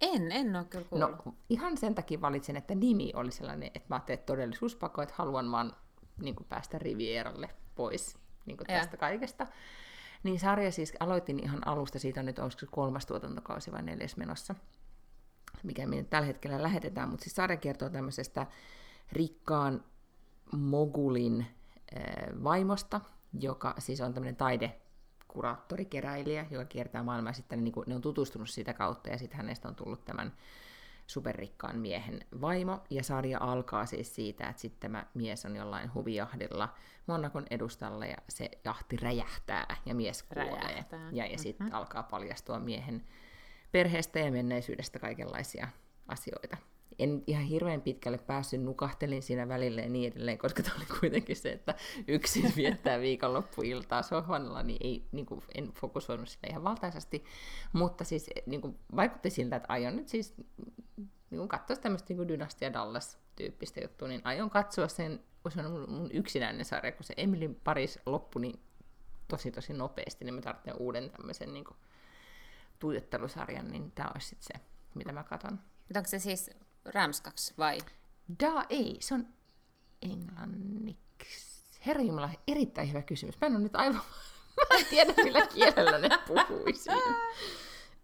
En, 0.00 0.32
en 0.32 0.56
ole 0.56 0.64
kyllä 0.64 0.84
kuullut. 0.84 1.24
No 1.26 1.34
ihan 1.48 1.76
sen 1.76 1.94
takia 1.94 2.20
valitsin, 2.20 2.56
että 2.56 2.74
nimi 2.74 3.12
oli 3.14 3.30
sellainen, 3.30 3.70
että 3.74 3.86
mä 3.88 3.96
ajattelin, 3.96 4.18
että 4.18 4.26
todellisuuspako, 4.26 5.02
että 5.02 5.14
haluan 5.18 5.52
vaan 5.52 5.76
niin 6.22 6.34
kuin, 6.34 6.46
päästä 6.48 6.78
Rivieralle 6.78 7.50
pois 7.74 8.18
niin 8.46 8.56
kuin, 8.56 8.66
tästä 8.66 8.96
kaikesta. 8.96 9.46
Niin 10.22 10.40
sarja 10.40 10.72
siis 10.72 10.92
aloitin 11.00 11.40
ihan 11.44 11.66
alusta, 11.66 11.98
siitä 11.98 12.20
on 12.20 12.26
nyt 12.26 12.38
olisiko 12.38 12.60
se 12.60 12.66
kolmas 12.70 13.06
tuotantokausi 13.06 13.72
vai 13.72 13.82
neljäs 13.82 14.16
menossa, 14.16 14.54
mikä 15.62 15.86
me 15.86 16.02
tällä 16.02 16.26
hetkellä 16.26 16.62
lähetetään, 16.62 17.08
mutta 17.08 17.24
siis 17.24 17.34
sarja 17.36 17.56
kertoo 17.56 17.88
tämmöisestä 17.88 18.46
rikkaan 19.12 19.84
mogulin 20.52 21.46
vaimosta, 22.44 23.00
joka 23.40 23.74
siis 23.78 24.00
on 24.00 24.14
tämmöinen 24.14 24.36
taide 24.36 24.80
kuraattorikeräilijä, 25.28 26.46
joka 26.50 26.64
kiertää 26.64 27.02
maailmaa 27.02 27.30
ja 27.30 27.34
sitten 27.34 27.64
niin 27.64 27.74
ne 27.86 27.94
on 27.94 28.00
tutustunut 28.00 28.50
sitä 28.50 28.74
kautta 28.74 29.10
ja 29.10 29.18
sitten 29.18 29.36
hänestä 29.36 29.68
on 29.68 29.74
tullut 29.74 30.04
tämän 30.04 30.32
superrikkaan 31.06 31.78
miehen 31.78 32.20
vaimo. 32.40 32.80
Ja 32.90 33.02
sarja 33.02 33.38
alkaa 33.40 33.86
siis 33.86 34.14
siitä, 34.14 34.48
että 34.48 34.62
sitten 34.62 34.80
tämä 34.90 35.06
mies 35.14 35.44
on 35.44 35.56
jollain 35.56 35.94
huvijahdilla 35.94 36.74
Monakon 37.06 37.46
edustalla 37.50 38.06
ja 38.06 38.16
se 38.28 38.50
jahti 38.64 38.96
räjähtää 38.96 39.76
ja 39.86 39.94
mies 39.94 40.22
kuolee. 40.22 40.60
Räjähtää. 40.60 41.10
Ja, 41.12 41.26
ja 41.26 41.38
sitten 41.38 41.74
alkaa 41.74 42.02
paljastua 42.02 42.58
miehen 42.58 43.04
perheestä 43.72 44.18
ja 44.18 44.32
menneisyydestä 44.32 44.98
kaikenlaisia 44.98 45.68
asioita. 46.08 46.56
En 46.98 47.22
ihan 47.26 47.44
hirveän 47.44 47.80
pitkälle 47.80 48.18
päässyt, 48.18 48.62
nukahtelin 48.62 49.22
siinä 49.22 49.48
välillä 49.48 49.80
ja 49.80 49.88
niin 49.88 50.12
edelleen, 50.12 50.38
koska 50.38 50.62
tämä 50.62 50.76
oli 50.76 50.98
kuitenkin 51.00 51.36
se, 51.36 51.52
että 51.52 51.74
yksin 52.08 52.52
viettää 52.56 53.00
viikonloppuiltaa 53.00 54.02
sohvalla, 54.02 54.62
niin, 54.62 54.78
ei, 54.80 55.08
niin 55.12 55.26
kuin, 55.26 55.42
en 55.54 55.72
fokusoinut 55.72 56.28
sitä 56.28 56.46
ihan 56.50 56.64
valtaisesti. 56.64 57.24
Mutta 57.72 58.04
siis 58.04 58.30
niin 58.46 58.60
kuin, 58.60 58.78
vaikutti 58.96 59.30
siltä, 59.30 59.56
että 59.56 59.72
aion 59.72 59.96
nyt 59.96 60.08
siis 60.08 60.34
niin 61.30 61.38
kuin 61.38 61.48
katsoa 61.48 61.76
tämmöistä 61.76 62.14
niin 62.14 62.28
Dynastia 62.28 62.72
Dallas-tyyppistä 62.72 63.80
juttua, 63.80 64.08
niin 64.08 64.20
aion 64.24 64.50
katsoa 64.50 64.88
sen, 64.88 65.20
kun 65.42 65.52
se 65.52 65.60
on 65.60 65.70
mun, 65.70 65.90
mun 65.90 66.10
yksinäinen 66.12 66.64
sarja, 66.64 66.92
kun 66.92 67.04
se 67.04 67.14
Emilin 67.16 67.54
Paris 67.54 67.98
loppui 68.06 68.42
niin 68.42 68.60
tosi 69.28 69.50
tosi 69.50 69.72
nopeasti, 69.72 70.24
niin 70.24 70.34
mä 70.34 70.40
tarvitsen 70.40 70.76
uuden 70.78 71.10
tämmöisen 71.10 71.52
niin 71.52 71.64
kuin, 71.64 71.76
tuijottelusarjan, 72.78 73.68
niin 73.68 73.92
tämä 73.92 74.10
olisi 74.14 74.28
sitten 74.28 74.60
se, 74.60 74.66
mitä 74.94 75.12
mä 75.12 75.22
katon. 75.22 75.60
Mutta 75.88 75.98
onko 75.98 76.08
se 76.08 76.18
siis 76.18 76.50
ranskaksi 76.84 77.54
vai? 77.58 77.78
Da 78.42 78.64
ei, 78.68 78.96
se 79.00 79.14
on 79.14 79.26
englanniksi. 80.02 81.48
Herra 81.86 82.02
Jumala, 82.02 82.30
erittäin 82.46 82.88
hyvä 82.88 83.02
kysymys. 83.02 83.40
Mä 83.40 83.46
en 83.46 83.52
ole 83.52 83.62
nyt 83.62 83.76
aivan... 83.76 84.00
Mä 84.70 84.78
en 84.78 84.86
tiedä, 84.86 85.12
millä 85.24 85.46
kielellä 85.46 85.98
ne 85.98 86.08
puhuisi. 86.26 86.90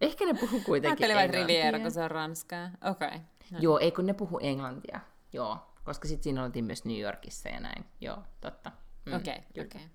Ehkä 0.01 0.25
ne 0.25 0.33
puhuu 0.33 0.61
kuitenkin 0.65 1.05
Ajattelin. 1.05 1.47
Riviera, 1.47 1.79
kun 1.79 1.91
se 1.91 2.01
on 2.03 2.11
ranskaa. 2.11 2.69
Okei. 2.91 3.07
Okay. 3.07 3.19
No. 3.51 3.59
Joo, 3.61 3.79
ei 3.79 3.91
kun 3.91 4.05
ne 4.05 4.13
puhu 4.13 4.39
englantia. 4.41 4.99
Joo, 5.33 5.57
koska 5.83 6.07
sitten 6.07 6.23
siinä 6.23 6.43
oltiin 6.43 6.65
myös 6.65 6.85
New 6.85 6.99
Yorkissa 6.99 7.49
ja 7.49 7.59
näin. 7.59 7.85
Joo, 8.01 8.17
totta. 8.41 8.71
Mm, 9.05 9.13
Okei, 9.13 9.39
kyllä. 9.53 9.65
okei. 9.65 9.89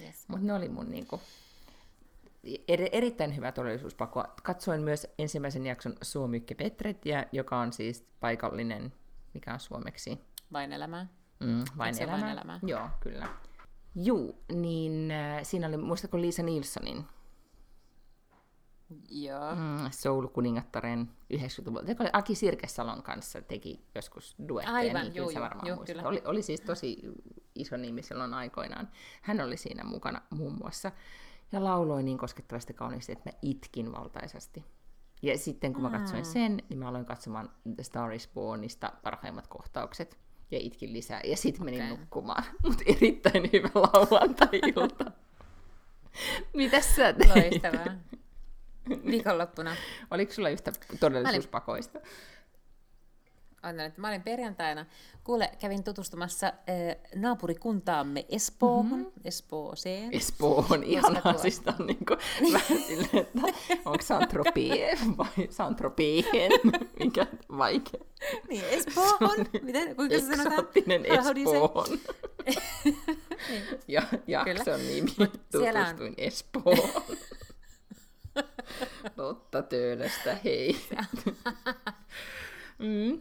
Yes. 0.00 0.28
Mutta 0.28 0.46
ne 0.46 0.54
oli 0.54 0.68
mun 0.68 0.90
niinku, 0.90 1.20
eri, 2.68 2.88
erittäin 2.92 3.36
hyvä 3.36 3.52
todellisuuspako. 3.52 4.24
Katsoin 4.42 4.82
myös 4.82 5.06
ensimmäisen 5.18 5.66
jakson 5.66 5.94
Suomykke 6.02 6.54
Petret, 6.54 7.06
ja, 7.06 7.24
joka 7.32 7.58
on 7.58 7.72
siis 7.72 8.06
paikallinen, 8.20 8.92
mikä 9.34 9.52
on 9.52 9.60
suomeksi? 9.60 10.18
Vain 10.52 10.72
elämää. 10.72 11.06
Mm, 11.40 11.64
vain, 11.78 11.88
Eikö 11.88 11.96
se 11.96 12.04
elämä. 12.04 12.20
Vain 12.20 12.32
elämää? 12.32 12.60
Joo, 12.66 12.88
kyllä. 13.00 13.28
Juu, 13.94 14.44
niin 14.52 15.10
äh, 15.10 15.40
siinä 15.42 15.68
oli, 15.68 15.76
muistatko 15.76 16.20
Liisa 16.20 16.42
Nilssonin 16.42 17.04
Joo. 19.10 19.54
mm, 19.54 19.90
Soul-kuningattaren 19.90 21.08
90-luvulta, 21.34 21.90
joka 21.90 22.04
oli 22.04 22.10
Aki 22.12 22.34
Sirkesalon 22.34 23.02
kanssa, 23.02 23.42
teki 23.42 23.84
joskus 23.94 24.36
duetteja, 24.48 24.76
Aivan, 24.76 25.02
niin 25.02 25.14
juu, 25.14 25.26
kyllä 25.26 25.38
juu, 25.38 25.44
varmaan 25.44 25.68
muistat. 25.68 25.86
kyllä. 25.86 26.08
Oli, 26.08 26.22
oli 26.24 26.42
siis 26.42 26.60
tosi 26.60 27.02
iso 27.54 27.76
nimi 27.76 28.02
silloin 28.02 28.34
aikoinaan. 28.34 28.88
Hän 29.22 29.40
oli 29.40 29.56
siinä 29.56 29.84
mukana 29.84 30.22
muun 30.30 30.58
muassa. 30.58 30.92
Ja 31.52 31.64
lauloi 31.64 32.02
niin 32.02 32.18
koskettavasti 32.18 32.74
kauniisti, 32.74 33.12
että 33.12 33.30
mä 33.30 33.38
itkin 33.42 33.92
valtaisasti. 33.92 34.64
Ja 35.22 35.38
sitten 35.38 35.72
kun 35.72 35.82
mä 35.82 35.90
katsoin 35.90 36.24
sen, 36.24 36.62
niin 36.68 36.78
mä 36.78 36.88
aloin 36.88 37.04
katsomaan 37.04 37.50
The 37.76 37.82
Star 37.82 38.12
is 38.12 38.28
Bornista 38.34 38.92
parhaimmat 39.02 39.46
kohtaukset. 39.46 40.18
Ja 40.50 40.58
itkin 40.58 40.92
lisää. 40.92 41.20
Ja 41.24 41.36
sitten 41.36 41.64
menin 41.64 41.82
Okei. 41.82 41.96
nukkumaan. 41.96 42.44
Mutta 42.64 42.82
erittäin 42.86 43.50
hyvä 43.52 43.70
lauantai-ilta. 43.74 45.12
Mitäs 46.54 46.96
sä 46.96 47.12
teit? 47.12 47.30
Loistavaa. 47.30 47.94
Viikonloppuna. 49.06 49.76
Oliko 50.10 50.32
sulla 50.32 50.48
yhtä 50.48 50.72
todellisuuspakoista? 51.00 51.98
Otan, 53.64 53.80
että 53.80 54.00
mä 54.00 54.08
olin 54.08 54.22
perjantaina, 54.22 54.86
kuule, 55.24 55.50
kävin 55.58 55.84
tutustumassa 55.84 56.46
äh, 56.46 56.52
naapurikuntaamme 57.14 58.26
Espoohon, 58.28 58.98
mm-hmm. 58.98 59.20
Espooseen. 59.24 60.12
Espoo 60.12 60.66
on 60.70 60.84
ihanaa, 60.84 61.38
siis 61.38 61.62
on 61.80 61.86
niinku 61.86 62.16
vähän 62.52 62.82
silleen, 62.86 63.18
että 63.18 63.40
onko 63.84 64.02
Saint-Tropez 64.02 65.16
vai 65.16 65.48
Saint-Tropeen, 65.50 66.52
mikä 66.98 67.26
vaikea. 67.58 68.00
niin, 68.48 68.64
Espoohon. 68.64 69.46
Miten, 69.62 69.96
kuinka 69.96 70.18
se 70.18 70.20
sanotaan? 70.36 70.52
Eksoottinen 70.52 71.04
say? 71.24 71.34
Espoon. 71.42 71.98
ja 73.88 74.02
jakson 74.26 74.80
nimi, 74.86 75.10
siellä 75.50 75.80
on- 75.80 75.86
tutustuin 75.86 76.14
Espoohon. 76.18 77.02
Lotta 79.16 79.62
Töölöstä, 79.62 80.36
hei. 80.44 80.76
mm. 82.78 83.20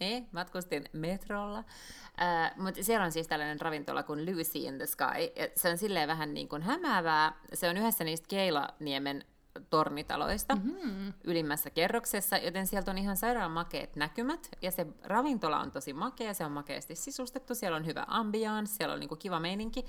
Niin, 0.00 0.28
matkustin 0.32 0.84
metrolla. 0.92 1.58
Äh, 1.58 2.52
mutta 2.56 2.84
siellä 2.84 3.04
on 3.04 3.12
siis 3.12 3.26
tällainen 3.26 3.60
ravintola 3.60 4.02
kuin 4.02 4.26
Lucy 4.26 4.58
in 4.58 4.76
the 4.76 4.86
Sky. 4.86 5.04
Ja 5.36 5.48
se 5.56 5.70
on 5.70 5.78
silleen 5.78 6.08
vähän 6.08 6.34
niin 6.34 6.48
kuin 6.48 6.62
hämäävää. 6.62 7.32
Se 7.54 7.68
on 7.68 7.76
yhdessä 7.76 8.04
niistä 8.04 8.26
Keilaniemen 8.28 9.24
tornitaloista 9.70 10.56
mm-hmm. 10.56 11.12
ylimmässä 11.24 11.70
kerroksessa, 11.70 12.36
joten 12.36 12.66
sieltä 12.66 12.90
on 12.90 12.98
ihan 12.98 13.16
sairaan 13.16 13.50
makeet 13.50 13.96
näkymät. 13.96 14.48
Ja 14.62 14.70
se 14.70 14.86
ravintola 15.02 15.60
on 15.60 15.70
tosi 15.70 15.92
makea, 15.92 16.34
se 16.34 16.44
on 16.44 16.52
makeasti 16.52 16.94
sisustettu, 16.94 17.54
siellä 17.54 17.76
on 17.76 17.86
hyvä 17.86 18.04
ambiance, 18.08 18.76
siellä 18.76 18.94
on 18.94 19.00
niinku 19.00 19.16
kiva 19.16 19.40
meininki. 19.40 19.84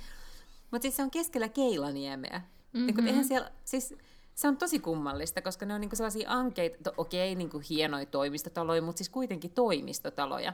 Mutta 0.72 0.82
siis 0.82 0.96
se 0.96 1.04
on 1.04 1.12
keskellä 1.12 1.50
Keilaniemeä. 1.50 2.42
Mm-hmm. 2.74 2.86
Niin 2.86 3.08
eihän 3.08 3.26
siellä, 3.26 3.52
siis 3.64 3.96
se 4.36 4.48
on 4.48 4.58
tosi 4.58 4.80
kummallista, 4.80 5.42
koska 5.42 5.66
ne 5.66 5.74
on 5.74 5.82
niinku 5.82 5.96
sellaisia 5.96 6.30
ankeita, 6.32 6.78
to, 6.84 6.94
okei, 6.98 7.36
niinku 7.36 7.62
hienoja 7.70 8.06
toimistotaloja, 8.06 8.82
mutta 8.82 8.98
siis 8.98 9.10
kuitenkin 9.10 9.52
toimistotaloja. 9.52 10.54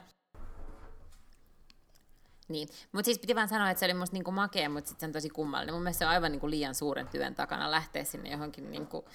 Niin, 2.48 2.70
mutta 2.92 3.06
siis 3.06 3.20
piti 3.20 3.36
vaan 3.36 3.48
sanoa, 3.48 3.70
että 3.70 3.80
se 3.80 3.86
oli 3.86 3.94
musta 3.94 4.14
niinku 4.14 4.32
makea, 4.32 4.70
mutta 4.70 4.88
sitten 4.88 5.00
se 5.00 5.10
on 5.10 5.14
tosi 5.14 5.30
kummallinen. 5.30 5.76
Mun 5.76 5.84
mielestä 5.84 6.00
se 6.00 6.06
on 6.06 6.12
aivan 6.12 6.32
niinku 6.32 6.50
liian 6.50 6.76
suuren 6.76 7.08
työn 7.08 7.36
takana 7.36 7.72
lähteä 7.72 8.04
sinne 8.04 8.30
johonkin 8.30 8.72
niinku 8.72 9.06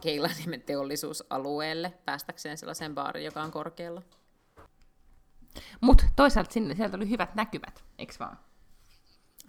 Keilaniemen 0.00 0.62
teollisuusalueelle 0.62 1.92
päästäkseen 2.04 2.58
sellaiseen 2.58 2.94
baariin, 2.94 3.24
joka 3.24 3.42
on 3.42 3.50
korkealla. 3.50 4.02
Mutta 5.80 6.04
toisaalta 6.16 6.52
sinne, 6.52 6.74
sieltä 6.74 6.96
oli 6.96 7.10
hyvät 7.10 7.34
näkymät, 7.34 7.84
eikö 7.98 8.14
vaan? 8.20 8.38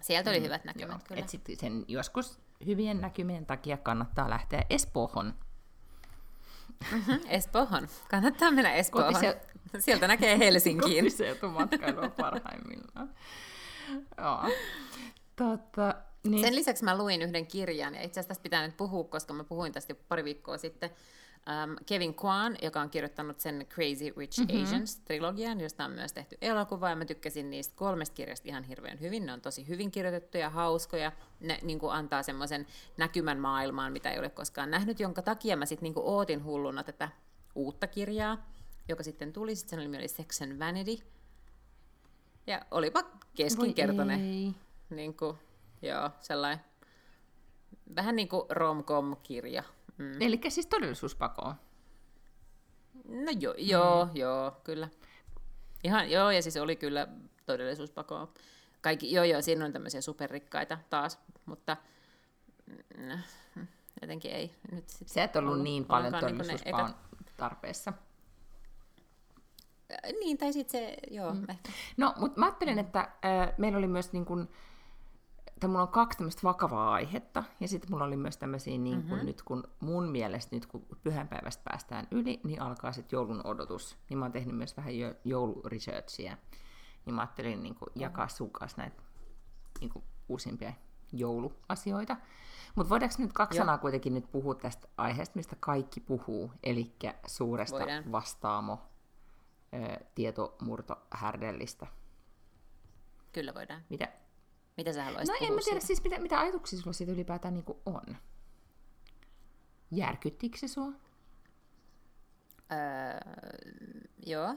Sieltä 0.02 0.30
oli 0.30 0.42
hyvät 0.42 0.64
näkymät, 0.64 0.90
Joo, 0.90 1.08
kyllä. 1.08 1.20
et 1.20 1.28
sit 1.28 1.48
sen 1.60 1.84
joskus 1.88 2.38
hyvien 2.66 3.00
näkymien 3.00 3.46
takia 3.46 3.76
kannattaa 3.76 4.30
lähteä 4.30 4.64
Espoohon. 4.70 5.34
Mm-hmm, 6.92 7.20
Espoohon. 7.28 7.88
Kannattaa 8.10 8.50
mennä 8.50 8.74
Espoohon. 8.74 9.12
Kotiseu... 9.12 9.34
Sieltä 9.78 10.08
näkee 10.08 10.38
Helsinkiin. 10.38 11.04
Kotiseutumatkailua 11.04 12.08
parhaimmillaan. 12.08 13.14
Joo. 14.18 14.40
Tota, 15.36 15.94
niin. 16.24 16.44
Sen 16.44 16.54
lisäksi 16.54 16.84
mä 16.84 16.98
luin 16.98 17.22
yhden 17.22 17.46
kirjan, 17.46 17.94
ja 17.94 18.02
itse 18.02 18.20
asiassa 18.20 18.28
tästä 18.28 18.42
pitää 18.42 18.66
nyt 18.66 18.76
puhua, 18.76 19.04
koska 19.04 19.34
mä 19.34 19.44
puhuin 19.44 19.72
tästä 19.72 19.92
jo 19.92 19.96
pari 20.08 20.24
viikkoa 20.24 20.58
sitten. 20.58 20.90
Um, 21.64 21.76
Kevin 21.86 22.14
Kwan, 22.14 22.56
joka 22.62 22.80
on 22.80 22.90
kirjoittanut 22.90 23.40
sen 23.40 23.66
Crazy 23.70 24.14
Rich 24.16 24.38
mm-hmm. 24.38 24.62
Asians-trilogian, 24.62 25.60
josta 25.60 25.84
on 25.84 25.90
myös 25.90 26.12
tehty 26.12 26.38
elokuva, 26.40 26.90
ja 26.90 26.96
mä 26.96 27.04
tykkäsin 27.04 27.50
niistä 27.50 27.76
kolmesta 27.76 28.14
kirjasta 28.14 28.48
ihan 28.48 28.64
hirveän 28.64 29.00
hyvin. 29.00 29.26
Ne 29.26 29.32
on 29.32 29.40
tosi 29.40 29.68
hyvin 29.68 29.90
kirjoitettuja, 29.90 30.50
hauskoja, 30.50 31.12
ne 31.40 31.58
niin 31.62 31.78
kuin 31.78 31.92
antaa 31.92 32.22
semmoisen 32.22 32.66
näkymän 32.96 33.38
maailmaan, 33.38 33.92
mitä 33.92 34.10
ei 34.10 34.18
ole 34.18 34.30
koskaan 34.30 34.70
nähnyt, 34.70 35.00
jonka 35.00 35.22
takia 35.22 35.56
mä 35.56 35.66
sitten 35.66 35.82
niin 35.82 36.04
ootin 36.04 36.44
hulluna 36.44 36.84
tätä 36.84 37.08
uutta 37.54 37.86
kirjaa, 37.86 38.50
joka 38.88 39.02
sitten 39.02 39.32
tuli, 39.32 39.56
sitten 39.56 39.70
sen 39.70 39.78
nimi 39.78 39.96
oli 39.96 40.08
Sex 40.08 40.42
and 40.42 40.58
Vanity, 40.58 41.04
ja 42.46 42.62
olipa 42.70 43.02
keskinkertainen. 43.34 44.54
Niin 44.90 45.16
kuin, 45.16 45.36
joo, 45.82 46.10
sellainen 46.20 46.64
vähän 47.96 48.16
niin 48.16 48.28
kuin 48.28 48.42
rom-com-kirja. 48.48 49.62
Mm. 49.98 50.22
Eli 50.22 50.40
siis 50.48 50.66
todellisuuspakoon. 50.66 51.54
No 53.04 53.32
jo, 53.40 53.54
joo, 53.58 54.04
mm. 54.04 54.10
joo, 54.14 54.60
kyllä. 54.64 54.88
Ihan, 55.84 56.10
joo, 56.10 56.30
ja 56.30 56.42
siis 56.42 56.56
oli 56.56 56.76
kyllä 56.76 57.08
todellisuuspakoa. 57.46 58.32
Kaikki, 58.80 59.12
joo, 59.12 59.24
joo, 59.24 59.42
siinä 59.42 59.64
on 59.64 59.72
tämmöisiä 59.72 60.00
superrikkaita 60.00 60.78
taas, 60.90 61.18
mutta 61.46 61.76
mm, 62.98 63.18
jotenkin 64.00 64.30
ei 64.30 64.54
nyt 64.72 64.88
sit 64.88 65.08
Se 65.08 65.22
et 65.22 65.36
ollut, 65.36 65.52
ollut 65.52 65.64
niin 65.64 65.84
paljon 65.84 66.12
niinku 66.12 66.26
todellisuuspaon 66.26 66.90
niin 66.90 67.32
tarpeessa. 67.36 67.92
Niin, 70.20 70.38
tai 70.38 70.52
sitten 70.52 70.80
se, 70.80 70.96
joo, 71.10 71.34
mm. 71.34 71.44
ehkä. 71.48 71.72
No, 71.96 72.14
mutta 72.16 72.40
mä 72.40 72.46
ajattelin, 72.46 72.78
että 72.78 73.00
äh, 73.00 73.52
meillä 73.58 73.78
oli 73.78 73.86
myös 73.86 74.12
niin 74.12 74.24
kuin, 74.24 74.48
että 75.54 75.68
mulla 75.68 75.82
on 75.82 75.88
kaksi 75.88 76.18
tämmöistä 76.18 76.42
vakavaa 76.44 76.92
aihetta, 76.92 77.44
ja 77.60 77.68
sitten 77.68 77.90
mulla 77.90 78.04
oli 78.04 78.16
myös 78.16 78.36
tämmöisiä, 78.36 78.78
niin 78.78 79.02
kun, 79.02 79.10
mm-hmm. 79.10 79.26
nyt 79.26 79.42
kun 79.42 79.64
mun 79.80 80.08
mielestä 80.08 80.56
nyt 80.56 80.66
kun 80.66 80.86
pyhänpäivästä 81.02 81.62
päästään 81.64 82.08
yli, 82.10 82.40
niin 82.44 82.62
alkaa 82.62 82.92
sitten 82.92 83.16
joulun 83.16 83.40
odotus. 83.46 83.96
Niin 84.08 84.18
mä 84.18 84.24
oon 84.24 84.32
tehnyt 84.32 84.56
myös 84.56 84.76
vähän 84.76 84.98
jo, 84.98 85.14
jouluresearchia, 85.24 86.36
niin 87.06 87.14
mä 87.14 87.20
ajattelin 87.20 87.62
niin 87.62 87.74
kuin, 87.74 87.88
jakaa 87.94 88.28
sun 88.28 88.50
kanssa 88.50 88.78
näitä 88.78 89.02
niin 89.80 89.90
kuin, 89.90 90.04
uusimpia 90.28 90.72
jouluasioita. 91.12 92.16
Mutta 92.74 92.90
voidaanko 92.90 93.16
nyt 93.18 93.32
kaksi 93.32 93.58
Joo. 93.58 93.62
sanaa 93.62 93.78
kuitenkin 93.78 94.14
nyt 94.14 94.32
puhua 94.32 94.54
tästä 94.54 94.88
aiheesta, 94.96 95.36
mistä 95.36 95.56
kaikki 95.60 96.00
puhuu, 96.00 96.52
eli 96.62 96.94
suuresta 97.26 97.78
Voidaan. 97.78 98.12
vastaamo 98.12 98.78
tietomurtohärdellistä. 100.14 101.86
Kyllä 103.32 103.54
voidaan. 103.54 103.82
Mitä, 103.88 104.08
mitä 104.76 104.92
sä 104.92 105.04
haluaisit 105.04 105.34
No 105.40 105.46
en 105.46 105.54
mä 105.54 105.60
tiedä 105.64 105.80
siis, 105.80 106.04
mitä, 106.04 106.18
mitä 106.18 106.40
ajatuksia 106.40 106.78
sulla 106.78 106.92
siitä 106.92 107.12
ylipäätään 107.12 107.54
niin 107.54 107.64
on. 107.86 108.16
Järkyttikö 109.90 110.58
se 110.58 110.68
sua? 110.68 110.92
Öö, 112.72 113.34
joo. 114.26 114.54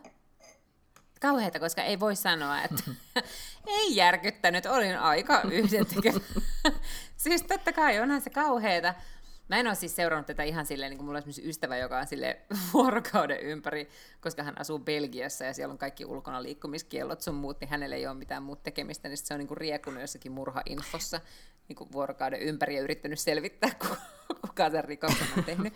Kauheita, 1.22 1.60
koska 1.60 1.84
ei 1.84 2.00
voi 2.00 2.16
sanoa, 2.16 2.62
että 2.62 2.84
ei 3.78 3.96
järkyttänyt, 3.96 4.66
olin 4.66 5.00
aika 5.00 5.42
yhdentekevä. 5.42 6.20
siis 7.18 7.44
totta 7.44 7.74
kai 7.74 8.00
onhan 8.00 8.22
se 8.22 8.30
kauheita, 8.30 8.94
Mä 9.50 9.58
en 9.58 9.68
ole 9.68 9.76
siis 9.76 9.96
seurannut 9.96 10.28
tätä 10.28 10.44
ihan 10.44 10.66
silleen, 10.66 10.90
niin 10.90 10.98
kuin 10.98 11.06
mulla 11.06 11.20
on 11.20 11.46
ystävä, 11.46 11.78
joka 11.78 12.00
on 12.00 12.08
sille 12.08 12.42
vuorokauden 12.74 13.40
ympäri, 13.40 13.90
koska 14.22 14.44
hän 14.44 14.62
asuu 14.62 14.80
Belgiassa 14.80 15.46
ja 15.46 15.54
siellä 15.54 15.72
on 15.72 15.78
kaikki 15.78 16.06
ulkona 16.06 16.44
liikkumiskiellot 16.44 17.22
sun 17.22 17.36
muut, 17.36 17.60
niin 17.60 17.70
hänellä 17.70 17.96
ei 17.96 18.08
ole 18.08 18.16
mitään 18.16 18.44
muuta 18.44 18.64
tekemistä, 18.64 19.10
niin 19.10 19.18
se 19.18 19.34
on 19.34 19.40
niin 19.40 19.48
kuin 19.48 19.58
riekunut 19.58 20.02
jossakin 20.02 20.32
murhainfossa 20.32 21.22
niin 21.68 21.76
kuin 21.76 21.92
vuorokauden 21.92 22.42
ympäri 22.42 22.76
ja 22.76 22.82
yrittänyt 22.82 23.20
selvittää, 23.20 23.70
kuka 24.48 24.70
sen 24.70 24.84
rikoksen 24.84 25.28
on 25.38 25.44
tehnyt. 25.44 25.74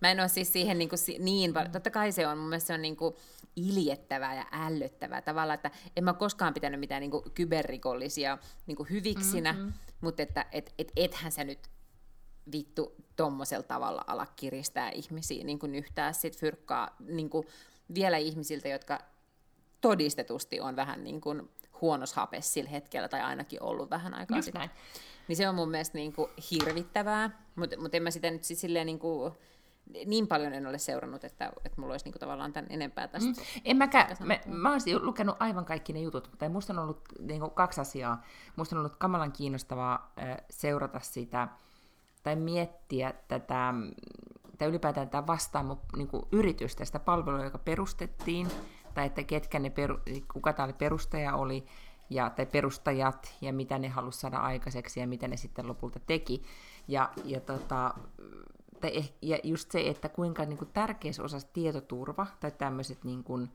Mä 0.00 0.10
en 0.10 0.20
ole 0.20 0.28
siis 0.28 0.52
siihen 0.52 0.78
niin, 0.78 0.88
kuin, 0.88 0.98
niin 1.18 1.54
totta 1.72 1.90
kai 1.90 2.12
se 2.12 2.26
on, 2.26 2.38
mun 2.38 2.48
mielestä 2.48 2.66
se 2.66 2.74
on 2.74 2.82
niin 2.82 2.96
kuin 2.96 3.14
iljettävää 3.56 4.36
ja 4.36 4.46
ällöttävää 4.52 5.22
tavalla, 5.22 5.54
että 5.54 5.70
en 5.96 6.04
mä 6.04 6.12
koskaan 6.12 6.54
pitänyt 6.54 6.80
mitään 6.80 7.00
niin 7.00 7.10
kuin 7.10 7.24
kyberrikollisia 7.34 8.38
niin 8.66 8.76
kuin 8.76 8.90
hyviksinä, 8.90 9.52
mm-hmm. 9.52 9.72
mutta 10.00 10.22
että 10.22 10.46
et, 10.52 10.74
et, 10.78 10.92
ethän 10.96 11.32
sä 11.32 11.44
nyt 11.44 11.58
vittu 12.52 12.94
tommosella 13.16 13.62
tavalla 13.62 14.04
ala 14.06 14.26
kiristää 14.26 14.90
ihmisiä, 14.90 15.44
niin 15.44 15.58
kuin 15.58 15.74
yhtään 15.74 16.14
sit 16.14 16.38
fyrkkaa 16.38 16.96
niin 17.08 17.30
kuin 17.30 17.46
vielä 17.94 18.16
ihmisiltä, 18.16 18.68
jotka 18.68 18.98
todistetusti 19.80 20.60
on 20.60 20.76
vähän 20.76 21.04
niin 21.04 21.20
kuin 21.20 21.50
huonos 21.80 22.14
hapes 22.14 22.54
sillä 22.54 22.70
hetkellä, 22.70 23.08
tai 23.08 23.20
ainakin 23.20 23.62
ollut 23.62 23.90
vähän 23.90 24.14
aikaa 24.14 24.38
Just 24.38 24.44
sitten. 24.44 24.60
Näin. 24.60 24.70
Niin 25.28 25.36
se 25.36 25.48
on 25.48 25.54
mun 25.54 25.70
mielestä 25.70 25.98
niin 25.98 26.12
kuin 26.12 26.30
hirvittävää, 26.50 27.30
mutta 27.54 27.80
mut 27.80 27.94
en 27.94 28.02
mä 28.02 28.10
sitä 28.10 28.30
nyt 28.30 28.44
siis 28.44 28.60
silleen 28.60 28.86
niin 28.86 28.98
kuin, 28.98 29.32
niin 30.06 30.28
paljon 30.28 30.52
en 30.52 30.66
ole 30.66 30.78
seurannut, 30.78 31.24
että, 31.24 31.52
että 31.64 31.80
mulla 31.80 31.94
olisi 31.94 32.04
niin 32.04 32.12
kuin 32.12 32.20
tavallaan 32.20 32.52
tämän 32.52 32.72
enempää 32.72 33.08
tästä. 33.08 33.30
Mm. 33.30 33.60
En 33.64 33.76
mäkään. 33.76 34.16
Mä, 34.20 34.38
mä 34.46 34.72
olisin 34.72 35.06
lukenut 35.06 35.36
aivan 35.38 35.64
kaikki 35.64 35.92
ne 35.92 36.00
jutut, 36.00 36.28
mutta 36.30 36.48
musta 36.48 36.72
on 36.72 36.78
ollut 36.78 37.02
niin 37.20 37.40
kuin 37.40 37.50
kaksi 37.50 37.80
asiaa. 37.80 38.22
Musta 38.56 38.76
on 38.76 38.80
ollut 38.80 38.96
kamalan 38.96 39.32
kiinnostavaa 39.32 40.12
äh, 40.18 40.36
seurata 40.50 41.00
sitä, 41.00 41.48
tai 42.22 42.36
miettiä 42.36 43.14
tätä, 43.28 43.74
tai 44.58 44.68
ylipäätään 44.68 45.08
tätä 45.08 45.26
vastaamo 45.26 45.80
niin 45.96 46.08
kuin 46.08 46.22
yritystä, 46.32 46.84
sitä 46.84 46.98
palvelua, 46.98 47.44
joka 47.44 47.58
perustettiin, 47.58 48.48
tai 48.94 49.06
että 49.06 49.22
ketkä 49.22 49.58
ne 49.58 49.70
peru, 49.70 49.98
kuka 50.32 50.52
tämä 50.52 50.72
perustaja 50.72 51.36
oli, 51.36 51.64
ja, 52.10 52.30
tai 52.30 52.46
perustajat, 52.46 53.36
ja 53.40 53.52
mitä 53.52 53.78
ne 53.78 53.88
halusi 53.88 54.20
saada 54.20 54.36
aikaiseksi, 54.36 55.00
ja 55.00 55.06
mitä 55.06 55.28
ne 55.28 55.36
sitten 55.36 55.68
lopulta 55.68 56.00
teki. 56.06 56.42
Ja, 56.88 57.12
ja, 57.24 57.40
tota, 57.40 57.94
tai, 58.80 58.96
eh, 58.96 59.12
ja 59.22 59.38
just 59.44 59.70
se, 59.70 59.80
että 59.80 60.08
kuinka 60.08 60.44
niin 60.44 60.58
kuin 60.58 60.70
tärkeässä 60.72 61.22
osassa 61.22 61.48
tietoturva, 61.52 62.26
tai 62.40 62.50
tämmöiset 62.50 63.04
niin 63.04 63.24
kuin, 63.24 63.50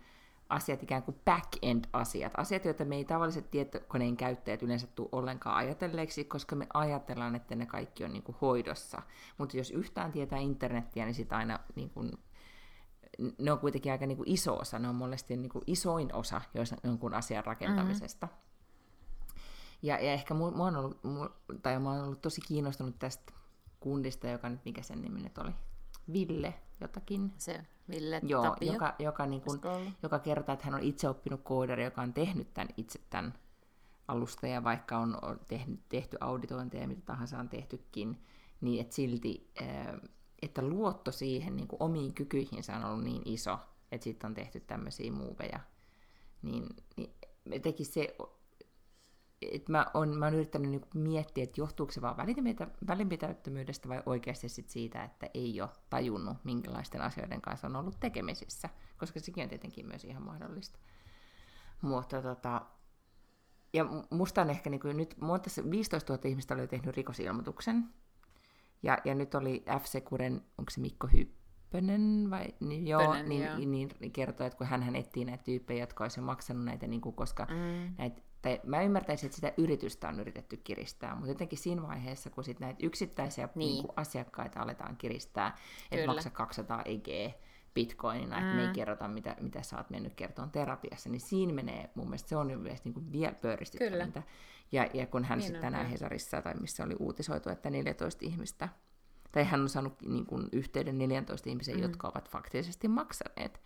asiat, 0.49 0.83
ikään 0.83 1.03
kuin 1.03 1.19
back-end-asiat, 1.25 2.33
asiat, 2.37 2.65
joita 2.65 2.85
me 2.85 2.95
ei 2.95 3.05
tavalliset 3.05 3.51
tietokoneen 3.51 4.17
käyttäjät 4.17 4.63
yleensä 4.63 4.87
tule 4.87 5.09
ollenkaan 5.11 5.55
ajatelleeksi, 5.55 6.23
koska 6.23 6.55
me 6.55 6.67
ajatellaan, 6.73 7.35
että 7.35 7.55
ne 7.55 7.65
kaikki 7.65 8.03
on 8.03 8.13
niin 8.13 8.23
kuin 8.23 8.37
hoidossa. 8.41 9.01
Mutta 9.37 9.57
jos 9.57 9.71
yhtään 9.71 10.11
tietää 10.11 10.39
internettiä, 10.39 11.05
niin 11.05 11.15
sitä 11.15 11.37
aina 11.37 11.59
niin 11.75 11.89
kuin, 11.89 12.11
ne 13.37 13.51
on 13.51 13.59
kuitenkin 13.59 13.91
aika 13.91 14.05
niin 14.05 14.17
kuin 14.17 14.29
iso 14.29 14.57
osa, 14.57 14.79
ne 14.79 14.89
on 14.89 14.95
monesti 14.95 15.37
niin 15.37 15.49
kuin 15.49 15.63
isoin 15.67 16.15
osa 16.15 16.41
jonkun 16.83 17.13
asian 17.13 17.45
rakentamisesta. 17.45 18.25
Mm-hmm. 18.25 18.41
Ja, 19.81 19.95
ja 19.95 20.13
ehkä 20.13 20.33
mua, 20.33 20.51
mua 20.51 20.67
on 20.67 20.75
ollut, 20.75 21.03
mua, 21.03 21.29
tai 21.61 21.79
mä 21.79 21.91
oon 21.91 22.03
ollut 22.03 22.21
tosi 22.21 22.41
kiinnostunut 22.41 22.99
tästä 22.99 23.33
kundista, 23.79 24.27
joka 24.27 24.49
nyt, 24.49 24.65
mikä 24.65 24.81
sen 24.81 25.01
nimi 25.01 25.21
nyt 25.21 25.37
oli, 25.37 25.51
Ville 26.13 26.53
jotakin. 26.81 27.33
Se 27.37 27.65
Ville 27.89 28.21
Joo, 28.23 28.43
Tapio. 28.43 28.73
joka, 28.73 28.95
joka, 28.99 29.25
niin 29.25 29.41
kuin, 29.41 29.61
joka 30.03 30.19
kertoo, 30.19 30.53
että 30.53 30.65
hän 30.65 30.73
on 30.73 30.83
itse 30.83 31.09
oppinut 31.09 31.41
koodari, 31.43 31.83
joka 31.83 32.01
on 32.01 32.13
tehnyt 32.13 32.53
tämän 32.53 32.69
itse 32.77 32.99
tämän 33.09 33.33
alusta, 34.07 34.47
ja 34.47 34.63
vaikka 34.63 34.97
on 34.97 35.17
tehnyt, 35.47 35.79
tehty 35.89 36.17
auditointeja 36.19 36.83
ja 36.83 36.87
mitä 36.87 37.01
tahansa 37.05 37.39
on 37.39 37.49
tehtykin, 37.49 38.21
niin 38.61 38.81
että 38.81 38.95
silti, 38.95 39.51
että 40.41 40.61
luotto 40.61 41.11
siihen 41.11 41.55
niin 41.55 41.67
kuin 41.67 41.83
omiin 41.83 42.13
kykyihinsä 42.13 42.75
on 42.75 42.85
ollut 42.85 43.03
niin 43.03 43.21
iso, 43.25 43.59
että 43.91 44.03
sitten 44.03 44.27
on 44.27 44.33
tehty 44.33 44.59
tämmöisiä 44.59 45.11
muuveja, 45.11 45.59
niin, 46.41 46.67
niin 47.45 47.61
teki 47.61 47.83
se 47.83 48.15
et 49.41 49.69
mä, 49.69 49.85
oon, 49.93 50.17
mä 50.17 50.25
oon 50.25 50.33
yrittänyt 50.33 50.71
niinku 50.71 50.87
miettiä, 50.93 51.43
että 51.43 51.61
johtuuko 51.61 51.91
se 51.91 52.01
vaan 52.01 52.17
välinpitäyttömyydestä 52.87 53.89
vai 53.89 54.03
oikeasti 54.05 54.49
sit 54.49 54.69
siitä, 54.69 55.03
että 55.03 55.29
ei 55.33 55.61
ole 55.61 55.69
tajunnut, 55.89 56.37
minkälaisten 56.43 57.01
asioiden 57.01 57.41
kanssa 57.41 57.67
on 57.67 57.75
ollut 57.75 57.99
tekemisissä, 57.99 58.69
koska 58.97 59.19
sekin 59.19 59.43
on 59.43 59.49
tietenkin 59.49 59.87
myös 59.87 60.03
ihan 60.03 60.23
mahdollista. 60.23 60.79
Mutta 61.81 62.21
tota, 62.21 62.61
ja 63.73 63.85
musta 64.09 64.41
on 64.41 64.49
ehkä 64.49 64.69
niinku 64.69 64.87
nyt, 64.87 65.15
monta 65.21 65.49
15 65.69 66.13
000 66.13 66.29
ihmistä 66.29 66.53
oli 66.53 66.67
tehnyt 66.67 66.95
rikosilmoituksen, 66.97 67.89
ja, 68.83 68.97
ja 69.05 69.15
nyt 69.15 69.35
oli 69.35 69.65
FC 69.81 70.03
Kuren, 70.03 70.41
onko 70.57 70.69
se 70.69 70.81
Mikko 70.81 71.07
Hyppönen 71.07 72.27
vai, 72.29 72.45
niin, 72.59 72.87
joo, 72.87 73.07
Pönen, 73.07 73.29
niin, 73.29 73.43
joo. 73.43 73.57
niin, 73.57 73.89
niin 73.99 74.11
kertoi, 74.11 74.47
että 74.47 74.57
kun 74.57 74.67
hän 74.67 74.95
etsii 74.95 75.25
näitä 75.25 75.43
tyyppejä, 75.43 75.83
jotka 75.83 76.03
olisivat 76.03 76.25
maksanut 76.25 76.65
näitä, 76.65 76.87
niin 76.87 77.01
kuin, 77.01 77.15
koska 77.15 77.45
mm. 77.45 77.95
näitä 77.97 78.21
tai 78.41 78.61
mä 78.63 78.81
ymmärtäisin, 78.81 79.27
että 79.27 79.35
sitä 79.35 79.53
yritystä 79.57 80.09
on 80.09 80.19
yritetty 80.19 80.57
kiristää, 80.57 81.15
mutta 81.15 81.29
jotenkin 81.29 81.59
siinä 81.59 81.81
vaiheessa, 81.81 82.29
kun 82.29 82.43
sit 82.43 82.59
näitä 82.59 82.85
yksittäisiä 82.85 83.49
niin. 83.55 83.83
Niin 83.83 83.93
asiakkaita 83.95 84.61
aletaan 84.61 84.97
kiristää, 84.97 85.57
että 85.91 86.05
maksa 86.07 86.29
200 86.29 86.81
EG 86.85 87.35
bitcoinina, 87.73 88.37
että 88.37 88.49
mm. 88.49 88.55
me 88.55 88.61
ei 88.61 88.67
mm. 88.67 88.73
kerrota, 88.73 89.07
mitä, 89.07 89.35
mitä 89.41 89.61
sä 89.61 89.77
oot 89.77 89.89
mennyt 89.89 90.13
kertoon 90.13 90.51
terapiassa, 90.51 91.09
niin 91.09 91.19
siinä 91.19 91.53
menee, 91.53 91.89
mun 91.95 92.05
mielestä 92.05 92.29
se 92.29 92.35
on 92.35 92.51
jo 92.51 92.57
niin 92.83 92.93
kuin 92.93 93.11
vielä 93.11 93.33
pöyristyttävintä. 93.33 94.23
Ja, 94.71 94.87
ja 94.93 95.05
kun 95.05 95.23
hän 95.23 95.37
niin 95.37 95.45
sitten 95.45 95.61
tänään 95.61 95.85
Hesarissa, 95.85 96.41
tai 96.41 96.53
missä 96.53 96.83
oli 96.83 96.95
uutisoitu, 96.99 97.49
että 97.49 97.69
14 97.69 98.25
ihmistä, 98.25 98.69
tai 99.31 99.43
hän 99.43 99.61
on 99.61 99.69
saanut 99.69 100.01
niin 100.01 100.25
kuin, 100.25 100.49
yhteyden 100.51 100.97
14 100.97 101.49
ihmisen, 101.49 101.75
mm. 101.75 101.81
jotka 101.81 102.07
ovat 102.07 102.29
faktisesti 102.29 102.87
maksaneet. 102.87 103.61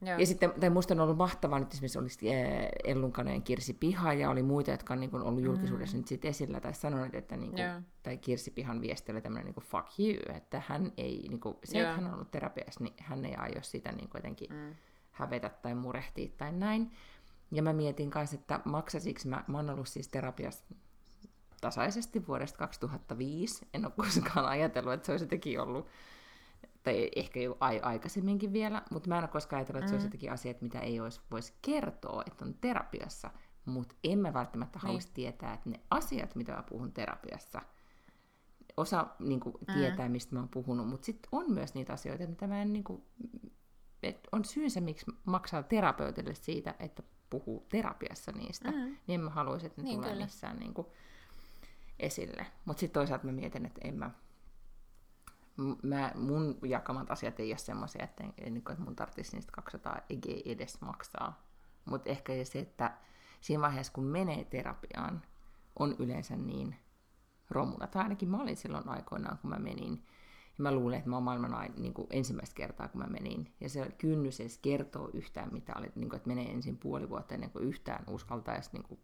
Joo. 0.00 0.18
Ja 0.18 0.26
sitten, 0.26 0.52
tai 0.60 0.70
musta 0.70 0.94
on 0.94 1.00
ollut 1.00 1.16
mahtavaa, 1.16 1.58
nyt 1.58 1.72
esimerkiksi 1.72 1.98
olisi 1.98 2.30
eh, 2.30 2.68
Ellunkanojen 2.84 3.42
Kirsi 3.42 3.74
Piha, 3.74 4.12
ja 4.12 4.30
oli 4.30 4.42
muita, 4.42 4.70
jotka 4.70 4.94
on 4.94 5.00
niin 5.00 5.10
kuin, 5.10 5.22
ollut 5.22 5.42
julkisuudessa 5.42 5.96
mm. 5.96 6.00
nyt 6.00 6.08
sit 6.08 6.24
esillä, 6.24 6.60
tai 6.60 6.74
sanoneet, 6.74 7.14
että 7.14 7.36
niin 7.36 7.50
kuin, 7.50 7.62
tai 8.02 8.16
Kirsi 8.16 8.50
Pihan 8.50 8.80
viesti 8.80 9.12
oli 9.12 9.20
tämmöinen 9.20 9.44
niin 9.44 9.54
kuin, 9.54 9.64
fuck 9.64 9.88
you, 9.98 10.36
että 10.36 10.62
hän 10.66 10.92
ei, 10.96 11.26
niin 11.28 11.40
kuin, 11.40 11.56
se, 11.64 11.80
että 11.80 11.94
hän 11.94 12.06
on 12.06 12.14
ollut 12.14 12.30
terapiassa, 12.30 12.84
niin 12.84 12.94
hän 12.98 13.24
ei 13.24 13.34
aio 13.34 13.62
sitä 13.62 13.92
niin 13.92 14.08
kuin, 14.08 14.18
jotenkin 14.18 14.52
mm. 14.52 14.74
hävetä 15.12 15.48
tai 15.48 15.74
murehtia 15.74 16.28
tai 16.36 16.52
näin. 16.52 16.90
Ja 17.50 17.62
mä 17.62 17.72
mietin 17.72 18.10
kanssa, 18.10 18.36
että 18.36 18.60
maksasiko 18.64 19.20
mä, 19.24 19.44
mä 19.46 19.58
oon 19.58 19.70
ollut 19.70 19.88
siis 19.88 20.08
terapiassa 20.08 20.64
tasaisesti 21.60 22.26
vuodesta 22.26 22.58
2005, 22.58 23.66
en 23.74 23.84
ole 23.84 23.92
koskaan 23.96 24.46
ajatellut, 24.46 24.92
että 24.92 25.06
se 25.06 25.12
olisi 25.12 25.24
jotenkin 25.24 25.60
ollut 25.60 25.86
tai 26.88 27.10
ehkä 27.16 27.40
jo 27.40 27.56
ai- 27.60 27.80
aikaisemminkin 27.80 28.52
vielä, 28.52 28.82
mutta 28.90 29.08
mä 29.08 29.18
en 29.18 29.24
ole 29.24 29.28
koskaan 29.28 29.58
ajatellut, 29.58 29.82
että 29.82 29.88
se 29.88 29.94
olisi 29.94 30.06
mm. 30.06 30.08
jotenkin 30.08 30.32
asiat, 30.32 30.62
mitä 30.62 30.80
ei 30.80 31.00
olisi, 31.00 31.20
voisi 31.30 31.52
kertoa, 31.62 32.22
että 32.26 32.44
on 32.44 32.54
terapiassa, 32.54 33.30
mutta 33.64 33.94
en 34.04 34.18
mä 34.18 34.34
välttämättä 34.34 34.78
niin. 34.78 34.86
halua 34.86 35.00
tietää, 35.14 35.54
että 35.54 35.70
ne 35.70 35.80
asiat, 35.90 36.34
mitä 36.34 36.52
mä 36.52 36.62
puhun 36.62 36.92
terapiassa, 36.92 37.62
osa 38.76 39.06
niin 39.18 39.40
kuin, 39.40 39.54
mm. 39.68 39.74
tietää, 39.74 40.08
mistä 40.08 40.34
mä 40.34 40.40
oon 40.40 40.48
puhunut, 40.48 40.88
mutta 40.88 41.04
sitten 41.04 41.28
on 41.32 41.52
myös 41.52 41.74
niitä 41.74 41.92
asioita, 41.92 42.26
mitä 42.26 42.46
mä 42.46 42.62
en, 42.62 42.72
niin 42.72 42.84
kuin, 42.84 43.02
että 44.02 44.28
on 44.32 44.44
syynsä, 44.44 44.80
miksi 44.80 45.06
maksaa 45.24 45.62
terapeutille 45.62 46.34
siitä, 46.34 46.74
että 46.78 47.02
puhuu 47.30 47.66
terapiassa 47.68 48.32
niistä, 48.32 48.70
mm. 48.70 48.76
niin 48.76 48.96
en 49.08 49.20
mä 49.20 49.30
haluaisi, 49.30 49.66
että 49.66 49.82
ne 49.82 49.84
niin 49.84 49.96
tulee 49.96 50.12
kyllä. 50.12 50.24
missään 50.24 50.58
niin 50.58 50.74
kuin, 50.74 50.86
esille. 52.00 52.46
Mutta 52.64 52.80
sitten 52.80 53.00
toisaalta 53.00 53.26
mä 53.26 53.32
mietin, 53.32 53.66
että 53.66 53.80
en 53.84 53.94
mä, 53.94 54.10
mä, 55.82 56.12
mun 56.14 56.58
jakamat 56.62 57.10
asiat 57.10 57.40
ei 57.40 57.50
ole 57.50 57.58
semmoisia, 57.58 58.04
että, 58.04 58.24
että 58.38 58.76
mun 58.78 58.96
tarvitsisi 58.96 59.36
niistä 59.36 59.52
200 59.52 60.00
EG 60.10 60.26
edes 60.44 60.80
maksaa. 60.80 61.42
Mutta 61.84 62.10
ehkä 62.10 62.32
se, 62.44 62.58
että 62.58 62.98
siinä 63.40 63.62
vaiheessa 63.62 63.92
kun 63.92 64.04
menee 64.04 64.44
terapiaan, 64.44 65.22
on 65.78 65.96
yleensä 65.98 66.36
niin 66.36 66.76
romuna. 67.50 67.86
Tai 67.86 68.02
ainakin 68.02 68.28
mä 68.28 68.42
olin 68.42 68.56
silloin 68.56 68.88
aikoinaan, 68.88 69.38
kun 69.38 69.50
mä 69.50 69.58
menin. 69.58 70.04
Ja 70.58 70.62
mä 70.62 70.72
luulen, 70.72 70.98
että 70.98 71.10
mä 71.10 71.16
oon 71.16 71.22
maailman 71.22 71.72
niin 71.76 71.94
kuin 71.94 72.06
ensimmäistä 72.10 72.54
kertaa, 72.54 72.88
kun 72.88 73.00
mä 73.00 73.06
menin. 73.06 73.54
Ja 73.60 73.68
se 73.68 73.92
kynnys 73.98 74.40
edes 74.40 74.58
kertoo 74.58 75.10
yhtään, 75.12 75.52
mitä 75.52 75.72
oli, 75.76 75.92
niin 75.94 76.08
kuin, 76.08 76.16
että 76.16 76.28
menee 76.28 76.50
ensin 76.50 76.78
puoli 76.78 77.08
vuotta 77.08 77.34
ennen 77.34 77.50
kuin 77.50 77.64
yhtään 77.64 78.04
uskaltaisi 78.08 78.70
niin 78.72 78.82
kuin, 78.82 79.00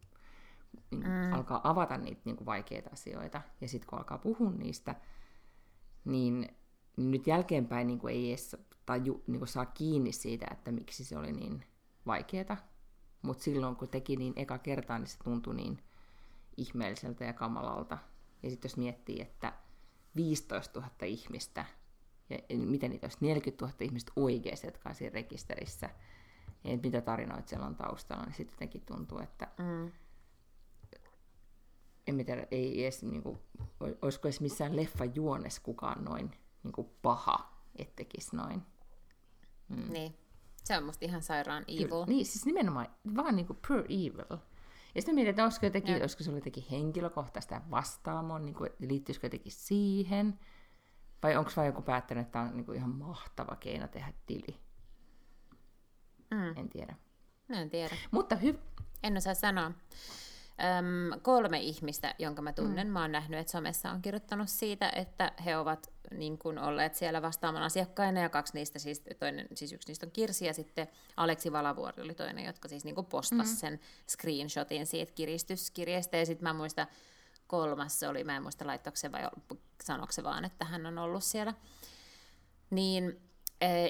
niin 0.91 1.03
kuin, 1.03 1.13
mm. 1.13 1.33
alkaa 1.33 1.61
avata 1.65 1.97
niitä 1.97 2.21
niin 2.25 2.37
kuin 2.37 2.47
vaikeita 2.47 2.91
asioita. 2.93 3.43
Ja 3.61 3.69
sitten 3.69 3.89
kun 3.89 3.99
alkaa 3.99 4.19
puhua 4.19 4.51
niistä, 4.51 4.95
niin 6.05 6.49
nyt 6.97 7.27
jälkeenpäin 7.27 7.87
niin 7.87 7.99
kuin 7.99 8.15
ei 8.15 8.29
edes 8.29 8.57
taju, 8.87 9.23
niin 9.27 9.39
kuin 9.39 9.49
saa 9.49 9.67
kiinni 9.67 10.13
siitä, 10.13 10.47
että 10.51 10.73
miksi 10.73 11.05
se 11.05 11.19
oli 11.19 11.33
niin 11.33 11.65
vaikeaa. 12.07 12.57
Mutta 13.23 13.43
silloin, 13.43 13.77
kun 13.77 13.89
teki 13.89 14.17
niin 14.17 14.33
eka 14.37 14.59
kertaa, 14.59 14.99
niin 14.99 15.07
se 15.07 15.19
tuntui 15.25 15.55
niin 15.55 15.83
ihmeelliseltä 16.57 17.25
ja 17.25 17.33
kamalalta. 17.33 17.99
Ja 18.43 18.51
sitten 18.51 18.69
jos 18.69 18.77
miettii, 18.77 19.21
että 19.21 19.53
15 20.17 20.81
000 20.81 20.93
ihmistä, 21.03 21.65
ja 22.31 22.39
miten 22.59 22.91
niitä 22.91 23.05
olisi 23.05 23.19
40 23.21 23.65
000 23.65 23.77
ihmistä 23.81 24.13
oikeasti, 24.17 24.67
jotka 24.67 24.89
on 24.89 24.95
siinä 24.95 25.15
rekisterissä, 25.15 25.91
ja 26.65 26.79
mitä 26.83 27.01
tarinoita 27.01 27.49
siellä 27.49 27.67
on 27.67 27.77
taustalla, 27.77 28.25
niin 28.25 28.35
sitten 28.35 28.55
jotenkin 28.55 28.83
tuntuu, 28.87 29.19
että 29.19 29.49
mm 29.59 29.93
en 32.07 32.25
tiedä, 32.27 32.47
ei 32.51 32.83
edes, 32.83 33.03
niin 33.03 33.23
kuin, 33.23 33.39
olisiko 34.03 34.29
edes 34.29 34.41
missään 34.41 34.77
leffa 34.77 35.05
juones 35.05 35.61
kukaan 35.61 36.05
noin 36.05 36.31
niin 36.63 36.73
kuin 36.73 36.91
paha, 37.03 37.63
et 37.77 37.97
tekisi 37.97 38.37
noin. 38.37 38.63
Mm. 39.69 39.93
Niin. 39.93 40.15
Se 40.65 40.77
on 40.79 40.85
musta 40.85 41.05
ihan 41.05 41.23
sairaan 41.23 41.65
evil. 41.69 41.89
Kyllä. 41.89 42.07
Niin, 42.07 42.27
siis 42.27 42.47
nimenomaan 42.47 42.87
vaan 43.17 43.37
niin 43.37 43.47
kuin 43.47 43.59
pure 43.69 43.85
evil. 43.85 44.39
Ja 44.95 45.01
sitten 45.01 45.15
mietin, 45.15 45.31
että 45.31 45.45
olisiko, 45.45 45.67
jotenkin, 45.67 46.01
olisiko 46.01 46.23
se 46.23 46.31
jotenkin 46.31 46.65
henkilökohtaista 46.71 47.61
vastaamoon, 47.71 48.45
niin 48.45 48.55
kuin, 48.55 48.71
liittyisikö 48.79 49.27
jotenkin 49.27 49.53
siihen, 49.53 50.39
vai 51.23 51.37
onko 51.37 51.51
vain 51.57 51.67
joku 51.67 51.83
päättänyt, 51.83 52.23
että 52.23 52.33
tämä 52.33 52.45
on 52.45 52.57
niin 52.57 52.67
kuin 52.67 52.77
ihan 52.77 52.91
mahtava 52.91 53.57
keino 53.57 53.89
tehdä 53.89 54.13
tili? 54.27 54.61
Mm. 56.31 56.57
En 56.57 56.69
tiedä. 56.69 56.97
En 57.51 57.71
tiedä. 57.71 57.95
Mutta 58.11 58.35
hy- 58.37 58.83
En 59.03 59.17
osaa 59.17 59.35
sanoa. 59.35 59.73
Öm, 60.61 61.21
kolme 61.21 61.61
ihmistä, 61.61 62.15
jonka 62.19 62.43
mä 62.43 62.53
tunnen, 62.53 62.87
mm. 62.87 62.93
mä 62.93 63.01
oon 63.01 63.13
nähnyt, 63.13 63.41
että 63.41 63.51
somessa 63.51 63.91
on 63.91 64.03
kirjoittanut 64.03 64.49
siitä, 64.49 64.93
että 64.95 65.33
he 65.45 65.57
ovat 65.57 65.93
niin 66.11 66.39
kun, 66.39 66.59
olleet 66.59 66.95
siellä 66.95 67.23
vastaaman 67.23 67.63
asiakkaina, 67.63 68.21
ja 68.21 68.29
kaksi 68.29 68.55
niistä, 68.55 68.79
siis, 68.79 69.03
toinen, 69.19 69.49
siis 69.55 69.73
yksi 69.73 69.89
niistä 69.89 70.07
on 70.07 70.13
Kirsi, 70.13 70.47
ja 70.47 70.55
sitten 70.55 70.89
Aleksi 71.17 71.53
Valavuori 71.53 72.03
oli 72.03 72.15
toinen, 72.15 72.45
jotka 72.45 72.69
siis 72.69 72.85
niin 72.85 73.07
postasi 73.09 73.53
mm. 73.53 73.57
sen 73.57 73.81
screenshotin 74.09 74.87
siitä 74.87 75.13
kiristyskirjeestä, 75.13 76.17
ja 76.17 76.27
sitten 76.27 76.49
mä 76.49 76.53
muistan, 76.53 76.87
kolmas 77.47 78.01
se 78.01 78.09
oli, 78.09 78.25
mä 78.25 78.37
en 78.37 78.43
muista 78.43 78.67
laittoiko 78.67 78.97
se 78.97 79.13
vai 79.13 79.23
sanoiko 79.83 80.13
se 80.13 80.23
vaan, 80.23 80.45
että 80.45 80.65
hän 80.65 80.87
on 80.87 80.99
ollut 80.99 81.25
siellä. 81.25 81.55
Niin 82.71 83.21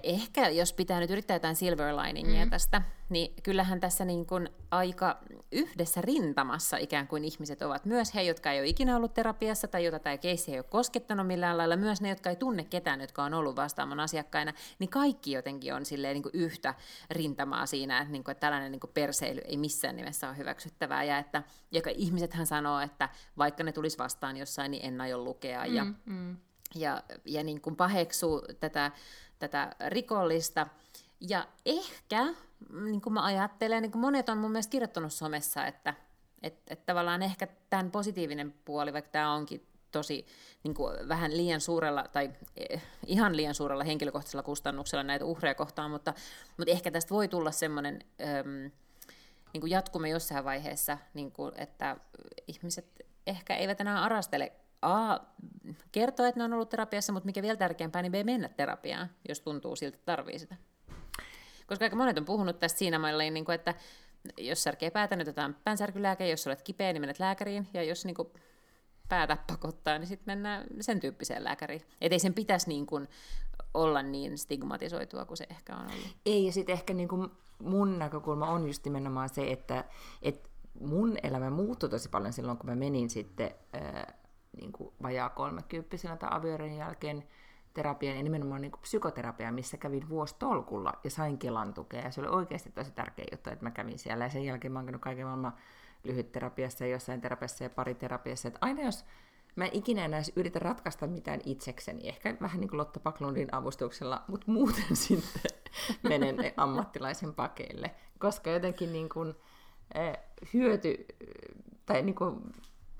ehkä 0.02 0.48
jos 0.48 0.72
pitää 0.72 1.00
nyt 1.00 1.10
yrittää 1.10 1.34
jotain 1.34 1.56
silver 1.56 1.96
liningia 1.96 2.44
mm. 2.44 2.50
tästä, 2.50 2.82
niin 3.08 3.34
kyllähän 3.42 3.80
tässä 3.80 4.04
niin 4.04 4.26
kuin 4.26 4.48
aika 4.70 5.18
yhdessä 5.52 6.00
rintamassa 6.00 6.76
ikään 6.76 7.08
kuin 7.08 7.24
ihmiset 7.24 7.62
ovat. 7.62 7.84
Myös 7.84 8.14
he, 8.14 8.22
jotka 8.22 8.52
ei 8.52 8.60
ole 8.60 8.68
ikinä 8.68 8.96
ollut 8.96 9.14
terapiassa 9.14 9.68
tai 9.68 9.84
jota 9.84 9.98
tämä 9.98 10.18
keissi 10.18 10.52
ei 10.52 10.58
ole 10.58 10.64
koskettanut 10.70 11.26
millään 11.26 11.58
lailla, 11.58 11.76
myös 11.76 12.00
ne, 12.00 12.08
jotka 12.08 12.30
ei 12.30 12.36
tunne 12.36 12.64
ketään, 12.64 13.00
jotka 13.00 13.24
on 13.24 13.34
ollut 13.34 13.56
vastaaman 13.56 14.00
asiakkaina, 14.00 14.52
niin 14.78 14.90
kaikki 14.90 15.32
jotenkin 15.32 15.74
on 15.74 15.84
silleen 15.84 16.14
niin 16.14 16.22
kuin 16.22 16.34
yhtä 16.34 16.74
rintamaa 17.10 17.66
siinä, 17.66 17.98
että, 17.98 18.12
niin 18.12 18.24
kuin, 18.24 18.32
että 18.32 18.40
tällainen 18.40 18.72
niin 18.72 18.80
kuin 18.80 18.90
perseily 18.94 19.40
ei 19.44 19.56
missään 19.56 19.96
nimessä 19.96 20.28
ole 20.28 20.36
hyväksyttävää. 20.36 21.04
Ja 21.04 21.18
että 21.18 21.42
joka 21.70 21.90
ihmisethän 21.94 22.46
sanoo, 22.46 22.80
että 22.80 23.08
vaikka 23.38 23.64
ne 23.64 23.72
tulisi 23.72 23.98
vastaan 23.98 24.36
jossain, 24.36 24.70
niin 24.70 24.84
en 24.84 25.00
aio 25.00 25.18
lukea. 25.18 25.66
Ja, 25.66 25.84
mm, 25.84 25.94
mm. 26.04 26.36
ja, 26.74 27.02
ja 27.24 27.42
niin 27.42 27.60
kuin 27.60 27.76
paheksuu 27.76 28.42
tätä 28.60 28.92
tätä 29.48 29.76
rikollista. 29.88 30.66
Ja 31.20 31.46
ehkä, 31.66 32.26
niin 32.84 33.00
kuin 33.00 33.12
mä 33.12 33.24
ajattelen, 33.24 33.82
niin 33.82 33.92
kuin 33.92 34.02
monet 34.02 34.28
on 34.28 34.38
mun 34.38 34.52
mielestä 34.52 34.70
kirjoittanut 34.70 35.12
somessa, 35.12 35.66
että 35.66 35.94
että 36.42 36.74
et 36.74 36.86
tavallaan 36.86 37.22
ehkä 37.22 37.48
tämän 37.70 37.90
positiivinen 37.90 38.54
puoli, 38.64 38.92
vaikka 38.92 39.10
tämä 39.10 39.34
onkin 39.34 39.66
tosi 39.92 40.26
niin 40.64 40.74
kuin 40.74 41.08
vähän 41.08 41.36
liian 41.36 41.60
suurella 41.60 42.04
tai 42.12 42.30
eh, 42.56 42.82
ihan 43.06 43.36
liian 43.36 43.54
suurella 43.54 43.84
henkilökohtaisella 43.84 44.42
kustannuksella 44.42 45.02
näitä 45.02 45.24
uhreja 45.24 45.54
kohtaan, 45.54 45.90
mutta, 45.90 46.14
mutta 46.56 46.72
ehkä 46.72 46.90
tästä 46.90 47.14
voi 47.14 47.28
tulla 47.28 47.50
semmoinen 47.50 47.98
niin 49.52 49.60
kuin 49.60 49.70
jatkume 49.70 50.08
jossain 50.08 50.44
vaiheessa, 50.44 50.98
niin 51.14 51.32
kuin, 51.32 51.52
että 51.56 51.96
ihmiset 52.46 53.06
ehkä 53.26 53.56
eivät 53.56 53.80
enää 53.80 54.02
arastele 54.02 54.52
A, 54.84 55.20
kertoa, 55.92 56.28
että 56.28 56.40
ne 56.40 56.44
on 56.44 56.52
ollut 56.52 56.68
terapiassa, 56.68 57.12
mutta 57.12 57.26
mikä 57.26 57.42
vielä 57.42 57.56
tärkeämpää, 57.56 58.02
niin 58.02 58.12
B, 58.12 58.14
mennä 58.24 58.48
terapiaan, 58.48 59.10
jos 59.28 59.40
tuntuu 59.40 59.76
siltä, 59.76 59.94
että 59.94 60.12
tarvii 60.12 60.38
sitä. 60.38 60.56
Koska 61.66 61.84
aika 61.84 61.96
monet 61.96 62.18
on 62.18 62.24
puhunut 62.24 62.58
tästä 62.58 62.78
siinä 62.78 62.98
malliin, 62.98 63.34
niin 63.34 63.44
kuin, 63.44 63.54
että 63.54 63.74
jos 64.38 64.62
särkee 64.62 64.90
päätä, 64.90 65.16
niin 65.16 65.22
otetaan 65.22 65.56
päänsärkylääke, 65.64 66.28
jos 66.28 66.46
olet 66.46 66.62
kipeä, 66.62 66.92
niin 66.92 67.00
menet 67.00 67.18
lääkäriin, 67.18 67.68
ja 67.74 67.82
jos 67.82 68.04
niin 68.04 68.14
kuin, 68.14 68.28
päätä 69.08 69.38
pakottaa, 69.46 69.98
niin 69.98 70.06
sitten 70.06 70.32
mennään 70.32 70.66
sen 70.80 71.00
tyyppiseen 71.00 71.44
lääkäriin. 71.44 71.82
Että 72.00 72.14
ei 72.14 72.18
sen 72.18 72.34
pitäisi 72.34 72.68
niin 72.68 72.86
kuin, 72.86 73.08
olla 73.74 74.02
niin 74.02 74.38
stigmatisoitua 74.38 75.24
kuin 75.24 75.36
se 75.36 75.46
ehkä 75.50 75.76
on 75.76 75.86
ollut. 75.86 76.16
Ei, 76.26 76.46
ja 76.46 76.52
sitten 76.52 76.72
ehkä 76.72 76.94
niin 76.94 77.08
kuin 77.08 77.30
mun 77.58 77.98
näkökulma 77.98 78.46
on 78.46 78.66
just 78.66 78.84
nimenomaan 78.84 79.28
se, 79.28 79.50
että, 79.52 79.84
että 80.22 80.48
mun 80.80 81.16
elämä 81.22 81.50
muuttui 81.50 81.88
tosi 81.88 82.08
paljon 82.08 82.32
silloin, 82.32 82.58
kun 82.58 82.70
mä 82.70 82.76
menin 82.76 83.10
sitten 83.10 83.50
äh, 83.76 84.06
niin 84.56 84.72
kuin 84.72 84.94
vajaa 85.02 85.28
kolmekymppisenä 85.28 86.16
tai 86.16 86.28
avioeron 86.32 86.76
jälkeen 86.76 87.24
terapian 87.74 88.16
ja 88.16 88.22
nimenomaan 88.22 88.60
niin 88.60 88.72
psykoterapia, 88.80 89.52
missä 89.52 89.76
kävin 89.76 90.08
vuostolkulla 90.08 90.92
ja 91.04 91.10
sain 91.10 91.38
Kelan 91.38 91.74
tukea. 91.74 92.00
Ja 92.00 92.10
se 92.10 92.20
oli 92.20 92.28
oikeasti 92.28 92.70
tosi 92.70 92.90
tärkeä 92.90 93.24
juttu, 93.32 93.50
että 93.50 93.64
mä 93.64 93.70
kävin 93.70 93.98
siellä. 93.98 94.24
Ja 94.24 94.30
sen 94.30 94.44
jälkeen 94.44 94.72
mä 94.72 94.78
oon 94.78 94.86
käynyt 94.86 95.02
kaiken 95.02 95.26
maailman 95.26 95.54
lyhytterapiassa 96.04 96.84
ja 96.84 96.90
jossain 96.90 97.20
terapiassa 97.20 97.64
ja 97.64 97.70
pariterapiassa. 97.70 98.48
Että 98.48 98.58
aina 98.62 98.82
jos 98.82 99.04
mä 99.56 99.64
en 99.64 99.70
ikinä 99.74 100.04
enää 100.04 100.22
yritä 100.36 100.58
ratkaista 100.58 101.06
mitään 101.06 101.40
itsekseni, 101.44 102.08
ehkä 102.08 102.36
vähän 102.40 102.60
niin 102.60 102.68
kuin 102.68 102.78
Lotta 102.78 103.00
Paklundin 103.00 103.54
avustuksella, 103.54 104.24
mutta 104.28 104.50
muuten 104.50 104.96
sitten 105.06 105.52
menen 106.02 106.36
ammattilaisen 106.56 107.34
pakeille, 107.34 107.90
koska 108.18 108.50
jotenkin 108.50 108.92
niin 108.92 109.08
kuin, 109.08 109.34
eh, 109.94 110.18
hyöty 110.54 111.06
tai 111.86 112.02
niin 112.02 112.14
kuin 112.14 112.40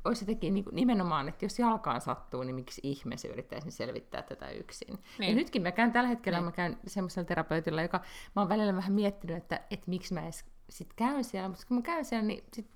olisi 0.05 0.23
jotenkin 0.25 0.55
niin 0.55 0.65
kuin 0.65 0.77
nimenomaan, 0.77 1.29
että 1.29 1.45
jos 1.45 1.59
jalkaan 1.59 2.01
sattuu, 2.01 2.43
niin 2.43 2.55
miksi 2.55 2.81
ihmeessä 2.85 3.29
yrittäisin 3.29 3.73
selvittää 3.73 4.23
tätä 4.23 4.51
yksin. 4.51 4.99
Niin. 5.19 5.31
Ja 5.31 5.35
nytkin 5.35 5.63
mä 5.63 5.73
käyn 5.73 5.93
tällä 5.93 6.09
hetkellä, 6.09 6.39
niin. 6.39 6.45
mä 6.45 6.53
käyn 6.53 6.79
semmoisella 6.87 7.27
terapeutilla, 7.27 7.83
joka 7.83 8.01
mä 8.37 8.43
oon 8.43 8.49
välillä 8.49 8.77
vähän 8.77 8.93
miettinyt, 8.93 9.37
että, 9.37 9.61
että 9.71 9.91
miksi 9.91 10.15
mä 10.15 10.23
edes 10.23 10.45
sit 10.71 10.93
käyn 10.97 11.25
siellä, 11.25 11.49
mutta 11.49 11.67
kun 11.69 11.77
mä 11.77 11.83
käyn 11.83 12.05
siellä, 12.05 12.27
niin 12.27 12.45
sit 12.53 12.67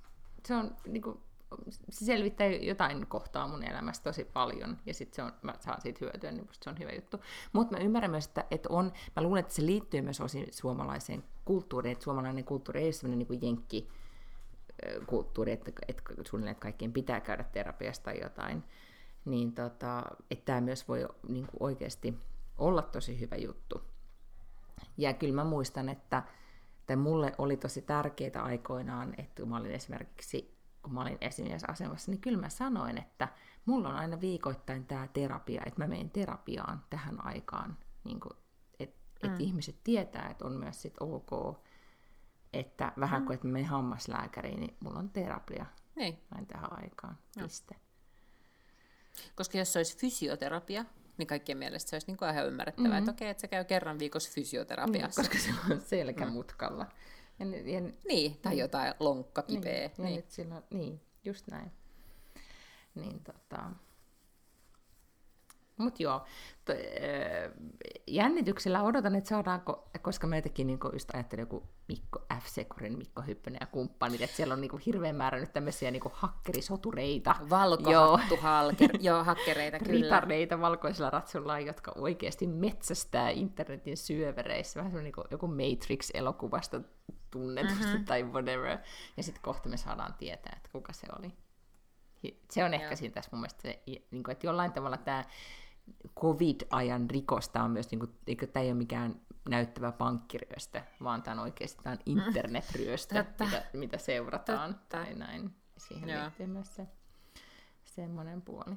se 0.47 0.55
on 0.55 0.77
niin 0.87 1.03
kuin, 1.03 1.21
se 1.91 2.05
selvittää 2.05 2.47
jotain 2.47 3.07
kohtaa 3.07 3.49
mun 3.49 3.65
elämästä 3.65 4.05
tosi 4.05 4.25
paljon, 4.25 4.79
ja 4.87 4.95
sitten 4.95 5.17
se 5.17 5.23
on, 5.23 5.33
mä 5.43 5.55
saan 5.61 5.81
siitä 5.81 5.99
hyötyä, 6.01 6.33
niin 6.33 6.49
se 6.63 6.71
on 6.71 6.79
hyvä 6.79 6.93
juttu. 6.93 7.21
Mutta 7.53 7.77
mä 7.77 7.85
ymmärrän 7.85 8.11
myös, 8.11 8.27
että, 8.27 8.45
että 8.51 8.69
on, 8.73 8.93
mä 9.17 9.23
luulen, 9.23 9.41
että 9.41 9.55
se 9.55 9.67
liittyy 9.67 10.01
myös 10.01 10.21
osin 10.21 10.47
suomalaiseen 10.51 11.25
kulttuuriin, 11.45 11.93
että 11.93 12.05
suomalainen 12.05 12.45
kulttuuri 12.45 12.81
ei 12.81 12.87
ole 12.87 12.93
sellainen 12.93 13.19
niin 13.19 13.27
kuin 13.27 13.43
jenkki, 13.43 13.89
kulttuuri, 15.07 15.53
että, 15.53 15.71
että 15.89 16.03
suunnilleen 16.25 16.53
että 16.53 16.63
kaikkien 16.63 16.93
pitää 16.93 17.21
käydä 17.21 17.45
terapiasta 17.45 18.05
tai 18.05 18.21
jotain, 18.23 18.65
niin 19.25 19.53
tota, 19.53 20.03
että 20.31 20.45
tämä 20.45 20.61
myös 20.61 20.89
voi 20.89 21.09
niin 21.29 21.47
kuin 21.47 21.63
oikeasti 21.63 22.19
olla 22.59 22.83
tosi 22.83 23.21
hyvä 23.21 23.37
juttu. 23.37 23.83
Ja 24.97 25.13
kyllä 25.13 25.35
mä 25.35 25.45
muistan, 25.45 25.89
että 25.89 26.23
tai 26.87 26.97
mulle 26.97 27.33
oli 27.39 27.57
tosi 27.57 27.83
tärkeää 27.83 28.43
aikoinaan, 28.43 29.15
että 29.19 29.43
kun 29.43 29.49
mä 29.49 29.57
olin 29.57 29.71
esimerkiksi, 29.71 30.59
kun 30.83 30.95
mä 30.95 31.03
olin 31.03 31.19
asemassa, 31.69 32.11
niin 32.11 32.21
kyllä 32.21 32.39
mä 32.39 32.49
sanoin, 32.49 32.99
että 32.99 33.29
mulla 33.67 33.89
on 33.89 33.95
aina 33.95 34.21
viikoittain 34.21 34.87
tämä 34.87 35.09
terapia, 35.13 35.63
että 35.67 35.81
mä 35.81 35.87
menen 35.87 36.11
terapiaan 36.11 36.85
tähän 36.91 37.27
aikaan, 37.27 37.77
niin 38.05 38.21
kuin, 38.21 38.33
että 38.79 38.99
mm. 39.23 39.35
et 39.35 39.41
ihmiset 39.41 39.77
tietää, 39.85 40.29
että 40.31 40.45
on 40.45 40.53
myös 40.53 40.83
sit 40.83 40.95
ok, 41.01 41.59
että 42.53 42.93
vähän 43.01 43.23
mm. 43.23 43.27
kuin, 43.27 43.35
että 43.35 43.47
mä 43.47 43.53
menen 43.53 43.69
hammaslääkäriin, 43.69 44.61
niin 44.61 44.77
mulla 44.81 44.99
on 44.99 45.11
terapia 45.11 45.67
niin. 45.97 46.19
vain 46.35 46.47
tähän 46.47 46.83
aikaan, 46.83 47.19
piste. 47.43 47.75
No. 47.75 47.81
Koska 49.35 49.59
jos 49.59 49.73
se 49.73 49.79
olisi 49.79 49.99
fysioterapia, 49.99 50.85
niin 51.19 51.27
kaikkien 51.27 51.59
mielestä 51.59 51.91
se 51.91 51.97
olisi 51.97 52.07
niin 52.07 52.17
kuin 52.17 52.31
ihan 52.31 52.47
ymmärrettävää, 52.47 52.89
mm-hmm. 52.89 52.99
että 52.99 53.11
okei, 53.11 53.31
että 53.31 53.41
se 53.41 53.49
käy 53.49 53.65
kerran 53.65 53.99
viikossa 53.99 54.33
fysioterapiassa. 54.33 55.23
Niin, 55.23 55.31
koska 55.31 55.45
se 55.45 55.75
on 55.75 55.81
selkämutkalla. 55.97 56.85
Mm. 56.85 57.53
Ja, 57.53 57.73
ja, 57.73 57.81
niin, 58.09 58.37
tai 58.43 58.53
niin. 58.53 58.61
jotain 58.61 58.95
lonkkakipeä. 59.01 59.73
Niin, 59.73 59.93
ja 59.99 60.05
niin. 60.05 60.17
Nyt 60.17 60.31
sillä, 60.31 60.63
niin, 60.71 61.01
just 61.25 61.47
näin. 61.47 61.73
Niin 62.95 63.25
tota... 63.25 63.71
Mutta 65.79 66.03
joo, 66.03 66.25
to, 66.65 66.73
äh, 66.73 66.79
jännityksellä 68.07 68.83
odotan, 68.83 69.15
että 69.15 69.29
saadaanko, 69.29 69.89
koska 70.03 70.27
meitäkin 70.27 70.67
niin 70.67 70.79
just 70.93 71.15
ajattelin 71.15 71.43
joku 71.43 71.69
Mikko 71.89 72.27
F. 72.41 72.47
Sekurin, 72.47 72.99
Mikko 72.99 73.23
Hyppönen 73.23 73.59
ja 73.61 73.67
kumppanit, 73.67 74.21
että 74.21 74.37
siellä 74.37 74.55
on 74.55 74.61
niin 74.61 74.79
hirveän 74.87 75.17
määrä 75.17 75.41
nyt 75.41 75.53
tämmöisiä 75.53 75.91
niin 75.91 76.03
hakkerisotureita. 76.13 77.35
Valkohattu 77.51 78.37
halker, 78.37 78.91
joo, 79.01 79.25
hakkereita 79.25 79.79
kyllä. 79.79 79.93
Ritareita 79.93 80.61
valkoisilla 80.61 81.11
ratsulla, 81.11 81.61
jotka 81.61 81.93
oikeasti 81.97 82.47
metsästää 82.47 83.31
internetin 83.31 83.97
syövereissä, 83.97 84.79
vähän 84.79 84.93
semmoinen 84.93 85.13
niin 85.17 85.27
joku 85.31 85.47
Matrix-elokuvasta 85.47 86.81
tunnetusti 87.31 87.85
mm-hmm. 87.85 88.05
tai 88.05 88.23
whatever. 88.23 88.79
Ja 89.17 89.23
sitten 89.23 89.43
kohta 89.43 89.69
me 89.69 89.77
saadaan 89.77 90.15
tietää, 90.19 90.53
että 90.57 90.69
kuka 90.73 90.93
se 90.93 91.07
oli. 91.19 91.33
Se 92.51 92.65
on 92.65 92.75
ehkä 92.75 92.97
siinä 92.97 93.15
tässä 93.15 93.31
mun 93.33 93.41
mielestä 93.41 93.63
se, 93.63 93.83
niin 93.87 94.23
kuin, 94.23 94.31
että 94.33 94.47
jollain 94.47 94.73
tavalla 94.73 94.97
tämä 94.97 95.25
covid-ajan 96.21 97.11
rikosta 97.11 97.63
on 97.63 97.71
myös, 97.71 97.91
niin 97.91 97.99
kuin, 97.99 98.11
eikö 98.27 98.47
tämä 98.47 98.63
ei 98.63 98.71
ole 98.71 98.79
mikään 98.79 99.21
näyttävä 99.49 99.93
pankkiryöstö, 99.93 100.83
vaan 101.03 101.23
tämä 101.23 101.35
on 101.35 101.43
oikeasti 101.43 101.83
tämä 101.83 101.93
on 101.93 101.99
internetryöstö, 102.07 103.25
mitä, 103.41 103.63
mitä 103.73 103.99
seurataan. 103.99 104.75
Totta. 104.75 104.97
Tai 104.97 105.15
näin. 105.15 105.55
Siihen 105.77 106.09
Joo. 106.09 106.23
liittyy 106.23 106.47
myös 106.47 106.75
se 106.77 106.87
semmoinen 107.85 108.43
puoli. 108.43 108.75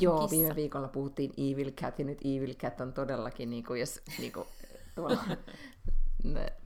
Joo, 0.00 0.20
kissa? 0.20 0.36
viime 0.36 0.54
viikolla 0.54 0.88
puhuttiin 0.88 1.32
Evil 1.36 1.70
Cat, 1.70 1.98
ja 1.98 2.04
nyt 2.04 2.18
Evil 2.24 2.54
Cat 2.54 2.80
on 2.80 2.92
todellakin, 2.92 3.50
niin 3.50 3.64
kuin, 3.64 3.80
jos 3.80 4.02
niin 4.18 4.32
kuin, 4.32 4.46
tuolla 4.94 5.24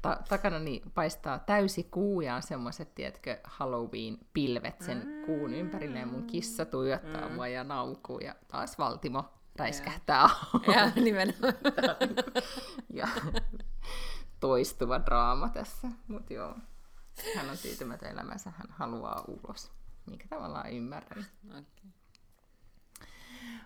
ta- 0.02 0.18
takana 0.28 0.59
niin 0.59 0.82
paistaa 0.94 1.38
täysi 1.38 1.88
kuu 1.90 2.20
ja 2.20 2.34
on 2.34 2.42
semmoiset, 2.42 2.94
tiedätkö, 2.94 3.38
Halloween-pilvet 3.44 4.82
sen 4.82 4.98
mm. 5.06 5.24
kuun 5.26 5.54
ympärille 5.54 5.98
ja 5.98 6.06
mun 6.06 6.24
kissa 6.26 6.64
tuijottaa 6.64 7.28
mm. 7.28 7.34
mua 7.34 7.48
ja 7.48 7.64
naukuu 7.64 8.18
ja 8.18 8.34
taas 8.48 8.78
Valtimo 8.78 9.24
räiskähtää 9.56 10.28
Ja, 10.74 10.90
nimenomaan. 11.04 11.54
ja 13.00 13.09
toistuva 14.40 14.98
draama 14.98 15.48
tässä, 15.48 15.88
mutta 16.09 16.34
joo. 16.34 16.54
Hän 17.36 17.50
on 17.50 17.56
tyytymätön 17.62 18.11
elämänsä, 18.11 18.50
hän 18.50 18.66
haluaa 18.70 19.24
ulos, 19.28 19.72
mikä 20.06 20.26
tavallaan 20.28 20.72
ymmärrän. 20.72 21.26
Okay. 21.48 21.62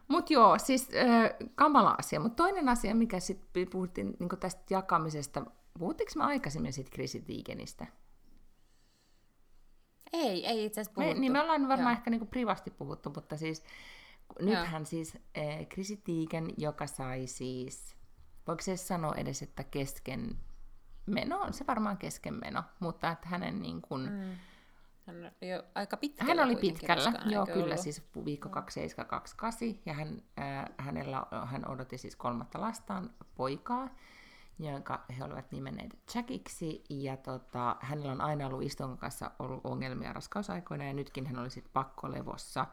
Mutta 0.09 0.33
joo, 0.33 0.59
siis 0.59 0.89
äh, 0.95 1.49
kamala 1.55 1.95
asia. 1.99 2.21
Mutta 2.21 2.37
toinen 2.37 2.69
asia, 2.69 2.95
mikä 2.95 3.21
sitten 3.21 3.69
puhuttiin 3.69 4.17
niin 4.19 4.29
tästä 4.41 4.63
jakamisesta, 4.71 5.47
puhuttiinko 5.79 6.13
me 6.17 6.25
aikaisemmin 6.25 6.73
siitä 6.73 6.91
Chrissy 6.91 7.21
Teigenistä? 7.21 7.87
Ei, 10.13 10.47
ei 10.47 10.65
itse 10.65 10.81
asiassa 10.81 10.95
puhuttu. 10.95 11.15
Me, 11.15 11.21
niin 11.21 11.33
me 11.33 11.41
ollaan 11.41 11.69
varmaan 11.69 11.93
joo. 11.93 11.99
ehkä 11.99 12.11
niin 12.11 12.27
privasti 12.27 12.71
puhuttu, 12.71 13.13
mutta 13.15 13.37
siis 13.37 13.65
nythän 14.41 14.87
siis 14.87 15.17
äh, 15.17 15.67
Chrissy 15.73 15.97
Teigen, 15.97 16.49
joka 16.57 16.87
sai 16.87 17.27
siis, 17.27 17.97
voiko 18.47 18.63
se 18.63 18.77
sanoa 18.77 19.15
edes, 19.17 19.43
että 19.43 19.65
kesken 19.65 20.39
meno, 21.07 21.53
se 21.53 21.67
varmaan 21.67 21.99
kesken 21.99 22.35
meno, 22.35 22.63
mutta 22.81 23.11
että 23.11 23.29
hänen 23.29 23.63
niin 23.63 23.83
kuin, 23.83 24.11
mm 24.11 24.37
hän 25.07 25.33
oli 25.43 25.51
jo 25.51 25.63
aika 25.75 25.97
pitkällä 25.97 26.35
Hän 26.35 26.49
oli 26.49 26.57
pitkällä, 26.57 27.13
joo 27.27 27.47
kyllä, 27.47 27.65
ollut? 27.65 27.79
siis 27.79 28.03
viikko 28.25 28.49
2728, 28.49 29.81
ja 29.87 29.93
hän, 29.93 30.23
äh, 30.39 30.65
hänellä, 30.79 31.27
hän 31.45 31.69
odotti 31.69 31.99
siis 31.99 32.17
kolmatta 32.17 32.61
lastaan, 32.61 33.11
poikaa, 33.35 33.89
jonka 34.59 35.05
he 35.19 35.25
olivat 35.25 35.53
nimenneet 35.53 35.99
Jackiksi, 36.15 36.85
ja 36.91 37.17
tota, 37.17 37.77
hänellä 37.81 38.13
on 38.13 38.21
aina 38.21 38.47
ollut 38.47 38.63
iston 38.63 38.99
kanssa 38.99 39.31
ollut 39.39 39.61
ongelmia 39.65 40.13
raskausaikoina, 40.13 40.85
ja 40.85 40.93
nytkin 40.93 41.27
hän 41.27 41.39
oli 41.39 41.51
sitten 41.51 41.73
pakkolevossa, 41.73 42.67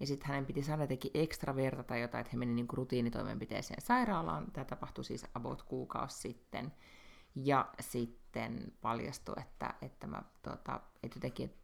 ja 0.00 0.06
sitten 0.06 0.28
hänen 0.28 0.46
piti 0.46 0.62
saada 0.62 0.82
jotenkin 0.82 1.10
ekstra 1.14 1.56
verta 1.56 1.82
tai 1.82 2.00
jotain, 2.00 2.20
että 2.20 2.30
he 2.32 2.38
meni 2.38 2.54
niinku 2.54 2.76
rutiinitoimenpiteeseen 2.76 3.82
sairaalaan, 3.82 4.52
tämä 4.52 4.64
tapahtui 4.64 5.04
siis 5.04 5.26
about 5.34 5.62
kuukausi 5.62 6.20
sitten, 6.20 6.72
ja 7.34 7.68
sitten 7.80 8.72
paljastui, 8.80 9.34
että, 9.38 9.74
että, 9.82 10.06
mä, 10.06 10.22
tota, 10.42 10.80
että 11.02 11.16
jotenkin, 11.16 11.54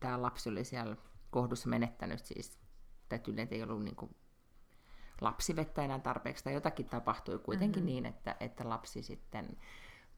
tämä 0.00 0.22
lapsi 0.22 0.48
oli 0.48 0.64
siellä 0.64 0.96
kohdussa 1.30 1.68
menettänyt 1.68 2.26
siis, 2.26 2.58
tai 3.08 3.20
ei 3.50 3.62
ollut 3.62 3.84
niin 3.84 3.96
kuin 5.18 5.26
lapsivettä 5.26 5.82
enää 5.82 5.98
tarpeeksi, 5.98 6.44
tai 6.44 6.54
jotakin 6.54 6.86
tapahtui 6.86 7.38
kuitenkin 7.38 7.82
mm-hmm. 7.82 7.94
niin, 7.94 8.06
että, 8.06 8.36
että 8.40 8.68
lapsi 8.68 9.02
sitten 9.02 9.56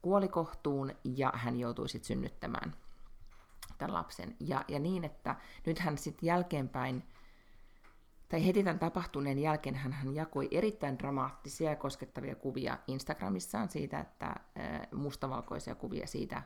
kuoli 0.01 0.27
kohtuun, 0.27 0.91
ja 1.03 1.31
hän 1.35 1.59
joutui 1.59 1.89
sitten 1.89 2.07
synnyttämään 2.07 2.75
tämän 3.77 3.93
lapsen. 3.93 4.35
Ja, 4.39 4.65
ja 4.67 4.79
niin, 4.79 5.03
että 5.03 5.35
nyt 5.65 5.79
hän 5.79 5.97
sitten 5.97 6.27
jälkeenpäin, 6.27 7.03
tai 8.29 8.45
heti 8.45 8.63
tämän 8.63 8.79
tapahtuneen 8.79 9.39
jälkeen 9.39 9.75
hän, 9.75 9.91
hän 9.91 10.15
jakoi 10.15 10.47
erittäin 10.51 10.99
dramaattisia 10.99 11.69
ja 11.69 11.75
koskettavia 11.75 12.35
kuvia 12.35 12.77
Instagramissaan 12.87 13.69
siitä, 13.69 13.99
että 13.99 14.35
mustavalkoisia 14.95 15.75
kuvia 15.75 16.07
siitä, 16.07 16.43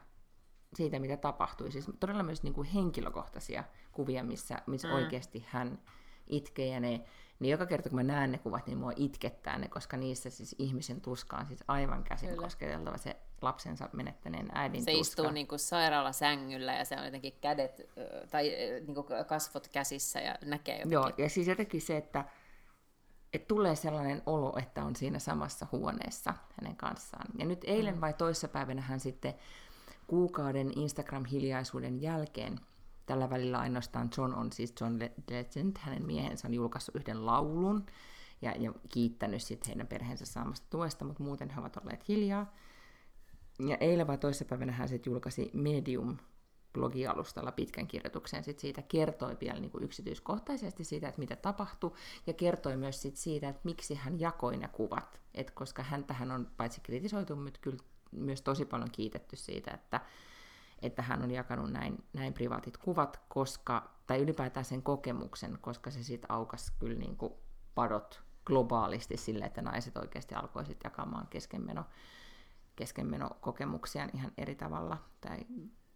siitä, 0.76 1.00
mitä 1.00 1.18
tapahtui. 1.18 1.72
Siis 1.72 1.92
todella 2.00 2.24
myös 2.24 2.44
niin 2.44 2.54
kuin 2.54 2.68
henkilökohtaisia 2.68 3.64
kuvia, 3.92 4.24
missä, 4.24 4.62
missä 4.68 4.88
mm. 4.88 4.94
oikeasti 4.94 5.46
hän 5.50 5.80
itkee 6.28 6.68
ja 6.68 6.80
ne, 6.80 7.02
niin 7.40 7.52
joka 7.52 7.66
kerta 7.66 7.90
kun 7.90 7.96
mä 7.96 8.04
näen 8.04 8.32
ne 8.32 8.38
kuvat, 8.38 8.68
niin 8.68 8.78
mua 8.78 8.92
itkettää 8.96 9.58
ne, 9.58 9.68
koska 9.68 9.98
niissä 9.98 10.30
siis 10.30 10.56
ihmisen 10.60 11.02
tuska 11.02 11.38
on 11.38 11.46
siis 11.46 11.64
aivan 11.68 12.04
käsin 12.04 12.30
Kyllä. 12.30 12.42
kosketeltava 12.44 12.98
se 12.98 13.16
lapsensa 13.42 13.90
menettäneen 13.94 14.50
äidin 14.54 14.84
Se 14.84 14.92
tuska. 14.92 15.02
istuu 15.02 15.32
niin 15.32 15.48
kuin 15.48 15.60
sairaalasängyllä 15.60 16.74
ja 16.74 16.86
se 16.86 16.96
on 17.00 17.06
jotenkin 17.06 17.34
kädet 17.42 17.82
tai 18.32 18.50
niin 18.88 18.96
kuin 18.96 19.08
kasvot 19.28 19.68
käsissä 19.68 20.20
ja 20.20 20.36
näkee 20.46 20.76
jotenkin. 20.76 20.94
Joo, 20.94 21.12
ja 21.18 21.30
siis 21.30 21.48
jotenkin 21.48 21.82
se, 21.82 21.98
että, 21.98 22.26
että 23.34 23.48
tulee 23.48 23.76
sellainen 23.76 24.22
olo, 24.26 24.54
että 24.58 24.84
on 24.84 24.96
siinä 24.96 25.20
samassa 25.20 25.68
huoneessa 25.72 26.34
hänen 26.62 26.76
kanssaan. 26.76 27.28
Ja 27.38 27.46
nyt 27.46 27.62
eilen 27.64 27.96
mm. 27.96 28.02
vai 28.02 28.14
toissapäivänä 28.14 28.82
hän 28.82 29.00
sitten 29.00 29.34
kuukauden 30.08 30.72
Instagram-hiljaisuuden 30.76 32.02
jälkeen, 32.02 32.60
tällä 33.06 33.30
välillä 33.30 33.60
ainoastaan 33.60 34.10
John 34.18 34.34
on 34.34 34.52
siis 34.52 34.74
John 34.82 35.00
Legend, 35.30 35.78
hänen 35.80 36.06
miehensä 36.06 36.48
on 36.48 36.54
julkaissut 36.54 36.96
yhden 36.96 37.26
laulun 37.26 37.86
ja, 38.42 38.52
ja 38.60 38.74
kiittänyt 38.90 39.42
sitten 39.42 39.68
heidän 39.68 39.88
perheensä 39.88 40.26
saamasta 40.26 40.68
tuesta, 40.70 41.06
mutta 41.06 41.24
muuten 41.24 41.50
he 41.50 41.60
ovat 41.60 41.78
olleet 41.78 42.08
hiljaa. 42.08 42.54
Ja 43.60 43.78
eilen 43.80 44.08
vai 44.08 44.18
toissapäivänä 44.18 44.72
hän 44.72 44.90
sitten 44.90 45.12
julkaisi 45.12 45.52
Medium 45.54 46.18
blogialustalla 46.74 47.52
pitkän 47.52 47.88
kirjoituksen 47.88 48.44
sit 48.44 48.60
siitä, 48.60 48.82
kertoi 48.82 49.38
vielä 49.42 49.60
niin 49.60 49.72
kuin 49.72 49.84
yksityiskohtaisesti 49.84 50.84
siitä, 50.84 51.08
että 51.08 51.20
mitä 51.20 51.36
tapahtui, 51.36 51.94
ja 52.28 52.34
kertoi 52.34 52.78
myös 52.78 53.02
sit 53.02 53.18
siitä, 53.18 53.50
että 53.50 53.62
miksi 53.64 53.96
hän 53.96 54.20
jakoi 54.20 54.58
ne 54.58 54.68
kuvat, 54.68 55.22
Et 55.34 55.52
koska 55.52 55.84
häntähän 55.84 56.32
on 56.32 56.52
paitsi 56.58 56.82
kritisoitu, 56.82 57.36
mutta 57.36 57.60
kyllä 57.62 57.78
myös 58.12 58.42
tosi 58.42 58.66
paljon 58.66 58.92
kiitetty 58.92 59.36
siitä, 59.36 59.72
että, 59.72 60.02
että 60.86 61.02
hän 61.02 61.24
on 61.24 61.32
jakanut 61.32 61.72
näin, 61.72 62.04
näin 62.14 62.34
privaatit 62.34 62.78
kuvat, 62.78 63.22
koska, 63.28 63.90
tai 64.08 64.22
ylipäätään 64.22 64.66
sen 64.66 64.84
kokemuksen, 64.84 65.58
koska 65.62 65.92
se 65.92 66.04
sitten 66.04 66.32
aukas 66.32 66.72
kyllä 66.80 67.00
niin 67.00 67.18
kuin 67.18 67.34
padot 67.76 68.24
globaalisti 68.46 69.18
sille, 69.18 69.46
että 69.46 69.62
naiset 69.62 69.98
oikeasti 69.98 70.36
alkoi 70.36 70.66
sitten 70.66 70.90
jakamaan 70.90 71.28
keskenmeno, 71.28 71.86
keskenmenokokemuksiaan 72.76 74.10
ihan 74.14 74.32
eri 74.38 74.56
tavalla, 74.56 74.98
tai 75.22 75.46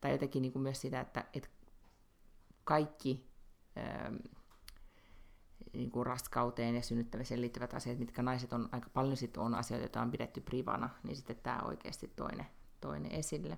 tai 0.01 0.11
jotenkin 0.11 0.41
niin 0.41 0.51
kuin 0.51 0.63
myös 0.63 0.81
sitä, 0.81 0.99
että, 0.99 1.25
että 1.33 1.49
kaikki 2.63 3.29
ähm, 3.77 4.15
niin 5.73 5.91
kuin 5.91 6.05
raskauteen 6.05 6.75
ja 6.75 6.81
synnyttämiseen 6.81 7.41
liittyvät 7.41 7.73
asiat, 7.73 7.99
mitkä 7.99 8.21
naiset 8.21 8.53
on 8.53 8.69
aika 8.71 8.89
paljon 8.89 9.17
sit 9.17 9.37
on 9.37 9.55
asioita, 9.55 9.83
joita 9.83 10.01
on 10.01 10.11
pidetty 10.11 10.41
privana, 10.41 10.89
niin 11.03 11.15
sitten 11.15 11.35
tämä 11.43 11.61
oikeasti 11.65 12.07
toinen, 12.07 12.45
toinen 12.81 13.11
esille. 13.11 13.57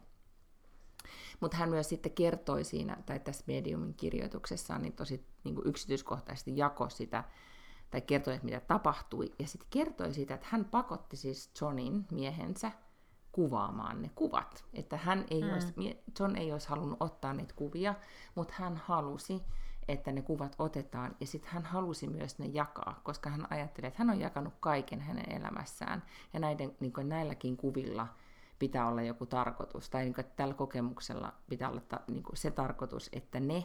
Mutta 1.39 1.57
hän 1.57 1.69
myös 1.69 1.89
sitten 1.89 2.11
kertoi 2.11 2.63
siinä, 2.63 2.97
tai 3.05 3.19
tässä 3.19 3.43
mediumin 3.47 3.93
kirjoituksessaan, 3.93 4.81
niin 4.81 4.93
tosi 4.93 5.25
niin 5.43 5.55
kuin 5.55 5.67
yksityiskohtaisesti 5.67 6.57
jako 6.57 6.89
sitä, 6.89 7.23
tai 7.91 8.01
kertoi, 8.01 8.33
että 8.33 8.45
mitä 8.45 8.59
tapahtui, 8.59 9.33
ja 9.39 9.47
sitten 9.47 9.67
kertoi 9.69 10.13
siitä, 10.13 10.33
että 10.33 10.47
hän 10.49 10.65
pakotti 10.65 11.17
siis 11.17 11.51
Johnin 11.61 12.05
miehensä 12.11 12.71
kuvaamaan 13.31 14.01
ne 14.01 14.11
kuvat. 14.15 14.65
Että 14.73 14.97
hän 14.97 15.25
ei 15.29 15.41
mm. 15.41 15.53
olisi, 15.53 15.73
John 16.19 16.35
ei 16.35 16.51
olisi 16.51 16.69
halunnut 16.69 17.01
ottaa 17.01 17.33
niitä 17.33 17.53
kuvia, 17.53 17.95
mutta 18.35 18.53
hän 18.57 18.77
halusi, 18.77 19.41
että 19.87 20.11
ne 20.11 20.21
kuvat 20.21 20.55
otetaan, 20.59 21.15
ja 21.19 21.27
sitten 21.27 21.51
hän 21.51 21.65
halusi 21.65 22.07
myös 22.07 22.39
ne 22.39 22.45
jakaa, 22.45 22.99
koska 23.03 23.29
hän 23.29 23.47
ajatteli, 23.49 23.87
että 23.87 23.99
hän 23.99 24.09
on 24.09 24.19
jakanut 24.19 24.53
kaiken 24.59 25.01
hänen 25.01 25.31
elämässään, 25.31 26.03
ja 26.33 26.39
näiden, 26.39 26.75
niin 26.79 26.93
näilläkin 27.03 27.57
kuvilla 27.57 28.07
pitää 28.61 28.87
olla 28.87 29.01
joku 29.01 29.25
tarkoitus, 29.25 29.89
tai 29.89 30.03
niin 30.03 30.13
kuin, 30.13 30.25
että 30.25 30.35
tällä 30.35 30.53
kokemuksella 30.53 31.33
pitää 31.49 31.69
olla 31.69 31.81
ta, 31.81 31.99
niin 32.07 32.23
kuin 32.23 32.37
se 32.37 32.51
tarkoitus, 32.51 33.09
että 33.13 33.39
ne, 33.39 33.63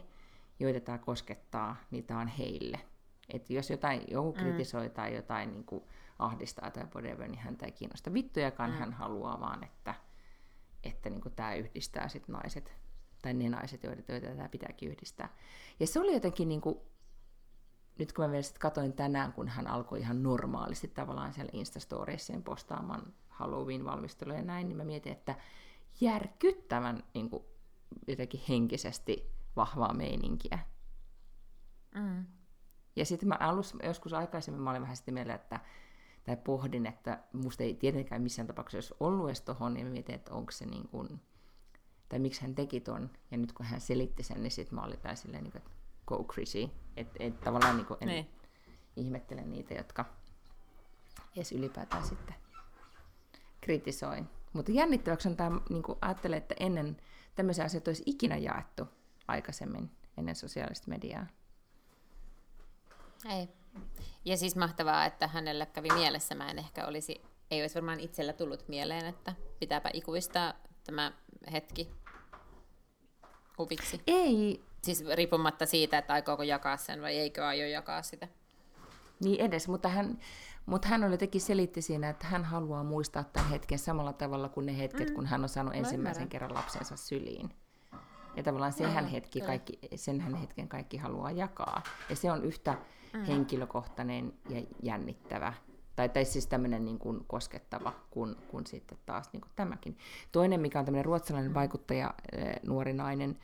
joita 0.60 0.80
tämä 0.80 0.98
koskettaa, 0.98 1.76
niin 1.90 2.04
tämä 2.04 2.20
on 2.20 2.28
heille. 2.28 2.80
Että 3.28 3.52
jos 3.52 3.70
jotain, 3.70 4.04
joku 4.08 4.32
mm. 4.32 4.38
kritisoi 4.38 4.90
tai 4.90 5.14
jotain 5.14 5.52
niin 5.52 5.64
kuin 5.64 5.84
ahdistaa 6.18 6.70
tai 6.70 6.84
whatever, 6.84 7.28
niin 7.28 7.38
häntä 7.38 7.66
ei 7.66 7.72
kiinnosta 7.72 8.12
vittujakaan, 8.12 8.70
mm. 8.70 8.76
hän 8.76 8.92
haluaa 8.92 9.40
vaan, 9.40 9.64
että, 9.64 9.94
että 10.84 11.10
niin 11.10 11.20
kuin 11.20 11.34
tämä 11.34 11.54
yhdistää 11.54 12.08
sit 12.08 12.28
naiset, 12.28 12.72
tai 13.22 13.34
ne 13.34 13.48
naiset, 13.48 13.84
joita, 13.84 14.12
joita 14.12 14.26
tämä 14.26 14.48
pitääkin 14.48 14.90
yhdistää. 14.90 15.28
Ja 15.80 15.86
se 15.86 16.00
oli 16.00 16.14
jotenkin, 16.14 16.48
niin 16.48 16.60
kuin, 16.60 16.78
nyt 17.98 18.12
kun 18.12 18.24
mä 18.24 18.30
vielä 18.30 18.42
sit 18.42 18.58
katoin 18.58 18.92
tänään, 18.92 19.32
kun 19.32 19.48
hän 19.48 19.66
alkoi 19.66 20.00
ihan 20.00 20.22
normaalisti 20.22 20.88
tavallaan 20.88 21.32
siellä 21.32 21.50
Instastoriessien 21.52 22.42
postaamaan 22.42 23.14
Halloween-valmisteluja 23.38 24.36
ja 24.36 24.44
näin, 24.44 24.68
niin 24.68 24.76
mä 24.76 24.84
mietin, 24.84 25.12
että 25.12 25.34
järkyttävän 26.00 27.02
niin 27.14 27.30
kuin, 27.30 27.44
jotenkin 28.06 28.40
henkisesti 28.48 29.30
vahvaa 29.56 29.94
meininkiä. 29.94 30.58
Mm. 31.94 32.26
Ja 32.96 33.04
sitten 33.04 33.28
mä 33.28 33.36
alus, 33.40 33.76
joskus 33.82 34.12
aikaisemmin 34.12 34.62
mä 34.62 34.70
olin 34.70 34.82
vähän 34.82 34.96
sitä 34.96 35.12
mieltä, 35.12 35.34
että 35.34 35.60
tai 36.24 36.36
pohdin, 36.36 36.86
että 36.86 37.22
musta 37.32 37.62
ei 37.62 37.74
tietenkään 37.74 38.22
missään 38.22 38.46
tapauksessa 38.46 38.94
olisi 38.94 39.04
ollut 39.04 39.28
edes 39.28 39.40
tohon, 39.40 39.74
niin 39.74 39.86
mä 39.86 39.92
mietin, 39.92 40.14
että 40.14 40.32
onko 40.32 40.52
se 40.52 40.66
niin 40.66 40.88
kuin, 40.88 41.20
tai 42.08 42.18
miksi 42.18 42.42
hän 42.42 42.54
teki 42.54 42.80
ton. 42.80 43.10
Ja 43.30 43.36
nyt 43.36 43.52
kun 43.52 43.66
hän 43.66 43.80
selitti 43.80 44.22
sen, 44.22 44.42
niin 44.42 44.50
sitten 44.50 44.74
mä 44.74 44.84
olin 44.84 45.00
tai 45.00 45.16
silleen, 45.16 45.44
niin 45.44 45.52
kuin, 45.52 45.62
että 45.62 45.70
go 46.06 46.24
crazy. 46.24 46.70
Että 46.96 47.16
et 47.20 47.40
tavallaan 47.40 47.76
niin 47.76 47.86
kuin 47.86 47.98
en 48.00 48.08
niin. 48.08 48.30
ihmettele 48.96 49.42
niitä, 49.42 49.74
jotka 49.74 50.04
edes 51.36 51.52
ylipäätään 51.52 52.04
sitten 52.04 52.34
kritisoi. 53.66 54.24
Mutta 54.52 54.72
jännittäväksi 54.72 55.28
on 55.28 55.36
tämä, 55.36 55.60
niin 55.70 55.82
kuin 55.82 55.98
ajattelen, 56.00 56.38
että 56.38 56.54
ennen 56.60 56.96
tämmöisiä 57.34 57.64
asioita 57.64 57.90
olisi 57.90 58.02
ikinä 58.06 58.36
jaettu 58.36 58.84
aikaisemmin 59.28 59.90
ennen 60.18 60.34
sosiaalista 60.34 60.88
mediaa. 60.88 61.26
Ei. 63.30 63.48
Ja 64.24 64.36
siis 64.36 64.56
mahtavaa, 64.56 65.06
että 65.06 65.28
hänellä 65.28 65.66
kävi 65.66 65.88
mielessä. 65.88 66.34
Mä 66.34 66.50
en 66.50 66.58
ehkä 66.58 66.86
olisi, 66.86 67.22
ei 67.50 67.60
olisi 67.60 67.74
varmaan 67.74 68.00
itsellä 68.00 68.32
tullut 68.32 68.68
mieleen, 68.68 69.06
että 69.06 69.34
pitääpä 69.58 69.90
ikuistaa 69.92 70.54
tämä 70.84 71.12
hetki 71.52 71.90
huviksi. 73.58 74.00
Ei. 74.06 74.64
Siis 74.82 75.04
riippumatta 75.14 75.66
siitä, 75.66 75.98
että 75.98 76.12
aikooko 76.12 76.42
jakaa 76.42 76.76
sen 76.76 77.02
vai 77.02 77.16
eikö 77.16 77.46
aio 77.46 77.66
jakaa 77.66 78.02
sitä. 78.02 78.28
Niin 79.20 79.40
edes, 79.40 79.68
mutta 79.68 79.88
hän, 79.88 80.18
mutta 80.66 80.88
hän 80.88 81.04
oli 81.04 81.12
jotenkin 81.12 81.40
selitti 81.40 81.82
siinä, 81.82 82.08
että 82.08 82.26
hän 82.26 82.44
haluaa 82.44 82.84
muistaa 82.84 83.24
tämän 83.24 83.50
hetken 83.50 83.78
samalla 83.78 84.12
tavalla 84.12 84.48
kuin 84.48 84.66
ne 84.66 84.78
hetket, 84.78 85.08
mm. 85.08 85.14
kun 85.14 85.26
hän 85.26 85.42
on 85.42 85.48
saanut 85.48 85.74
ensimmäisen 85.74 86.28
kerran 86.28 86.54
lapsensa 86.54 86.96
syliin. 86.96 87.50
Ja 88.36 88.42
tavallaan 88.42 88.72
sehän 88.72 89.04
no, 89.04 89.10
hetki, 89.10 89.40
kaikki, 89.40 89.78
senhän 89.94 90.34
hetken 90.34 90.68
kaikki 90.68 90.96
haluaa 90.96 91.30
jakaa. 91.30 91.82
Ja 92.10 92.16
se 92.16 92.32
on 92.32 92.44
yhtä 92.44 92.78
mm. 93.12 93.24
henkilökohtainen 93.24 94.32
ja 94.48 94.62
jännittävä, 94.82 95.52
tai, 95.96 96.08
tai 96.08 96.24
siis 96.24 96.46
tämmöinen 96.46 96.84
niin 96.84 96.98
kuin 96.98 97.24
koskettava 97.26 97.92
kuin, 98.10 98.36
kuin 98.48 98.66
sitten 98.66 98.98
taas 99.06 99.32
niin 99.32 99.40
kuin 99.40 99.52
tämäkin. 99.56 99.98
Toinen, 100.32 100.60
mikä 100.60 100.78
on 100.78 100.84
tämmöinen 100.84 101.04
ruotsalainen 101.04 101.50
mm. 101.50 101.54
vaikuttaja, 101.54 102.14
nuori 102.66 102.92
nainen, 102.92 103.38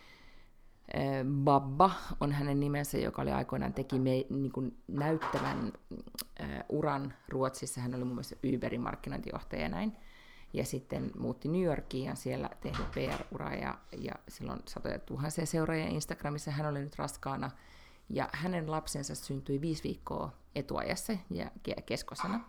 Babba 1.44 1.90
on 2.20 2.32
hänen 2.32 2.60
nimensä, 2.60 2.98
joka 2.98 3.22
oli 3.22 3.30
aikoinaan 3.30 3.74
teki 3.74 3.98
me, 3.98 4.10
niin 4.30 4.52
kuin 4.52 4.76
näyttävän 4.88 5.72
äh, 6.40 6.64
uran 6.68 7.14
Ruotsissa. 7.28 7.80
Hän 7.80 7.94
oli 7.94 8.04
muun 8.04 8.16
muassa 8.16 8.36
Uberin 8.54 8.80
markkinointijohtaja 8.80 9.62
ja 9.62 9.68
näin. 9.68 9.96
Ja 10.52 10.64
sitten 10.64 11.10
muutti 11.18 11.48
New 11.48 11.62
Yorkiin 11.62 12.04
ja 12.04 12.14
siellä 12.14 12.50
tehnyt 12.60 12.90
PR-uraa 12.90 13.54
ja, 13.54 13.78
ja 13.98 14.12
silloin 14.28 14.60
satoja 14.68 14.98
tuhansia 14.98 15.46
seuraajia 15.46 15.86
Instagramissa. 15.86 16.50
Hän 16.50 16.66
oli 16.66 16.80
nyt 16.80 16.98
raskaana 16.98 17.50
ja 18.08 18.28
hänen 18.32 18.70
lapsensa 18.70 19.14
syntyi 19.14 19.60
viisi 19.60 19.82
viikkoa 19.82 20.32
etuajassa 20.54 21.12
ja 21.30 21.50
keskosana. 21.86 22.40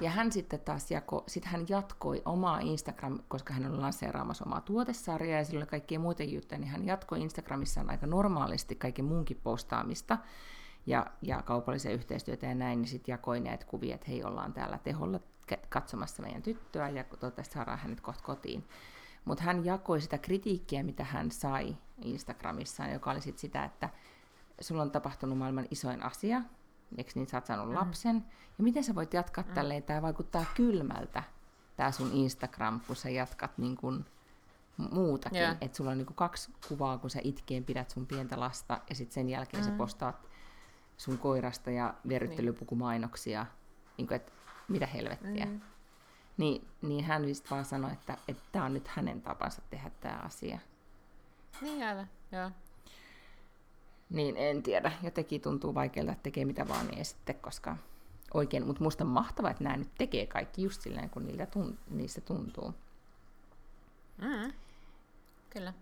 Ja 0.00 0.10
hän 0.10 0.32
sitten 0.32 0.60
taas 0.60 0.90
jako, 0.90 1.24
sit 1.28 1.44
hän 1.44 1.66
jatkoi 1.68 2.22
omaa 2.24 2.60
Instagram, 2.60 3.18
koska 3.28 3.54
hän 3.54 3.66
oli 3.66 3.78
lanseeraamassa 3.78 4.44
omaa 4.44 4.60
tuotesarjaa 4.60 5.38
ja 5.38 5.44
sillä 5.44 5.58
oli 5.58 5.66
kaikkia 5.66 5.98
muita 5.98 6.22
juttuja, 6.22 6.58
niin 6.58 6.70
hän 6.70 6.86
jatkoi 6.86 7.20
Instagramissaan 7.20 7.90
aika 7.90 8.06
normaalisti 8.06 8.74
kaiken 8.74 9.04
muunkin 9.04 9.40
postaamista 9.42 10.18
ja, 10.86 11.06
ja 11.22 11.42
kaupallisia 11.42 11.92
yhteistyötä 11.92 12.46
ja 12.46 12.54
näin, 12.54 12.80
niin 12.80 12.88
sitten 12.88 13.12
jakoi 13.12 13.40
näitä 13.40 13.64
kuvia, 13.64 13.94
että 13.94 14.06
hei, 14.08 14.24
ollaan 14.24 14.52
täällä 14.52 14.78
teholla 14.78 15.20
katsomassa 15.68 16.22
meidän 16.22 16.42
tyttöä 16.42 16.88
ja 16.88 17.04
toivottavasti 17.04 17.54
saadaan 17.54 17.78
hänet 17.78 18.00
kohta 18.00 18.24
kotiin. 18.24 18.64
Mutta 19.24 19.44
hän 19.44 19.64
jakoi 19.64 20.00
sitä 20.00 20.18
kritiikkiä, 20.18 20.82
mitä 20.82 21.04
hän 21.04 21.30
sai 21.30 21.76
Instagramissaan, 22.02 22.92
joka 22.92 23.10
oli 23.10 23.20
sit 23.20 23.38
sitä, 23.38 23.64
että 23.64 23.88
sulla 24.60 24.82
on 24.82 24.90
tapahtunut 24.90 25.38
maailman 25.38 25.66
isoin 25.70 26.02
asia, 26.02 26.42
eikö 26.98 27.10
niin, 27.14 27.26
sä 27.26 27.36
oot 27.36 27.46
saanut 27.46 27.68
mm. 27.68 27.74
lapsen, 27.74 28.24
ja 28.58 28.64
miten 28.64 28.84
sä 28.84 28.94
voit 28.94 29.14
jatkaa 29.14 29.44
mm. 29.48 29.54
tälleen, 29.54 29.82
tämä 29.82 30.02
vaikuttaa 30.02 30.44
kylmältä, 30.54 31.22
tämä 31.76 31.90
sun 31.90 32.12
Instagram, 32.12 32.80
kun 32.86 32.96
sä 32.96 33.10
jatkat 33.10 33.58
niin 33.58 33.76
kun 33.76 34.04
muutakin, 34.76 35.40
yeah. 35.40 35.56
että 35.60 35.76
sulla 35.76 35.90
on 35.90 35.98
niin 35.98 36.06
kaksi 36.14 36.52
kuvaa, 36.68 36.98
kun 36.98 37.10
sä 37.10 37.20
itkeen 37.24 37.64
pidät 37.64 37.90
sun 37.90 38.06
pientä 38.06 38.40
lasta, 38.40 38.80
ja 38.88 38.94
sitten 38.94 39.14
sen 39.14 39.28
jälkeen 39.28 39.64
mm. 39.64 39.70
sä 39.70 39.76
postaat 39.76 40.33
sun 40.96 41.18
koirasta 41.18 41.70
ja 41.70 41.94
verryttelypukumainoksia, 42.08 43.46
niin 43.98 44.08
kuin, 44.08 44.16
että 44.16 44.32
mitä 44.68 44.86
helvettiä. 44.86 45.46
Mm. 45.46 45.60
Niin, 46.36 46.68
niin 46.82 47.04
hän 47.04 47.28
just 47.28 47.50
vaan 47.50 47.64
sanoi, 47.64 47.92
että 47.92 48.16
tämä 48.52 48.64
on 48.64 48.74
nyt 48.74 48.88
hänen 48.88 49.22
tapansa 49.22 49.62
tehdä 49.70 49.90
tämä 50.00 50.16
asia. 50.16 50.58
Niin 51.60 51.86
aivan, 51.86 52.08
joo. 52.32 52.50
Niin 54.10 54.36
en 54.36 54.62
tiedä, 54.62 54.92
jotenkin 55.02 55.40
tuntuu 55.40 55.74
vaikealta, 55.74 56.12
että 56.12 56.22
tekee 56.22 56.44
mitä 56.44 56.68
vaan 56.68 56.86
niin 56.86 57.04
sitten, 57.04 57.34
koska 57.34 57.76
oikein, 58.34 58.66
mutta 58.66 58.82
musta 58.82 59.04
on 59.04 59.10
mahtavaa, 59.10 59.50
että 59.50 59.64
nämä 59.64 59.76
nyt 59.76 59.94
tekee 59.98 60.26
kaikki 60.26 60.62
just 60.62 60.80
silleen, 60.80 61.10
kun 61.10 61.26
niiltä 61.26 61.46
tun, 61.46 61.78
niistä 61.90 62.20
tuntuu. 62.20 62.74
Mm. 64.18 64.52
Kyllä. 65.50 65.72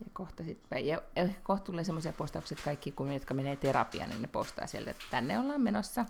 Ja 0.00 0.06
kohta, 0.12 0.44
sit, 0.44 0.58
ja, 0.70 1.02
ja 1.16 1.28
kohta 1.42 1.64
tulee 1.64 1.84
semmoisia 1.84 2.12
postauksia, 2.12 2.54
että 2.54 2.64
kaikki, 2.64 2.92
kun 2.92 3.12
jotka 3.12 3.34
menee 3.34 3.56
terapiaan, 3.56 4.10
niin 4.10 4.22
ne 4.22 4.28
postaa 4.28 4.66
sieltä, 4.66 4.90
että 4.90 5.04
tänne 5.10 5.38
ollaan 5.38 5.60
menossa. 5.60 6.04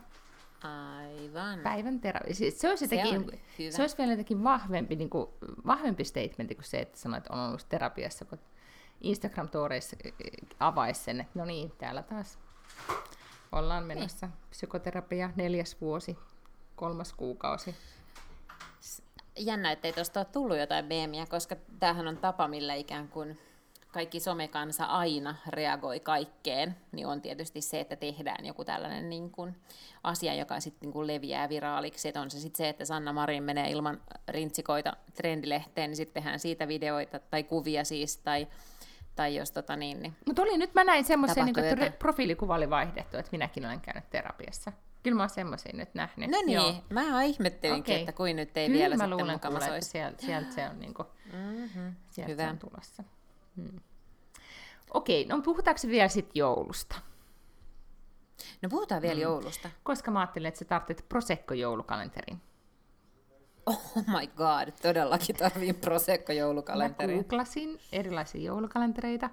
Aivan. 0.63 1.59
Päivän 1.59 2.01
terapia. 2.01 2.35
Siis 2.35 2.61
se, 2.61 2.69
olisi 2.69 2.85
jotenkin, 2.85 3.11
se, 3.11 3.17
on 3.17 3.41
hyvä. 3.59 3.71
se 3.71 3.83
olisi 3.83 3.99
vielä 3.99 4.13
jotenkin 4.13 4.45
vahvempi, 4.45 4.97
niin 4.97 5.11
kuin, 5.11 5.29
vahvempi 5.67 6.05
statement 6.05 6.55
kuin 6.55 6.65
se, 6.65 6.79
että 6.79 6.99
sanoit, 6.99 7.25
että 7.25 7.33
on 7.33 7.49
ollut 7.49 7.67
terapiassa, 7.69 8.25
kun 8.25 8.39
Instagram-tooreissa 9.01 9.97
avaisi 10.61 11.05
sen, 11.05 11.21
että 11.21 11.39
no 11.39 11.45
niin, 11.45 11.73
täällä 11.79 12.03
taas 12.03 12.39
ollaan 13.53 13.85
menossa. 13.85 14.27
Niin. 14.27 14.37
Psykoterapia, 14.51 15.31
neljäs 15.37 15.81
vuosi, 15.81 16.19
kolmas 16.77 17.13
kuukausi. 17.13 17.75
Jännä, 19.39 19.73
ettei 19.73 19.93
tuosta 19.93 20.21
ole 20.21 20.27
tullut 20.33 20.59
jotain 20.59 20.85
meemiä, 20.85 21.27
koska 21.27 21.57
tämähän 21.79 22.09
on 22.09 22.17
tapa, 22.17 22.49
millä 22.49 22.75
ikään 22.75 23.09
kuin 23.09 23.39
kaikki 23.95 24.21
somekansa 24.21 24.85
aina 24.85 25.35
reagoi 25.49 26.01
kaikkeen, 26.01 26.77
niin 26.93 27.07
on 27.07 27.21
tietysti 27.21 27.61
se, 27.61 27.81
että 27.81 27.97
tehdään 27.97 28.47
joku 28.47 28.65
tällainen 28.65 29.11
niin 29.11 29.31
kuin 29.31 29.57
asia, 30.03 30.35
joka 30.35 30.61
sitten 30.61 30.87
niin 30.87 30.93
kuin 30.93 31.07
leviää 31.07 31.49
viraaliksi. 31.49 32.09
Että 32.09 32.21
on 32.21 32.31
se 32.31 32.41
sitten 32.41 32.65
se, 32.65 32.69
että 32.69 32.85
Sanna 32.85 33.13
Marin 33.13 33.43
menee 33.43 33.71
ilman 33.71 34.01
rintsikoita 34.29 34.97
trendilehteen, 35.15 35.91
niin 35.91 35.97
sitten 35.97 36.23
tehdään 36.23 36.41
siitä 36.41 36.69
videoita 36.69 37.19
tai 37.19 37.43
kuvia 37.43 37.85
siis, 37.85 38.17
tai 38.17 38.47
tai 39.17 39.37
jos 39.37 39.51
tota 39.51 39.77
niin... 39.77 40.03
niin 40.03 40.17
Mutta 40.27 40.43
oli 40.43 40.59
nyt, 40.59 40.75
mä 40.75 40.85
näin 40.85 41.05
semmoisen, 41.05 41.45
niin 41.45 41.59
että 41.59 41.99
profiilikuva 41.99 42.55
oli 42.55 42.71
vaihdettu, 42.71 43.17
että 43.17 43.33
minäkin 43.33 43.67
olen 43.67 43.81
käynyt 43.81 44.11
terapiassa. 44.11 44.73
Kyllä 45.03 45.17
mä 45.17 45.23
oon 45.23 45.31
semmoisia 45.31 45.73
nyt 45.75 45.95
nähnyt. 45.95 46.31
No 46.31 46.39
niin, 46.47 46.53
Joo. 46.53 46.75
mä 46.91 47.23
ihmettelinkin, 47.23 47.95
Okei. 47.95 48.01
että 48.01 48.13
kuin 48.13 48.37
nyt 48.37 48.57
ei 48.57 48.67
Kyllä 48.67 48.79
vielä 48.79 48.97
mä 48.97 49.05
sitten 49.05 49.19
luulen 49.19 49.41
kuule, 49.41 49.65
että 49.65 49.81
sieltä, 49.81 50.27
sieltä 50.27 50.51
se 50.51 50.69
on, 50.69 50.81
niinku, 50.81 51.05
Mm-hmm. 51.33 51.95
sieltä 52.11 52.33
Hyvä. 52.33 52.43
se 52.43 52.51
on 52.51 52.59
tulossa. 52.59 53.05
Hmm. 53.57 53.81
Okei, 54.95 55.25
no 55.25 55.43
puhutaanko 55.43 55.81
vielä 55.89 56.09
sitten 56.09 56.33
joulusta? 56.41 56.97
No 58.63 58.69
puhutaan 58.69 59.03
vielä 59.03 59.21
joulusta. 59.21 59.71
Koska 59.83 60.11
mä 60.11 60.21
ajattelin, 60.21 60.47
että 60.49 60.59
sä 60.59 60.65
tarvitset 60.65 61.09
Prosecco-joulukalenterin. 61.09 62.37
Oh 63.67 63.95
my 63.97 64.27
god, 64.27 64.73
todellakin 64.83 65.37
tarvii 65.37 65.73
Mä 65.73 65.79
Prosecco-joulukalenteri. 65.79 67.15
googlasin 67.15 67.79
erilaisia 67.93 68.43
joulukalentereita, 68.43 69.31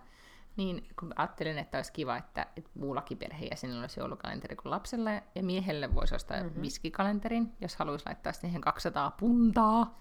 niin 0.58 0.88
kun 1.00 1.08
mä 1.08 1.14
ajattelin, 1.18 1.58
että 1.58 1.78
olisi 1.78 1.94
kiva, 1.94 2.18
että, 2.18 2.48
että 2.58 2.70
muullakin 2.76 3.18
perheenjäsenillä 3.18 3.82
olisi 3.82 4.00
joulukalenteri 4.00 4.56
kuin 4.56 4.72
lapsella, 4.72 5.12
ja 5.12 5.44
miehelle 5.44 5.96
voisi 5.96 6.16
ostaa 6.16 6.38
Mhm. 6.38 6.46
mm-hmm. 6.46 6.62
viskikalenterin, 6.62 7.52
jos 7.62 7.76
haluaisi 7.76 8.06
laittaa 8.06 8.34
siihen 8.34 8.62
200 8.62 9.12
puntaa. 9.12 10.00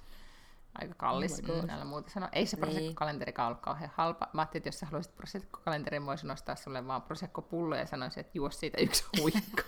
Aika 0.74 0.94
kallis, 0.94 1.42
Oh 1.48 1.64
näillä 1.64 1.84
muuta 1.84 2.10
sanoa. 2.10 2.28
Ei 2.32 2.46
se 2.46 2.56
Niin. 2.56 2.60
Prosecco-kalenterikaan 2.66 3.46
ollut 3.46 3.60
kauhean 3.60 3.90
halpa. 3.94 4.28
Mä 4.32 4.40
ajattelin, 4.42 4.60
että 4.60 4.68
jos 4.68 4.78
sä 4.78 4.86
haluaisit 4.86 5.14
Prosecco-kalenterin, 5.16 6.06
voisin 6.06 6.30
ostaa 6.30 6.56
sulle 6.56 6.86
vaan 6.86 7.02
Prosecco-pullo 7.02 7.76
ja 7.76 7.86
sanoisin, 7.86 8.20
että 8.20 8.30
juo 8.34 8.50
siitä 8.50 8.78
yksi 8.80 9.04
huikka. 9.20 9.62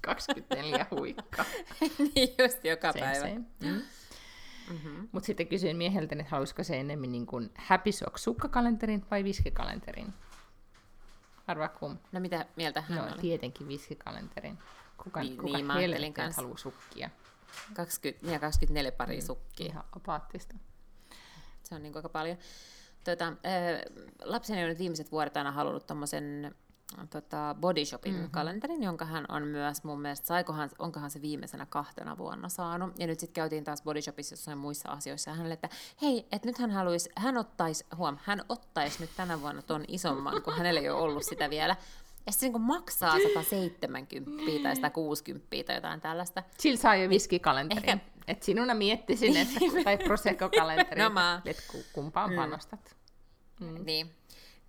24 0.00 0.86
huikkaa. 0.90 1.44
niin 2.14 2.34
just 2.38 2.64
joka 2.64 2.92
Same, 2.92 3.04
päivä. 3.04 3.18
same. 3.20 3.40
Mm. 3.60 3.82
Mm-hmm. 4.70 5.08
Mutta 5.12 5.26
sitten 5.26 5.46
kysyin 5.48 5.76
mieheltä, 5.76 6.16
että 6.18 6.30
halusiko 6.30 6.64
se 6.64 6.80
enemmän 6.80 7.12
niin 7.12 7.26
kuin 7.26 7.50
Happy 7.56 7.92
Sock 7.92 8.18
sukkakalenterin 8.18 9.04
vai 9.10 9.24
viskikalenterin. 9.24 10.14
Arvaa 11.46 11.68
kum. 11.68 11.96
No 12.12 12.20
mitä 12.20 12.46
mieltä 12.56 12.80
hän 12.80 12.98
No 12.98 13.04
oli? 13.04 13.20
tietenkin 13.20 13.68
viskikalenterin. 13.68 14.58
Kuka, 15.04 15.20
Niin, 15.20 15.36
kuka 15.36 15.58
niin, 15.58 15.66
kans. 16.14 16.36
haluaa 16.36 16.56
sukkia? 16.58 17.10
20 17.74 18.26
ja 18.26 18.38
24 18.38 18.92
pari 18.92 19.20
sukkia. 19.20 19.66
Ihan 19.66 19.84
apaattista. 19.96 20.54
Se 21.62 21.74
on 21.74 21.82
niin 21.82 21.96
aika 21.96 22.08
paljon. 22.08 22.38
Tota, 23.04 23.32
lapseni 24.24 24.62
on 24.62 24.68
nyt 24.68 24.78
viimeiset 24.78 25.12
vuodet 25.12 25.36
aina 25.36 25.52
halunnut 25.52 25.86
tommosen 25.86 26.54
tota, 27.10 27.56
Body 27.60 27.84
Shopin 27.84 28.14
mm-hmm. 28.14 28.30
kalenterin, 28.30 28.82
jonka 28.82 29.04
hän 29.04 29.24
on 29.28 29.42
myös 29.42 29.84
mun 29.84 30.00
mielestä, 30.00 30.26
saikohan, 30.26 30.70
onkohan 30.78 31.10
se 31.10 31.22
viimeisenä 31.22 31.66
kahtena 31.66 32.18
vuonna 32.18 32.48
saanut. 32.48 32.98
Ja 32.98 33.06
nyt 33.06 33.20
sitten 33.20 33.34
käytiin 33.34 33.64
taas 33.64 33.82
Body 33.82 34.02
Shopissa 34.02 34.32
jossain 34.32 34.58
muissa 34.58 34.88
asioissa 34.88 35.32
hänelle, 35.32 35.54
että 35.54 35.68
hei, 36.02 36.26
että 36.32 36.48
nyt 36.48 36.58
hän 36.58 36.70
haluaisi, 36.70 37.10
hän 37.16 37.36
ottaisi, 37.36 37.86
huom, 37.96 38.16
hän 38.24 38.42
ottaisi 38.48 39.00
nyt 39.00 39.10
tänä 39.16 39.40
vuonna 39.40 39.62
ton 39.62 39.84
isomman, 39.88 40.42
kun 40.42 40.56
hänellä 40.56 40.80
ei 40.80 40.90
ole 40.90 41.00
ollut 41.00 41.24
sitä 41.24 41.50
vielä. 41.50 41.76
Ja 42.28 42.32
se 42.32 42.48
niin 42.48 42.60
maksaa 42.60 43.18
170 43.18 44.62
tai 44.62 44.76
160 44.76 45.46
tai 45.66 45.74
jotain 45.76 46.00
tällaista. 46.00 46.42
Sillä 46.58 46.76
saa 46.76 46.96
jo 46.96 47.08
viskikalenterin. 47.08 47.84
Ehkä- 47.88 47.98
Et 48.28 48.42
sinuna 48.42 48.74
miettisin, 48.74 49.36
että, 49.36 49.60
tai 49.84 49.98
Prosecco-kalenteri, 50.06 51.02
No 51.02 51.10
mä- 51.10 51.42
että 51.44 51.62
ku- 51.72 51.84
kumpaan 51.92 52.32
panostat. 52.36 52.96
Mm. 53.60 53.84
Niin, 53.84 54.10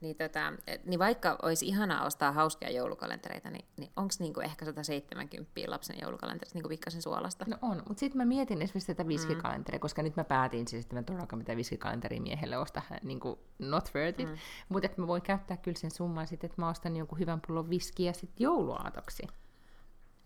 niin, 0.02 0.16
tota, 0.16 0.54
niin 0.86 1.00
vaikka 1.00 1.38
olisi 1.42 1.68
ihanaa 1.68 2.06
ostaa 2.06 2.32
hauskia 2.32 2.70
joulukalentereita, 2.70 3.50
niin, 3.50 3.66
niin 3.78 3.92
onko 3.96 4.14
niinku 4.20 4.40
ehkä 4.40 4.66
170 4.66 5.52
lapsen 5.68 5.96
joulukalenterista 6.02 6.58
niinku 6.58 6.70
pikkasen 6.70 7.02
suolasta? 7.02 7.46
No 7.48 7.58
on, 7.62 7.84
mutta 7.88 8.00
sitten 8.00 8.18
mä 8.18 8.26
mietin 8.26 8.62
esimerkiksi 8.62 8.94
tätä 8.94 9.08
viskikalenteria, 9.08 9.78
mm. 9.78 9.82
koska 9.82 10.04
nyt 10.04 10.16
mä 10.16 10.24
päätin 10.24 10.68
siis, 10.68 10.86
että 10.86 10.96
mä 10.96 11.04
todellakaan 11.04 11.38
mitään 11.38 11.58
viskikalenteria 11.58 12.22
miehelle 12.22 12.58
osta, 12.58 12.82
niin 13.04 13.20
kuin 13.20 13.40
not 13.60 13.92
worth 13.96 14.20
it, 14.20 14.30
mm. 14.30 14.38
mutta 14.70 14.86
että 14.86 15.02
mä 15.02 15.08
voin 15.08 15.22
käyttää 15.22 15.58
kyllä 15.58 15.78
sen 15.78 15.92
summan 15.92 16.28
sitten, 16.28 16.50
että 16.50 16.62
mä 16.62 16.70
ostan 16.70 16.98
jonkun 16.98 17.20
hyvän 17.20 17.42
pullon 17.48 17.70
viskiä 17.70 18.14
sitten 18.14 18.44
jouluaatoksi. 18.44 19.28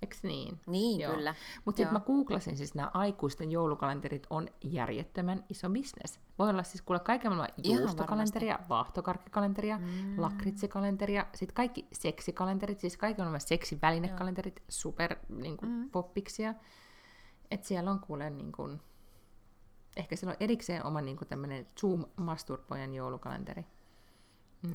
Eiks 0.04 0.24
niin? 0.24 0.62
Niin, 0.68 1.12
kyllä. 1.12 1.36
Mutta 1.66 1.78
sitten 1.78 1.95
Joo. 1.95 1.99
mä 1.99 2.06
googlasin, 2.06 2.58
siis 2.58 2.76
nämä 2.76 2.91
aikuisten 2.93 3.51
joulukalenterit 3.51 4.28
on 4.30 4.47
järjettömän 4.64 5.43
iso 5.49 5.70
bisnes. 5.70 6.20
Voi 6.39 6.49
olla 6.49 6.64
siis 6.64 6.82
kuule 6.82 6.99
kaiken 6.99 7.32
maailman 7.32 7.49
juustokalenteria, 7.64 8.60
vaahtokarkkikalenteria, 8.70 9.78
mm. 9.78 10.22
lakritsikalenteria, 10.22 11.26
sitten 11.36 11.56
kaikki 11.56 11.88
seksikalenterit, 11.91 12.80
siis 12.80 12.97
kaiken 12.97 13.24
maailman 13.24 13.41
seksivälinekalenterit, 13.41 14.64
super 14.70 15.16
niin 15.30 15.58
kuin, 15.58 15.72
mm. 15.72 15.89
poppiksia. 15.89 16.54
Että 17.51 17.68
siellä 17.68 17.91
on 17.91 17.99
kuule 17.99 18.30
niin 18.30 18.51
kuin, 18.51 18.82
ehkä 19.97 20.16
siellä 20.16 20.32
on 20.32 20.38
erikseen 20.39 20.86
oma 20.86 21.01
niin 21.01 21.18
kuin 21.18 21.28
tämmöinen 21.28 21.68
Zoom-masturbojan 21.80 22.93
joulukalenteri. 22.93 23.66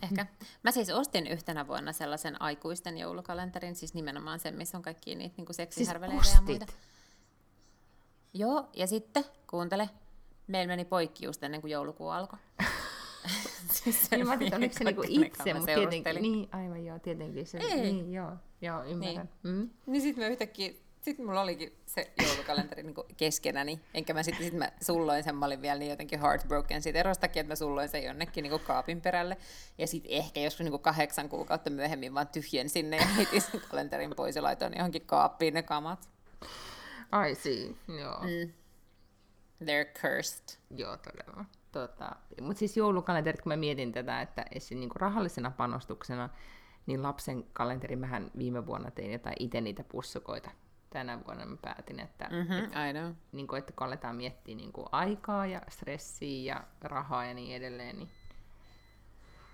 Ehkä. 0.03 0.27
Mä 0.63 0.71
siis 0.71 0.91
ostin 0.91 1.27
yhtenä 1.27 1.67
vuonna 1.67 1.93
sellaisen 1.93 2.43
aikuisten 2.43 2.99
joulukalenterin, 2.99 3.75
siis 3.75 3.95
nimenomaan 3.95 4.41
sen, 4.41 4.55
missä 4.55 4.79
on 4.79 4.83
kaikki 4.83 5.15
niitä 5.15 5.35
Siis 5.37 5.57
seksihärveleitä 5.57 6.29
ja 6.35 6.41
muita. 6.41 6.67
Joo, 8.35 8.69
ja 8.77 8.87
sitten, 8.87 9.25
kuuntele, 9.51 9.91
meillä 10.47 10.73
meni 10.73 10.85
poikki 10.85 11.25
just 11.25 11.43
ennen 11.43 11.61
kuin 11.61 11.71
joulukuu 11.71 12.09
alkoi. 12.09 12.39
siis 13.73 14.07
se 14.07 14.17
Niin 14.17 14.27
mä 14.27 14.33
ajattelin, 14.33 14.55
oliko 14.55 14.75
se 14.79 14.85
niinku 14.85 15.03
itse, 15.09 15.55
mutta 15.55 15.75
tietenkin, 15.75 16.23
niin, 16.23 16.49
aivan 16.53 16.85
joo, 16.85 16.99
tietenkin 16.99 17.47
se, 17.47 17.59
Ei. 17.59 17.81
niin, 17.81 18.13
joo, 18.13 18.33
joo, 18.61 18.85
ymmärrän. 18.85 19.29
Niin. 19.43 19.57
Mm. 19.57 19.71
Niin 19.87 20.03
sitten 20.03 20.25
mä 20.25 20.29
yhtäkkiä, 20.29 20.73
sitten 21.09 21.27
mulla 21.27 21.41
olikin 21.41 21.73
se 21.87 22.13
joulukalenteri 22.27 22.83
niin 22.83 22.95
keskenäni, 23.17 23.81
enkä 23.95 24.15
mä 24.15 24.23
sitten 24.23 24.45
sit 24.45 24.55
mä 24.55 24.73
sulloin 24.81 25.25
sen, 25.25 25.37
mä 25.37 25.47
olin 25.47 25.63
vielä 25.63 25.79
niin 25.79 25.91
jotenkin 25.91 26.21
heartbroken 26.21 26.83
siitä 26.83 26.99
erostakin, 26.99 27.41
että 27.41 27.51
mä 27.51 27.57
sulloin 27.57 27.89
sen 27.89 28.05
jonnekin 28.05 28.43
niin 28.43 28.61
kaapin 28.61 29.01
perälle. 29.01 29.37
Ja 29.79 29.87
sitten 29.87 30.13
ehkä 30.13 30.41
joskus 30.41 30.67
niin 30.67 30.81
kahdeksan 30.81 31.29
kuukautta 31.29 31.71
myöhemmin 31.71 32.15
vaan 32.15 32.29
tyhjen 32.29 32.69
sinne 32.69 32.97
ja 32.97 33.07
heitin 33.07 33.41
sen 33.41 33.61
kalenterin 33.71 34.11
pois 34.17 34.37
ja 34.37 34.43
laitoin 34.43 34.73
johonkin 34.77 35.07
kaappiin 35.07 35.55
ne 35.55 35.63
kamat. 35.63 36.09
Ai 37.13 37.35
see, 37.35 37.75
joo, 38.01 38.21
mm. 38.21 38.53
They're 39.65 40.01
cursed. 40.01 40.59
joo 40.71 40.97
todella. 40.97 41.45
Tota, 41.73 42.17
mutta 42.41 42.59
siis 42.59 42.77
joulukalenterit, 42.77 43.43
kun 43.43 43.53
mä 43.53 43.57
mietin 43.57 43.93
tätä, 43.93 44.21
että 44.21 44.45
esim. 44.55 44.81
niinku 44.81 44.99
rahallisena 44.99 45.51
panostuksena, 45.51 46.29
niin 46.87 47.03
lapsen 47.03 47.45
kalenteri, 47.53 47.97
mähän 47.97 48.31
viime 48.39 48.67
vuonna 48.67 48.91
tein 48.91 49.13
jotain 49.13 49.37
itse 49.39 49.61
niitä 49.61 49.85
pussukoita. 49.85 50.51
Tänä 50.91 51.25
vuonna 51.27 51.47
mä 51.47 51.57
päätin, 51.63 52.01
että, 52.01 52.29
mm. 52.31 52.37
Mm-hmm, 52.37 52.89
I 52.89 52.93
know. 52.93 53.13
niin 53.33 53.47
kuin, 53.47 53.59
että 53.59 53.73
kun 53.73 53.87
aletaan 53.87 54.17
miettiä 54.17 54.55
niin 54.57 54.73
kuin 54.73 54.87
aikaa 54.93 55.47
ja 55.47 55.63
stressiä 55.69 56.55
ja 56.55 56.65
rahaa 56.81 57.25
ja 57.25 57.35
niin 57.35 57.57
edelleen, 57.57 57.97
niin 57.97 58.09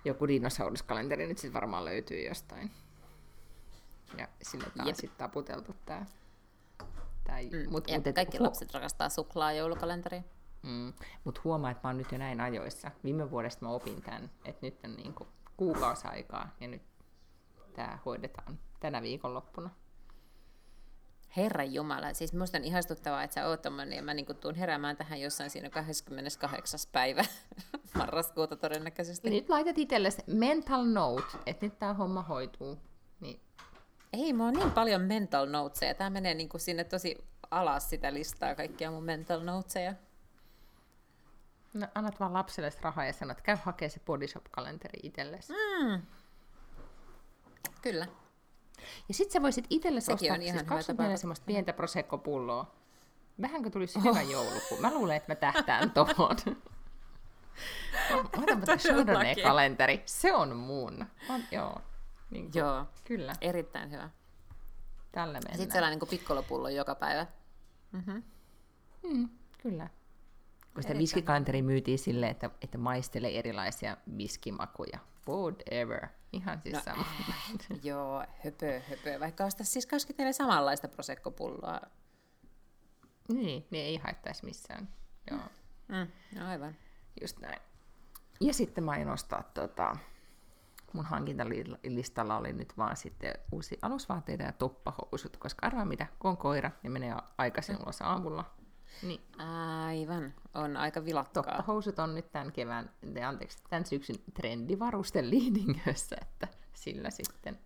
joku 0.05 0.27
dinosauruskalenteri 0.27 1.27
nyt 1.27 1.37
sitten 1.37 1.53
varmaan 1.53 1.85
löytyy 1.85 2.27
jostain. 2.27 2.71
Ja 4.17 4.27
sinne 4.41 4.65
on 4.79 4.87
Jep. 4.87 4.95
sitten 4.95 5.17
taputeltu 5.17 5.75
tää. 5.85 6.05
tää 7.23 7.41
Mm. 7.41 7.69
mut, 7.71 7.87
ja 7.89 7.97
mut 7.97 8.07
et 8.07 8.15
kaikki 8.15 8.37
hu- 8.37 8.43
lapset 8.43 8.73
rakastaa 8.73 9.09
suklaa 9.09 9.51
joulukalenteri. 9.51 10.23
Mm. 10.63 10.93
Mutta 11.23 11.41
huomaa, 11.43 11.71
että 11.71 11.87
mä 11.87 11.89
oon 11.89 11.97
nyt 11.97 12.11
jo 12.11 12.17
näin 12.17 12.41
ajoissa. 12.41 12.91
Viime 13.03 13.31
vuodesta 13.31 13.65
mä 13.65 13.71
opin 13.71 14.01
tämän, 14.01 14.31
että 14.45 14.65
nyt 14.65 14.79
on 14.83 14.95
niinku 14.95 15.27
kuukausi 15.57 16.07
aikaa 16.07 16.49
ja 16.59 16.67
nyt 16.67 16.81
tämä 17.73 17.99
hoidetaan 18.05 18.59
tänä 18.79 19.01
viikonloppuna. 19.01 19.69
Herran 21.37 21.73
Jumala, 21.73 22.13
siis 22.13 22.33
musta 22.33 22.57
on 22.57 22.63
ihastuttavaa, 22.63 23.23
että 23.23 23.33
sä 23.33 23.47
oot 23.47 23.61
tommonen, 23.61 23.95
ja 23.95 24.03
mä 24.03 24.13
niin 24.13 24.25
tuun 24.39 24.55
heräämään 24.55 24.97
tähän 24.97 25.21
jossain 25.21 25.49
siinä 25.49 25.69
28. 25.69 26.79
päivä 26.91 27.25
marraskuuta 27.97 28.55
todennäköisesti. 28.55 29.29
Nyt 29.29 29.49
laitat 29.49 29.77
itsellesi 29.77 30.23
mental 30.27 30.85
note, 30.85 31.37
että 31.45 31.65
nyt 31.65 31.79
tämä 31.79 31.93
homma 31.93 32.21
hoituu. 32.21 32.77
Niin 33.19 33.39
Ei, 34.13 34.33
mä 34.33 34.45
oon 34.45 34.53
niin 34.53 34.71
paljon 34.71 35.01
mental 35.01 35.45
noteseja. 35.45 35.93
Tää 35.93 36.09
menee 36.09 36.33
niin 36.33 36.49
kuin 36.49 36.61
sinne 36.61 36.83
tosi 36.83 37.17
alas 37.51 37.89
sitä 37.89 38.13
listaa, 38.13 38.55
kaikkia 38.55 38.91
mun 38.91 39.03
mental 39.03 39.43
noteseja. 39.43 39.93
no, 41.73 41.87
annat 41.95 42.19
vaan 42.19 42.33
lapselle 42.33 42.71
rahaa 42.81 43.05
ja 43.05 43.13
sanot, 43.13 43.41
käy 43.41 43.57
hakee 43.63 43.89
se 43.89 43.99
Bodyshop-kalenteri 43.99 44.99
itsellesi. 45.03 45.53
Mm. 45.53 46.01
Kyllä. 47.81 48.07
Ja 49.07 49.13
sit 49.13 49.31
sä 49.31 49.41
voisit 49.41 49.65
itsellesi 49.69 50.05
Sekin 50.05 50.15
ostaa 50.31 50.35
on 50.35 50.41
ihan 50.41 50.53
siis 50.57 50.61
hyvä 50.61 50.69
24 50.69 51.13
tapa. 51.13 51.21
semmoista 51.21 51.45
pientä 51.45 51.73
Prosecco-pulloa. 51.73 52.65
Vähänkö 53.41 53.69
tulisi 53.69 54.03
hyvä 54.03 54.21
joulukuu? 54.21 54.77
Mä 54.79 54.93
luulen, 54.93 55.15
että 55.17 55.31
mä 55.31 55.35
tähtään 55.35 55.91
tohon. 55.91 56.35
Otanpa 58.37 58.65
tämä 58.65 58.77
Chardonnay-kalenteri. 58.77 60.01
Se 60.05 60.33
on 60.33 60.55
mun. 60.55 61.05
On, 61.29 61.41
joo. 61.51 61.81
Niin 62.31 62.51
kuin, 62.51 62.59
Joo, 62.59 62.85
Kyllä, 63.03 63.33
erittäin 63.41 63.91
hyvä. 63.91 64.09
tällä 65.11 65.27
Ja 65.27 65.33
mennään. 65.33 65.57
sitten 65.57 65.71
sellainen 65.73 65.99
niin 65.99 66.09
pikkolopullo 66.09 66.69
joka 66.69 66.95
päivä. 66.95 67.25
Mm, 69.03 69.29
kyllä. 69.61 69.89
Kun 70.73 70.83
sitä 70.83 70.97
viskikalenteri 70.97 71.61
myytiin 71.61 71.99
silleen, 71.99 72.31
että, 72.31 72.49
että 72.61 72.77
maistele 72.77 73.27
erilaisia 73.29 73.97
viskimakuja. 74.17 74.99
Whatever. 75.29 76.07
Ihan 76.33 76.61
siis 76.61 76.75
no. 76.75 76.81
sama. 76.81 77.05
Joo, 77.83 78.23
höpö, 78.43 78.81
höpö. 78.89 79.19
Vaikka 79.19 79.45
ostaa 79.45 79.65
siis 79.65 79.85
24 79.85 80.33
samanlaista 80.33 80.87
prosekkopulloa. 80.87 81.81
niin, 83.29 83.67
niin 83.71 83.85
ei 83.85 83.97
haittaisi 83.97 84.45
missään. 84.45 84.87
Joo, 85.31 85.39
Mm, 85.87 86.39
no 86.39 86.47
aivan. 86.49 86.75
just 87.21 87.39
näin. 87.39 87.61
Ja 88.41 88.53
sitten 88.53 88.83
mä 88.83 88.91
aion 88.91 89.09
ostaa 89.09 89.43
tota, 89.53 89.95
mun 90.93 91.05
hankintalistalla 91.05 92.37
oli 92.37 92.53
nyt 92.53 92.77
vaan 92.77 92.97
sitten 92.97 93.33
uusi 93.51 93.79
alusvaatteita 93.81 94.43
ja 94.43 94.51
toppahousut, 94.51 95.37
koska 95.37 95.67
arvaa 95.67 95.85
mitä, 95.85 96.07
kun 96.19 96.31
on 96.31 96.37
koira 96.37 96.71
ja 96.83 96.89
menee 96.89 97.15
aikaisin 97.37 97.77
ulos 97.83 98.01
aamulla, 98.01 98.54
niin 99.01 99.21
Aivan, 99.85 100.33
on 100.53 100.77
aika 100.77 101.05
vilakkaa. 101.05 101.43
toppahousut 101.43 101.99
on 101.99 102.15
nyt 102.15 102.31
tämän 102.31 102.51
kevään, 102.51 102.91
te- 103.13 103.23
anteeksi, 103.23 103.57
tämän 103.69 103.85
syksyn 103.85 104.15
trendivarusten 104.33 105.29
liidingössä, 105.29 106.15
että 106.21 106.47
sillä 106.73 107.09
sitten. 107.09 107.59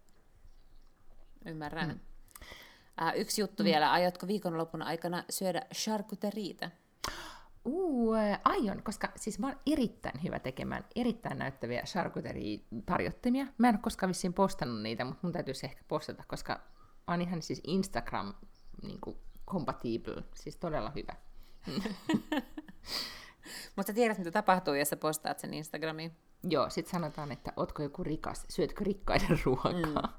Ymmärrän. 1.45 1.89
Mm. 1.89 1.99
Äh, 3.01 3.13
yksi 3.15 3.41
juttu 3.41 3.63
mm. 3.63 3.65
vielä, 3.65 3.91
aiotko 3.91 4.27
viikonlopun 4.27 4.81
aikana 4.81 5.23
syödä 5.29 5.61
charcuteriitä? 5.73 6.71
Uu, 7.65 8.13
ää, 8.13 8.39
aion, 8.43 8.83
koska 8.83 9.11
siis 9.15 9.39
mä 9.39 9.47
oon 9.47 9.59
erittäin 9.65 10.23
hyvä 10.23 10.39
tekemään 10.39 10.85
erittäin 10.95 11.37
näyttäviä 11.37 11.81
charcuterie-tarjottimia. 11.81 13.47
Mä 13.57 13.69
en 13.69 13.75
ole 13.75 13.81
koskaan 13.81 14.07
vissiin 14.07 14.33
postannut 14.33 14.81
niitä, 14.81 15.05
mutta 15.05 15.19
mun 15.21 15.33
täytyisi 15.33 15.65
ehkä 15.65 15.83
postata, 15.87 16.23
koska 16.27 16.53
mä 17.07 17.13
oon 17.13 17.21
ihan 17.21 17.41
siis 17.41 17.61
Instagram 17.67 18.33
niin 18.81 19.01
kuin, 19.01 19.17
compatible, 19.49 20.23
siis 20.35 20.55
todella 20.55 20.91
hyvä. 20.95 21.15
Mutta 23.75 23.89
sä 23.89 23.93
tiedät, 23.93 24.17
mitä 24.17 24.31
tapahtuu, 24.31 24.73
jos 24.73 24.89
sä 24.89 24.95
postaat 24.95 25.39
sen 25.39 25.53
Instagramiin. 25.53 26.11
Joo, 26.43 26.69
sit 26.69 26.87
sanotaan, 26.87 27.31
että 27.31 27.53
ootko 27.55 27.83
joku 27.83 28.03
rikas, 28.03 28.45
syötkö 28.49 28.83
rikkaiden 28.83 29.39
ruokaa. 29.45 29.71
Mm. 29.71 30.09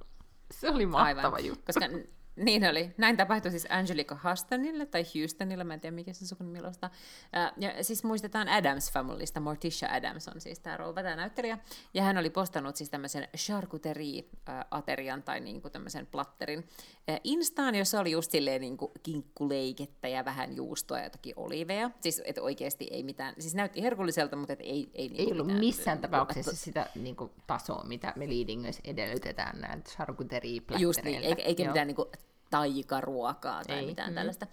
Se 0.51 0.70
oli 0.70 0.87
mahtava 0.87 1.20
Aivan. 1.20 1.45
juttu. 1.45 1.64
Koska 1.66 1.87
niin 2.45 2.68
oli. 2.70 2.95
Näin 2.97 3.16
tapahtui 3.16 3.51
siis 3.51 3.66
Angelica 3.70 4.16
Hustonille 4.30 4.86
tai 4.86 5.05
Houstonilla, 5.14 5.64
mä 5.64 5.74
en 5.74 5.80
tiedä 5.80 5.95
mikä 5.95 6.12
se 6.12 6.26
sukunimi 6.26 6.59
Ja 7.57 7.84
siis 7.84 8.05
muistetaan 8.05 8.49
Adams 8.49 8.93
Familysta, 8.93 9.41
Morticia 9.41 9.88
Adams 9.93 10.28
on 10.28 10.41
siis 10.41 10.61
tämä 10.61 10.76
rouva, 10.76 11.03
tämä 11.03 11.16
näyttelijä. 11.16 11.59
Ja 11.95 12.03
hän 12.03 12.18
oli 12.18 12.30
postannut 12.30 12.76
siis 12.76 12.91
tämmöisen 12.91 13.28
charcuterie-aterian 13.36 15.22
tai 15.22 15.41
niinku 15.41 15.70
tämmöisen 15.70 16.07
platterin 16.07 16.68
Instaan, 17.24 17.74
jossa 17.74 18.01
oli 18.01 18.11
just 18.11 18.30
silleen 18.30 18.61
niinku 18.61 18.93
kinkkuleikettä 19.03 20.09
ja 20.09 20.24
vähän 20.24 20.57
juustoa 20.57 20.99
ja 20.99 21.05
jotakin 21.05 21.34
oliveja. 21.36 21.91
Siis 22.01 22.22
että 22.24 22.43
oikeasti 22.43 22.88
ei 22.91 23.03
mitään, 23.03 23.34
siis 23.38 23.55
näytti 23.55 23.82
herkulliselta, 23.82 24.36
mutta 24.36 24.53
et 24.53 24.61
ei, 24.61 24.91
ei, 24.95 25.09
niinku 25.09 25.22
Ei 25.22 25.32
ollut 25.32 25.47
mitään, 25.47 25.61
missään 25.61 25.99
tapauksessa 25.99 26.57
sitä 26.57 26.86
niin 26.95 27.16
kuin, 27.16 27.30
tasoa, 27.47 27.84
mitä 27.84 28.12
me 28.16 28.28
leadingöissä 28.28 28.82
edellytetään 28.84 29.61
näiltä 29.61 29.91
charcuterie 29.91 30.61
Just 30.78 31.03
niin, 31.03 31.22
eikä, 31.22 31.43
eikä 31.43 31.66
mitään 31.66 31.86
niinku 31.86 32.11
taikaruokaa 32.51 33.64
tai 33.64 33.78
Ei, 33.78 33.86
mitään 33.86 34.11
mm. 34.11 34.14
tällaista 34.14 34.46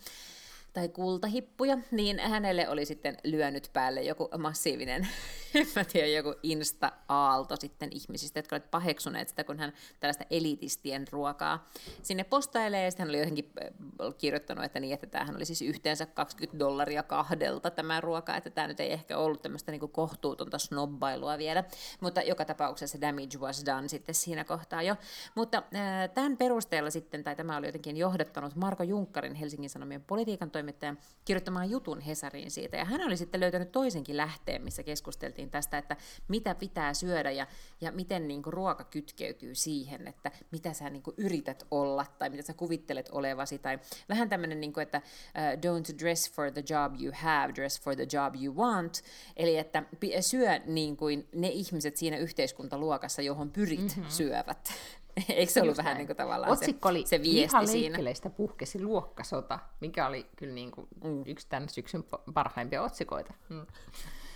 tai 0.74 0.89
kultahippuja, 0.89 1.78
niin 1.91 2.20
hänelle 2.20 2.70
oli 2.70 2.86
sitten 2.86 3.18
lyönyt 3.24 3.70
päälle 3.74 4.01
joku 4.01 4.30
massiivinen, 4.38 5.07
en 5.55 5.68
mä 5.76 5.84
tiedä, 5.84 6.07
joku 6.07 6.36
insta-aalto 6.43 7.55
sitten 7.55 7.89
ihmisistä, 7.91 8.39
jotka 8.39 8.55
olivat 8.55 8.72
paheksuneet 8.72 9.30
sitä, 9.30 9.43
kun 9.43 9.59
hän 9.59 9.74
tällaista 9.99 10.26
elitistien 10.30 11.05
ruokaa 11.11 11.70
sinne 12.01 12.24
postailee, 12.24 12.84
ja 12.84 12.91
sitten 12.91 13.03
hän 13.03 13.09
oli 13.09 13.20
jotenkin 13.20 13.51
äh, 13.63 14.13
kirjoittanut, 14.18 14.65
että 14.65 14.80
niin, 14.80 14.93
että 14.93 15.07
tämähän 15.07 15.36
oli 15.36 15.45
siis 15.45 15.61
yhteensä 15.61 16.05
20 16.05 16.59
dollaria 16.59 17.03
kahdelta 17.03 17.72
tämä 17.72 18.01
ruoka, 18.01 18.36
että 18.36 18.49
tämä 18.49 18.68
nyt 18.68 18.80
ei 18.80 18.93
ehkä 18.93 19.18
ollut 19.18 19.41
tämmöistä 19.41 19.72
niin 19.72 19.89
kohtuutonta 19.91 20.57
snobbailua 20.57 21.38
vielä, 21.38 21.63
mutta 22.01 22.22
joka 22.22 22.45
tapauksessa 22.45 23.01
damage 23.01 23.38
was 23.38 23.65
done 23.65 23.88
sitten 23.88 24.15
siinä 24.15 24.43
kohtaa 24.43 24.82
jo. 24.82 24.95
Mutta 25.36 25.57
äh, 25.57 26.09
tämän 26.13 26.38
perusteella 26.38 26.89
sitten, 26.89 27.24
tai 27.24 27.36
tämä 27.36 27.57
oli 27.57 27.65
jotenkin 27.65 27.97
johdattanut 27.97 28.55
Marko 28.55 28.84
Junkkarin 28.84 29.36
Helsingin 29.36 29.70
Sanomien 29.70 30.03
politiikan 30.03 30.51
toimittajan 30.68 30.97
kirjoittamaan 31.26 31.70
jutun 31.70 32.01
Hesariin 32.01 32.51
siitä, 32.51 32.78
ja 32.78 32.86
hän 32.86 33.01
oli 33.01 33.18
sitten 33.18 33.39
löytänyt 33.39 33.72
toisenkin 33.72 34.18
lähteen, 34.18 34.63
missä 34.63 34.84
keskusteltiin 34.84 35.49
tästä, 35.49 35.78
että 35.78 35.97
mitä 36.28 36.55
pitää 36.55 36.93
syödä 36.93 37.32
ja, 37.32 37.47
ja 37.82 37.91
miten 37.91 38.28
niin 38.28 38.43
kuin, 38.43 38.53
ruoka 38.53 38.84
kytkeytyy 38.84 39.55
siihen, 39.55 40.07
että 40.07 40.32
mitä 40.51 40.74
sä 40.74 40.89
niin 40.89 41.03
kuin, 41.03 41.13
yrität 41.18 41.63
olla 41.72 42.05
tai 42.20 42.30
mitä 42.30 42.43
sä 42.43 42.53
kuvittelet 42.53 43.09
olevasi, 43.11 43.59
tai 43.59 43.80
vähän 44.09 44.30
tämmöinen, 44.30 44.61
niin 44.61 44.74
kuin, 44.74 44.82
että 44.82 44.97
uh, 44.97 45.59
don't 45.59 45.99
dress 45.99 46.32
for 46.32 46.51
the 46.51 46.63
job 46.70 47.01
you 47.01 47.13
have, 47.15 47.53
dress 47.55 47.82
for 47.82 47.95
the 47.95 48.07
job 48.13 48.36
you 48.41 48.55
want, 48.55 49.01
eli 49.38 49.57
että 49.57 49.84
syö 50.22 50.59
niin 50.65 50.97
kuin 50.97 51.28
ne 51.36 51.47
ihmiset 51.47 51.97
siinä 51.97 52.18
yhteiskuntaluokassa, 52.18 53.22
johon 53.22 53.51
pyrit 53.51 53.95
mm-hmm. 53.95 54.09
syövät. 54.09 54.74
Eikö 55.30 55.51
se 55.51 55.61
ollut 55.61 55.78
vähän 55.78 55.89
näin. 55.89 55.97
niin 55.97 56.07
kuin 56.07 56.18
tavallaan 56.18 56.51
Otsikko 56.51 56.88
se, 56.88 56.91
oli 56.91 57.05
se 57.05 57.22
viesti 57.22 57.68
siinä? 57.68 57.97
Puhkesi 58.38 58.84
luokkasota, 58.84 59.59
mikä 59.80 60.07
oli 60.07 60.26
kyllä 60.36 60.53
niin 60.53 60.72
kuin 60.72 60.88
mm. 61.03 61.24
yksi 61.26 61.47
tämän 61.49 61.70
syksyn 61.70 62.03
pa- 62.03 62.34
parhaimpia 62.34 62.84
otsikoita. 62.84 63.34
Mm. 63.49 63.65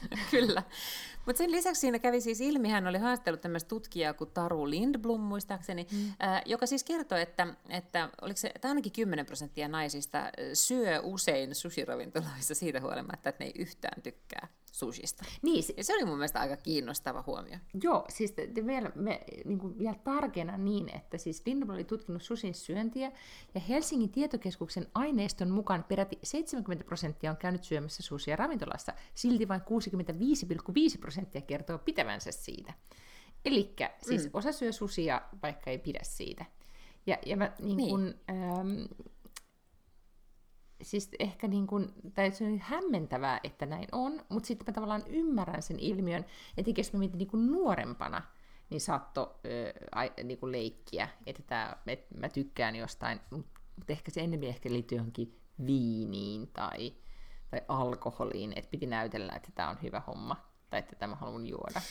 Kyllä. 0.32 0.64
Mutta 1.26 1.38
sen 1.38 1.52
lisäksi 1.52 1.80
siinä 1.80 2.00
kävi 2.00 2.22
siis 2.22 2.42
ilmi, 2.42 2.70
hän 2.70 2.88
oli 2.88 2.98
haastellut 2.98 3.42
tämmöistä 3.42 3.68
tutkijaa 3.68 4.14
kuin 4.14 4.32
Taru 4.32 4.70
Lindblom 4.70 5.22
muistaakseni, 5.22 5.88
mm. 5.92 6.14
ää, 6.20 6.42
joka 6.46 6.66
siis 6.66 6.84
kertoi, 6.84 7.22
että, 7.22 7.48
että 7.70 8.10
oliko 8.22 8.38
se, 8.38 8.52
että 8.56 8.68
ainakin 8.68 8.92
10 8.92 9.26
prosenttia 9.26 9.68
naisista 9.68 10.24
syö 10.54 11.02
usein 11.04 11.56
sushiravintoloissa 11.56 12.56
siitä 12.56 12.82
huolimatta, 12.82 13.30
että 13.30 13.44
ne 13.44 13.48
ei 13.48 13.62
yhtään 13.62 14.02
tykkää 14.02 14.48
sushista. 14.72 15.26
Niin, 15.42 15.64
se, 15.64 15.74
se 15.82 15.94
oli 15.94 16.06
mun 16.06 16.18
mielestä 16.18 16.40
aika 16.40 16.58
kiinnostava 16.58 17.24
huomio. 17.28 17.58
joo, 17.84 18.06
siis 18.10 18.32
te, 18.32 18.48
te 18.48 18.66
vielä, 18.66 18.92
me, 18.96 19.22
niin 19.46 19.60
kuin 19.60 19.78
vielä 19.78 19.96
tarkennan 20.04 20.66
niin, 20.66 20.96
että 20.96 21.18
siis 21.18 21.44
Lindblom 21.46 21.76
oli 21.76 21.84
tutkinut 21.84 22.24
susin 22.24 22.54
syöntiä, 22.54 23.12
ja 23.56 23.62
Helsingin 23.62 24.10
tietokeskuksen 24.10 24.88
aineiston 24.96 25.52
mukaan 25.52 25.84
peräti 25.84 26.20
70 26.24 26.86
prosenttia 26.86 27.32
on 27.32 27.38
käynyt 27.38 27.64
syömässä 27.64 28.04
susia 28.04 28.36
ravintolassa, 28.36 28.94
silti 29.16 29.48
vain 29.48 29.62
65,5 29.62 31.00
prosenttia 31.00 31.42
kertoo 31.42 31.78
pitävänsä 31.78 32.32
siitä. 32.32 32.74
Eli 33.46 33.76
siis 34.02 34.24
mm. 34.24 34.30
osa 34.34 34.52
syö 34.52 34.72
susia, 34.72 35.22
vaikka 35.44 35.70
ei 35.70 35.78
pidä 35.78 36.00
siitä. 36.04 36.46
Ja, 37.08 37.18
ja 37.26 37.38
mä 37.38 37.52
niin 37.60 37.78
Niin. 37.78 37.90
kun, 37.90 38.16
ähm, 38.30 38.82
siis 40.82 41.10
ehkä 41.20 41.48
niin 41.48 41.68
kuin, 41.68 41.94
tai 42.14 42.32
se 42.32 42.46
on 42.46 42.60
hämmentävää, 42.60 43.40
että 43.44 43.66
näin 43.66 43.88
on, 43.92 44.26
mutta 44.30 44.48
sitten 44.48 44.66
mä 44.68 44.74
tavallaan 44.74 45.04
ymmärrän 45.08 45.62
sen 45.62 45.80
ilmiön, 45.80 46.26
että 46.58 46.72
jos 46.78 46.94
mä 46.94 47.00
mietin 47.00 47.18
niin 47.18 47.28
kuin 47.28 47.52
nuorempana, 47.52 48.22
niin 48.70 48.82
saatto 48.82 49.40
ai, 49.92 50.12
niin 50.24 50.38
kuin 50.38 50.52
leikkiä, 50.52 51.08
että, 51.26 51.44
tää, 51.48 51.82
että 51.88 52.18
mä 52.18 52.30
tykkään 52.30 52.76
jostain, 52.76 53.20
mutta 53.30 53.54
ehkä 53.94 54.12
se 54.12 54.22
enemmän 54.22 54.50
ehkä 54.50 54.70
liittyy 54.70 54.98
johonkin 54.98 55.40
viiniin 55.66 56.48
tai, 56.48 56.94
tai 57.52 57.62
alkoholiin, 57.68 58.54
että 58.56 58.72
piti 58.72 58.86
näytellä, 58.86 59.34
että 59.36 59.50
tämä 59.56 59.70
on 59.70 59.78
hyvä 59.84 60.02
homma, 60.08 60.36
tai 60.70 60.80
että 60.80 60.96
tämä 60.96 61.16
haluan 61.16 61.48
juoda. 61.48 61.82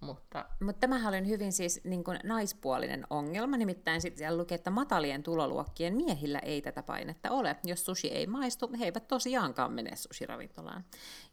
Mutta 0.00 0.44
Mutta 0.60 0.80
tämähän 0.80 1.14
oli 1.14 1.28
hyvin 1.28 1.52
siis 1.52 1.80
niin 1.84 2.04
kuin 2.04 2.18
naispuolinen 2.24 3.06
ongelma, 3.10 3.56
nimittäin 3.56 4.00
sitten 4.00 4.18
siellä 4.18 4.38
lukee, 4.38 4.56
että 4.56 4.70
matalien 4.70 5.22
tuloluokkien 5.22 5.96
miehillä 5.96 6.38
ei 6.38 6.62
tätä 6.62 6.82
painetta 6.82 7.30
ole. 7.30 7.56
Jos 7.64 7.86
sushi 7.86 8.08
ei 8.08 8.26
maistu, 8.26 8.70
he 8.78 8.84
eivät 8.84 9.08
tosiaankaan 9.08 9.72
mene 9.72 9.96
sushiravintolaan. 9.96 10.84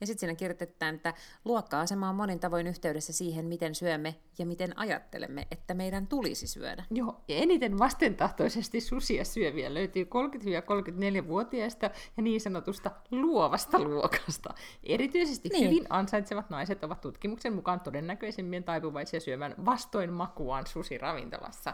Ja 0.02 0.08
sitten 0.08 0.20
siinä 0.20 0.36
kirjoitetaan, 0.36 0.96
että 0.96 1.14
luokka-asema 1.46 2.10
on 2.10 2.16
monin 2.16 2.40
tavoin 2.40 2.68
yhteydessä 2.68 3.14
siihen, 3.14 3.46
miten 3.46 3.76
syömme 3.76 4.16
ja 4.40 4.46
miten 4.46 4.80
ajattelemme, 4.80 5.48
että 5.52 5.74
meidän 5.74 6.08
tulisi 6.08 6.48
syödä. 6.48 6.84
Joo, 6.92 7.22
ja 7.28 7.36
eniten 7.36 7.80
vastentahtoisesti 7.80 8.82
susia 8.82 9.26
syöviä 9.26 9.74
löytyy 9.74 10.04
30-34-vuotiaista 10.04 11.90
ja 12.18 12.24
niin 12.24 12.42
sanotusta 12.42 12.92
luovasta 13.12 13.80
luokasta. 13.80 14.54
Erityisesti. 14.84 15.50
Niin. 15.50 15.70
hyvin 15.70 15.86
ansaitsevat 15.90 16.50
naiset 16.50 16.84
ovat 16.84 17.02
tutkimuksen 17.02 17.54
mukaan 17.54 17.80
todennäköisemmin 17.80 18.55
taipuvaisia 18.64 19.20
syömään 19.20 19.56
vastoin 19.66 20.14
makuaan 20.14 20.68
susiravintolassa. 20.68 21.74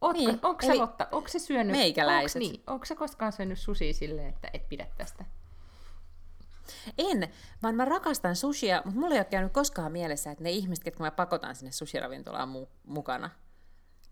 Ootko, 0.00 0.18
Niin, 0.18 0.38
onko, 0.42 0.62
sä, 0.62 0.72
eli 0.72 0.78
Lotta, 0.78 1.08
onko 1.12 1.28
se 1.28 1.38
syönyt, 1.38 1.76
meikäläiset. 1.76 2.42
Onko, 2.42 2.52
niin, 2.52 2.62
onko 2.66 2.84
sä 2.84 2.94
koskaan 2.94 3.32
syönyt 3.32 3.58
susia 3.58 3.92
silleen, 3.92 4.28
että 4.28 4.50
et 4.52 4.68
pidä 4.68 4.86
tästä? 4.98 5.24
En, 6.98 7.28
vaan 7.62 7.74
mä 7.74 7.84
rakastan 7.84 8.36
sushia, 8.36 8.82
mutta 8.84 9.00
mulla 9.00 9.14
ei 9.14 9.18
ole 9.18 9.24
käynyt 9.24 9.52
koskaan 9.52 9.92
mielessä, 9.92 10.30
että 10.30 10.44
ne 10.44 10.50
ihmiset, 10.50 10.86
jotka 10.86 11.04
mä 11.04 11.10
pakotan 11.10 11.54
sinne 11.54 11.72
sushiravintolaan 11.72 12.48
mu- 12.48 12.68
mukana, 12.84 13.30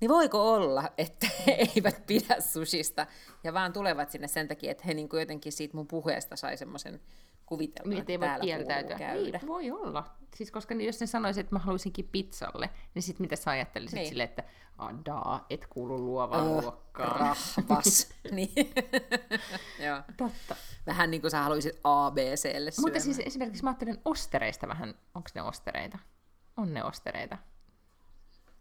niin 0.01 0.09
voiko 0.09 0.53
olla, 0.55 0.91
että 0.99 1.27
he 1.47 1.53
eivät 1.75 2.07
pidä 2.07 2.41
sushista 2.41 3.07
ja 3.45 3.53
vaan 3.55 3.73
tulevat 3.73 4.11
sinne 4.11 4.29
sen 4.29 4.49
takia, 4.49 4.71
että 4.71 4.85
he 4.87 4.95
niin 4.95 5.09
jotenkin 5.13 5.53
siitä 5.53 5.77
mun 5.77 5.87
puheesta 5.87 6.37
sai 6.37 6.57
semmoisen 6.57 7.01
kuvitelman, 7.49 7.91
Niin, 7.91 8.01
että 8.01 8.13
ei 8.13 8.21
voi 8.21 8.29
kieltäytyä. 8.41 8.99
käydä. 8.99 9.39
Niin, 9.39 9.47
voi 9.49 9.71
olla. 9.71 10.05
Siis 10.35 10.51
koska 10.51 10.75
niin 10.75 10.87
jos 10.87 11.01
ne 11.01 11.07
sanoisi, 11.07 11.41
että 11.41 11.55
mä 11.55 11.59
haluaisinkin 11.59 12.09
pizzalle, 12.13 12.71
niin 12.95 13.03
sitten 13.03 13.25
mitä 13.25 13.37
sä 13.37 13.51
ajattelisit 13.51 13.95
niin. 13.95 14.09
Silleen, 14.09 14.29
että 14.29 14.45
adaa, 14.79 15.47
et 15.51 15.67
kuulu 15.67 15.99
luovaan 15.99 16.47
Oh, 16.47 16.63
luokkaan. 16.63 17.21
rahvas. 17.21 18.09
niin. 18.31 18.53
Joo. 19.87 20.03
Totta. 20.17 20.57
Vähän 20.87 21.11
niin 21.11 21.21
kuin 21.21 21.31
sä 21.31 21.43
haluaisit 21.43 21.81
ABClle 21.85 22.45
syömään. 22.71 22.75
Mutta 22.81 23.01
siis 23.01 23.21
esimerkiksi 23.27 23.65
mä 23.65 23.71
ajattelen 23.71 23.99
ostereista 24.05 24.69
vähän, 24.69 24.95
onko 25.15 25.29
ne 25.35 25.43
ostereita? 25.43 25.99
On 26.57 26.75
ne 26.75 26.85
ostereita. 26.85 27.39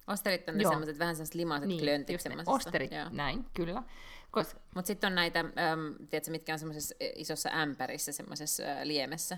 Osterit 0.07 0.49
on 0.49 0.57
ne 0.57 0.63
semmoiset 0.63 0.99
vähän 0.99 1.15
semmoiset 1.15 1.35
limaiset 1.35 1.67
niin, 1.67 1.79
klöntit 1.79 2.21
semmoisessa. 2.21 2.51
Osterit, 2.51 2.91
Joo. 2.91 3.09
näin, 3.11 3.45
kyllä. 3.53 3.83
Kos, 4.31 4.55
Mutta 4.75 4.87
sitten 4.87 5.07
on 5.07 5.15
näitä, 5.15 5.39
äm, 5.39 5.95
tiedätkö, 6.09 6.31
mitkä 6.31 6.53
on 6.53 6.59
semmoisessa 6.59 6.95
isossa 7.15 7.49
ämpärissä, 7.49 8.11
semmoisessa 8.11 8.63
liemessä. 8.83 9.37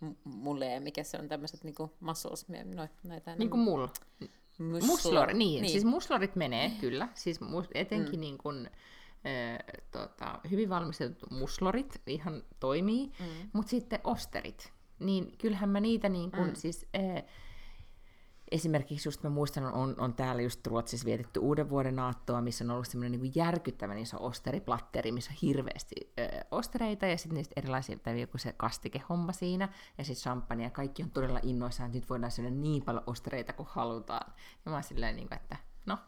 M- 0.00 0.10
mulle 0.24 0.72
ei, 0.72 0.80
mikä 0.80 1.04
se 1.04 1.18
on 1.18 1.28
tämmöiset 1.28 1.64
niinku 1.64 1.92
muscles, 2.00 2.46
no, 2.48 2.88
näitä, 3.04 3.36
niin 3.36 3.50
kuin 3.50 3.60
mulla. 3.60 3.88
Muslor. 4.58 4.82
Muslor, 4.82 5.32
niin, 5.32 5.62
niin, 5.62 5.72
siis 5.72 5.84
muslorit 5.84 6.36
menee 6.36 6.70
kyllä, 6.80 7.08
siis 7.14 7.40
mus, 7.40 7.66
etenkin 7.74 8.14
mm. 8.14 8.20
niin 8.20 8.38
kun, 8.38 8.66
äh, 8.66 9.58
tota, 9.90 10.40
hyvin 10.50 10.68
valmistetut 10.68 11.30
muslorit 11.30 12.02
ihan 12.06 12.42
toimii, 12.60 13.06
mm. 13.06 13.26
mutta 13.52 13.70
sitten 13.70 14.00
osterit, 14.04 14.72
niin 14.98 15.38
kyllähän 15.38 15.68
mä 15.68 15.80
niitä 15.80 16.08
niin 16.08 16.30
kun, 16.30 16.46
mm. 16.46 16.54
siis... 16.54 16.86
Äh, 16.96 17.24
esimerkiksi 18.50 19.08
just 19.08 19.22
mä 19.22 19.30
muistan, 19.30 19.64
on, 19.64 19.94
on 19.98 20.14
täällä 20.14 20.42
just 20.42 20.66
Ruotsissa 20.66 21.06
vietetty 21.06 21.40
uuden 21.40 21.70
vuoden 21.70 21.98
aattoa, 21.98 22.40
missä 22.40 22.64
on 22.64 22.70
ollut 22.70 22.88
semmoinen 22.88 23.20
niin 23.20 23.32
järkyttävän 23.34 23.98
iso 23.98 24.16
osteriplatteri, 24.20 25.12
missä 25.12 25.30
on 25.30 25.38
hirveästi 25.42 25.94
ö, 26.18 26.28
ostereita 26.50 27.06
ja 27.06 27.18
sitten 27.18 27.34
niistä 27.34 27.52
erilaisia, 27.56 27.98
tai 27.98 28.20
joku 28.20 28.38
se 28.38 28.52
kastikehomma 28.52 29.32
siinä, 29.32 29.68
ja 29.98 30.04
sitten 30.04 30.22
champagne, 30.22 30.64
ja 30.64 30.70
kaikki 30.70 31.02
on 31.02 31.10
todella 31.10 31.40
innoissaan, 31.42 31.86
että 31.86 31.98
nyt 31.98 32.10
voidaan 32.10 32.32
syödä 32.32 32.50
niin 32.50 32.82
paljon 32.82 33.04
ostereita 33.06 33.52
kuin 33.52 33.68
halutaan. 33.70 34.32
Ja 34.64 34.70
mä 34.70 34.76
oon 34.76 34.82
silleen, 34.82 35.16
niin 35.16 35.28
kuin, 35.28 35.38
että 35.40 35.56
no, 35.86 35.98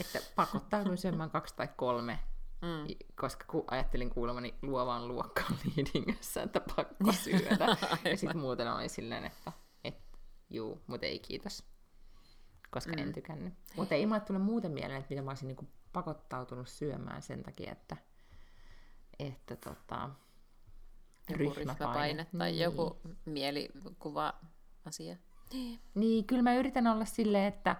että 0.00 0.18
pakottaudun 0.36 0.98
syömään 0.98 1.30
kaksi 1.30 1.54
tai 1.56 1.68
kolme, 1.76 2.18
Mm. 2.62 2.94
koska 3.14 3.44
ku, 3.48 3.64
ajattelin 3.70 4.10
kuulemani 4.10 4.54
luovaan 4.62 5.08
luokkaan 5.08 5.54
liidingössä, 5.76 6.42
että 6.42 6.60
pakko 6.76 7.12
syödä. 7.12 7.76
ja 8.10 8.16
sitten 8.16 8.38
muuten 8.38 8.72
oli 8.72 8.88
silleen, 8.88 9.24
että 9.24 9.52
juu, 10.50 10.82
mutta 10.86 11.06
ei 11.06 11.18
kiitos, 11.18 11.64
koska 12.70 12.92
mm. 12.92 12.98
en 12.98 13.12
tykännyt. 13.12 13.54
Mutta 13.76 13.94
ei 13.94 14.06
mulle 14.06 14.20
tule 14.20 14.38
muuten 14.38 14.72
mieleen, 14.72 15.00
että 15.00 15.10
mitä 15.10 15.22
mä 15.22 15.30
olisin 15.30 15.48
niinku 15.48 15.68
pakottautunut 15.92 16.68
syömään 16.68 17.22
sen 17.22 17.42
takia, 17.42 17.72
että, 17.72 17.96
että 19.18 19.56
tota, 19.56 20.10
joku 21.30 21.54
ryhmäpaine 21.54 22.26
tai 22.38 22.50
niin. 22.50 22.62
joku 22.62 23.00
mielikuva-asia. 23.24 25.16
Niin, 25.94 26.24
kyllä 26.24 26.42
mä 26.42 26.54
yritän 26.54 26.86
olla 26.86 27.04
silleen, 27.04 27.44
että, 27.44 27.76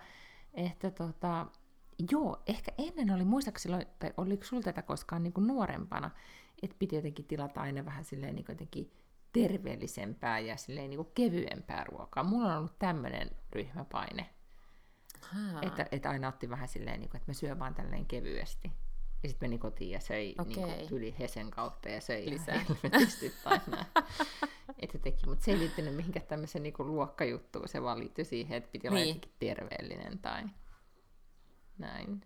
että 0.54 0.90
tota, 0.90 1.46
joo, 2.10 2.42
ehkä 2.46 2.72
ennen 2.78 3.10
oli, 3.10 3.24
muistaakseni, 3.24 3.86
tai 3.98 4.12
oliko 4.16 4.44
sulla 4.44 4.62
tätä 4.62 4.82
koskaan 4.82 5.22
niin 5.22 5.32
kuin 5.32 5.46
nuorempana, 5.46 6.10
että 6.62 6.76
piti 6.78 6.96
jotenkin 6.96 7.24
tilata 7.24 7.60
aina 7.60 7.84
vähän 7.84 8.04
silleen 8.04 8.34
niin 8.34 8.46
jotenkin 8.48 8.92
terveellisempää 9.32 10.38
ja 10.38 10.56
silleen 10.56 10.90
niin 10.90 10.98
kuin 10.98 11.12
kevyempää 11.14 11.84
ruokaa. 11.84 12.24
Mulla 12.24 12.52
on 12.52 12.58
ollut 12.58 12.78
tämmöinen 12.78 13.30
ryhmäpaine. 13.52 14.26
Että, 15.62 15.86
että 15.92 16.10
aina 16.10 16.28
otti 16.28 16.50
vähän 16.50 16.68
silleen, 16.68 17.00
niin 17.00 17.10
kuin, 17.10 17.20
että 17.20 17.30
mä 17.30 17.34
syön 17.34 17.58
vaan 17.58 17.74
tälleen 17.74 18.06
kevyesti. 18.06 18.72
Ja 19.22 19.28
sitten 19.28 19.50
meni 19.50 19.58
kotiin 19.58 19.90
ja 19.90 20.00
söi 20.00 20.34
okay. 20.38 20.46
niin 20.46 20.88
kuin, 20.88 20.98
yli 20.98 21.14
Hesen 21.18 21.50
kautta 21.50 21.88
ja 21.88 22.00
söi 22.00 22.30
lisää 22.30 22.64
helvetisti 22.68 23.32
tai 23.44 23.60
että 24.78 24.98
teki, 24.98 25.26
mutta 25.26 25.44
se 25.44 25.50
ei 25.50 25.58
liittynyt 25.58 25.96
mihinkään 25.96 26.26
tämmöiseen 26.26 26.62
niin 26.62 26.74
luokkajuttuun, 26.78 27.68
se 27.68 27.82
vaan 27.82 27.98
liittyi 27.98 28.24
siihen, 28.24 28.58
että 28.58 28.70
piti 28.70 28.88
olla 28.88 28.98
niin. 28.98 29.08
jotenkin 29.08 29.32
terveellinen 29.38 30.18
tai 30.18 30.44
näin 31.78 32.22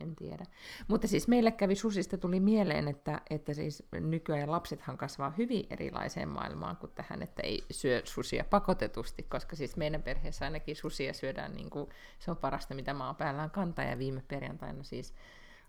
en 0.00 0.16
tiedä. 0.16 0.44
Mutta 0.88 1.08
siis 1.08 1.28
meille 1.28 1.50
kävi 1.50 1.74
susista 1.74 2.18
tuli 2.18 2.40
mieleen, 2.40 2.88
että, 2.88 3.20
että 3.30 3.54
siis 3.54 3.82
nykyään 3.92 4.50
lapsethan 4.50 4.98
kasvaa 4.98 5.30
hyvin 5.30 5.66
erilaiseen 5.70 6.28
maailmaan 6.28 6.76
kuin 6.76 6.92
tähän, 6.94 7.22
että 7.22 7.42
ei 7.42 7.64
syö 7.70 8.02
susia 8.04 8.44
pakotetusti, 8.44 9.22
koska 9.22 9.56
siis 9.56 9.76
meidän 9.76 10.02
perheessä 10.02 10.44
ainakin 10.44 10.76
susia 10.76 11.12
syödään, 11.12 11.54
niin 11.54 11.70
kuin, 11.70 11.88
se 12.18 12.30
on 12.30 12.36
parasta, 12.36 12.74
mitä 12.74 12.94
maa 12.94 13.14
päällään 13.14 13.50
kantaa, 13.50 13.84
ja 13.84 13.98
viime 13.98 14.22
perjantaina 14.28 14.82
siis 14.82 15.14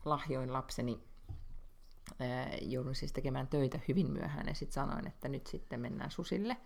lahjoin 0.05 0.53
lapseni 0.53 0.99
joudun 2.61 2.95
siis 2.95 3.13
tekemään 3.13 3.47
töitä 3.47 3.79
hyvin 3.87 4.11
myöhään, 4.11 4.47
ja 4.47 4.53
sitten 4.53 4.73
sanoin, 4.73 5.07
että 5.07 5.27
nyt 5.27 5.47
sitten 5.47 5.79
mennään 5.79 6.11
susille, 6.11 6.57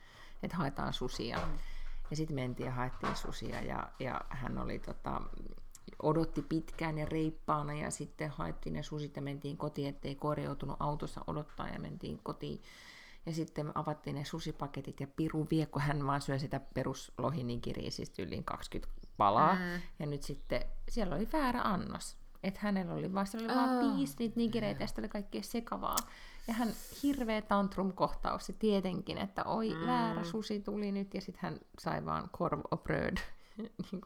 että 0.43 0.57
haetaan 0.57 0.93
susia. 0.93 1.39
Ja 2.10 2.16
sitten 2.16 2.36
mentiin 2.36 2.66
ja 2.66 2.72
haettiin 2.72 3.16
susia, 3.16 3.62
ja, 3.62 3.91
ja 3.99 4.22
hän 4.30 4.57
oli 4.57 4.80
tota, 4.80 5.22
odotti 6.03 6.41
pitkään 6.41 6.97
ja 6.97 7.05
reippaana 7.05 7.73
ja 7.73 7.91
sitten 7.91 8.29
haettiin 8.29 8.73
ne 8.73 8.83
susit 8.83 9.15
ja 9.15 9.21
mentiin 9.21 9.57
kotiin, 9.57 9.89
ettei 9.89 10.15
korjautunut 10.15 10.77
autossa 10.79 11.21
odottaa 11.27 11.67
ja 11.67 11.79
mentiin 11.79 12.19
kotiin. 12.23 12.61
Ja 13.25 13.33
sitten 13.33 13.71
avattiin 13.75 14.15
ne 14.15 14.25
susipaketit 14.25 14.99
ja 14.99 15.07
Piru 15.07 15.47
vie, 15.51 15.65
kun 15.65 15.81
hän 15.81 16.07
vaan 16.07 16.21
syö 16.21 16.39
sitä 16.39 16.59
peruslohinikiriä, 16.73 17.91
siis 17.91 18.19
yli 18.19 18.41
20 18.45 19.07
palaa. 19.17 19.55
Mm. 19.55 19.81
Ja 19.99 20.05
nyt 20.05 20.23
sitten 20.23 20.61
siellä 20.89 21.15
oli 21.15 21.27
väärä 21.33 21.61
annos. 21.61 22.17
Että 22.43 22.59
hänellä 22.63 22.93
oli 22.93 23.13
vaan, 23.13 23.27
oli 23.35 23.45
oh. 23.45 23.55
vaan 23.55 23.97
viisi 23.97 24.33
niitä 24.35 24.57
ja 24.57 24.87
sitten 24.87 25.01
oli 25.01 25.09
kaikkea 25.09 25.43
sekavaa. 25.43 25.95
Ja 26.47 26.53
hän 26.53 26.73
hirveä 27.03 27.41
tantrum-kohtaus, 27.41 28.49
ja 28.49 28.55
tietenkin, 28.59 29.17
että 29.17 29.43
oi, 29.43 29.69
mm. 29.73 29.87
väärä 29.87 30.23
susi 30.23 30.59
tuli 30.59 30.91
nyt, 30.91 31.13
ja 31.13 31.21
sitten 31.21 31.41
hän 31.41 31.59
sai 31.79 32.05
vaan 32.05 32.29
korv 32.31 32.61
niin 33.57 34.01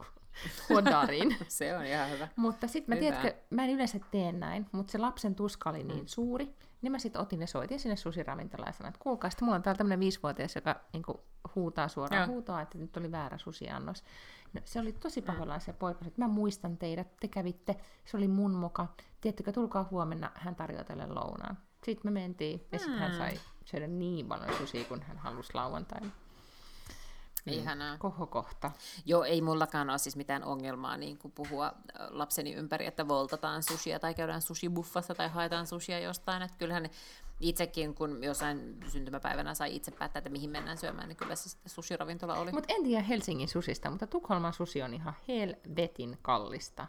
hodarin. 0.70 1.36
se 1.48 1.76
on 1.76 1.84
ihan 1.84 2.10
hyvä. 2.10 2.28
Mutta 2.36 2.68
sitten 2.68 2.94
mä 2.96 3.00
tiedätkö, 3.00 3.34
mä 3.50 3.64
en 3.64 3.70
yleensä 3.70 4.00
tee 4.10 4.32
näin, 4.32 4.66
mutta 4.72 4.90
se 4.90 4.98
lapsen 4.98 5.34
tuska 5.34 5.70
oli 5.70 5.84
niin 5.84 6.00
mm. 6.00 6.06
suuri, 6.06 6.54
niin 6.82 6.92
mä 6.92 6.98
sitten 6.98 7.22
otin 7.22 7.40
ja 7.40 7.46
soitin 7.46 7.80
sinne 7.80 7.96
susiravintolaan 7.96 8.68
ja 8.68 8.72
sanoin, 8.72 8.88
että 8.88 9.02
kuulkaa, 9.02 9.30
sitten 9.30 9.46
mulla 9.46 9.56
on 9.56 9.62
täällä 9.62 9.78
tämmöinen 9.78 10.00
viisivuotias, 10.00 10.54
joka 10.54 10.80
niin 10.92 11.02
kuin, 11.02 11.18
huutaa 11.54 11.88
suoraan 11.88 12.22
Joo. 12.22 12.32
huutoa, 12.32 12.60
että 12.60 12.78
nyt 12.78 12.96
oli 12.96 13.12
väärä 13.12 13.38
susiannos. 13.38 14.04
No, 14.52 14.60
se 14.64 14.80
oli 14.80 14.92
tosi 14.92 15.22
pahoillaan 15.22 15.60
se 15.60 15.72
poika, 15.72 16.04
että 16.06 16.20
mä 16.20 16.28
muistan 16.28 16.76
teidät, 16.76 17.16
te 17.20 17.28
kävitte, 17.28 17.76
se 18.04 18.16
oli 18.16 18.28
mun 18.28 18.50
moka, 18.50 18.86
tiedättekö, 19.20 19.52
tulkaa 19.52 19.88
huomenna, 19.90 20.30
hän 20.34 20.54
tarjoaa 20.54 20.84
teille 20.84 21.06
lounaan. 21.06 21.58
Sitten 21.84 22.12
me 22.12 22.20
mentiin, 22.20 22.66
ja 22.72 22.78
sitten 22.78 22.98
hän 22.98 23.10
mm. 23.10 23.18
sai 23.18 23.40
syödä 23.64 23.86
niin 23.86 24.26
paljon 24.26 24.54
susia, 24.54 24.84
kun 24.84 25.02
hän 25.02 25.18
halusi 25.18 25.54
lauantaina. 25.54 26.10
Niin, 27.44 27.60
Ihanaa. 27.60 27.98
Kohokohta. 27.98 28.70
Joo, 29.06 29.24
ei 29.24 29.40
mullakaan 29.40 29.90
ole 29.90 29.98
siis 29.98 30.16
mitään 30.16 30.44
ongelmaa 30.44 30.96
niin 30.96 31.18
kuin 31.18 31.32
puhua 31.32 31.72
lapseni 32.10 32.54
ympäri, 32.54 32.86
että 32.86 33.08
voltataan 33.08 33.62
susia 33.62 34.00
tai 34.00 34.14
käydään 34.14 34.42
sushibuffassa 34.42 35.14
tai 35.14 35.28
haetaan 35.28 35.66
susia 35.66 35.98
jostain. 35.98 36.42
Että 36.42 36.56
kyllähän 36.58 36.90
itsekin, 37.40 37.94
kun 37.94 38.24
jossain 38.24 38.76
syntymäpäivänä 38.88 39.54
sai 39.54 39.76
itse 39.76 39.90
päättää, 39.90 40.18
että 40.18 40.30
mihin 40.30 40.50
mennään 40.50 40.78
syömään, 40.78 41.08
niin 41.08 41.16
kyllä 41.16 41.34
se 41.34 41.48
sitten 41.48 41.70
sushiravintola 41.70 42.34
oli. 42.34 42.52
Mutta 42.52 42.74
en 42.74 42.82
tiedä 42.82 43.02
Helsingin 43.02 43.48
susista, 43.48 43.90
mutta 43.90 44.06
Tukholman 44.06 44.52
susi 44.52 44.82
on 44.82 44.94
ihan 44.94 45.14
helvetin 45.28 46.18
kallista. 46.22 46.86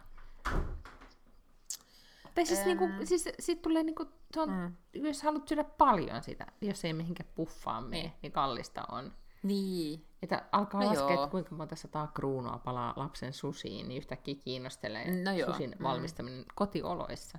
Tai 2.34 2.46
siis, 2.46 2.58
ähm. 2.58 2.68
niinku, 2.68 2.88
siis 3.04 3.28
sit 3.38 3.62
tulee 3.62 3.82
niinku, 3.82 4.04
se 4.34 4.40
on, 4.40 4.50
mm. 4.50 4.74
jos 4.92 5.22
haluat 5.22 5.48
syödä 5.48 5.64
paljon 5.64 6.22
sitä, 6.22 6.46
jos 6.60 6.84
ei 6.84 6.92
mihinkään 6.92 7.30
puffaan 7.34 7.84
mene, 7.84 8.02
niin. 8.02 8.12
niin 8.22 8.32
kallista 8.32 8.84
on. 8.88 9.12
Niin. 9.42 10.06
Että 10.34 10.48
alkaa 10.52 10.80
no 10.80 10.88
laskea, 10.88 11.14
että 11.14 11.30
kuinka 11.30 11.54
monta 11.54 11.76
sataa 11.76 12.06
kruunua 12.06 12.58
palaa 12.58 12.92
lapsen 12.96 13.32
susiin, 13.32 13.88
niin 13.88 13.98
yhtäkkiä 13.98 14.34
kiinnostelee 14.34 15.22
no 15.24 15.46
susin 15.46 15.70
mm. 15.78 15.82
valmistaminen 15.82 16.44
kotioloissa. 16.54 17.38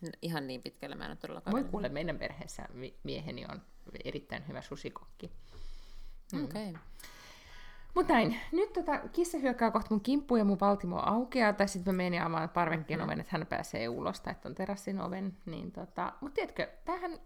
No, 0.00 0.08
ihan 0.22 0.46
niin 0.46 0.62
pitkälle 0.62 0.96
mä 0.96 1.04
en 1.04 1.10
ole 1.10 1.16
todellakaan. 1.16 1.52
Voi 1.52 1.64
kuule, 1.64 1.88
meidän 1.88 2.18
perheessä 2.18 2.68
mieheni 3.02 3.46
on 3.52 3.62
erittäin 4.04 4.48
hyvä 4.48 4.62
susikokki. 4.62 5.32
Mm. 6.32 6.44
Okei. 6.44 6.70
Okay. 6.70 6.82
Mutta 7.94 8.12
näin, 8.12 8.40
nyt 8.52 8.72
tota, 8.72 8.98
kissa 9.12 9.38
hyökkää 9.38 9.70
kohta 9.70 9.88
mun 9.90 10.00
kimppuun 10.00 10.40
ja 10.40 10.44
mun 10.44 10.60
valtimo 10.60 11.02
aukeaa, 11.06 11.52
tai 11.52 11.68
sitten 11.68 11.94
mä 11.94 11.96
menen 11.96 12.22
avaan 12.22 12.48
parvekkeen 12.48 13.00
mm-hmm. 13.00 13.08
oven, 13.08 13.20
että 13.20 13.38
hän 13.38 13.46
pääsee 13.46 13.88
ulos, 13.88 14.20
tai 14.20 14.32
että 14.32 14.48
on 14.48 14.54
terassin 14.54 15.00
oven. 15.00 15.36
Niin 15.46 15.72
tota, 15.72 16.12
mutta 16.20 16.34
tiedätkö, 16.34 16.70
tähän 16.84 17.18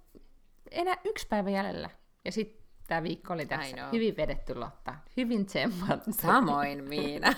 enää 0.70 0.97
yksi 1.05 1.26
päivä 1.28 1.51
jäljellä, 1.51 1.90
ja 2.24 2.32
sitten 2.32 2.59
Tämä 2.90 3.02
viikko 3.02 3.32
oli 3.32 3.46
tässä 3.46 3.88
hyvin 3.92 4.16
vedetty 4.16 4.54
Lotta. 4.54 4.94
Hyvin 5.16 5.46
tsempattu. 5.46 6.10
Samoin 6.22 6.84
Miina. 6.84 7.34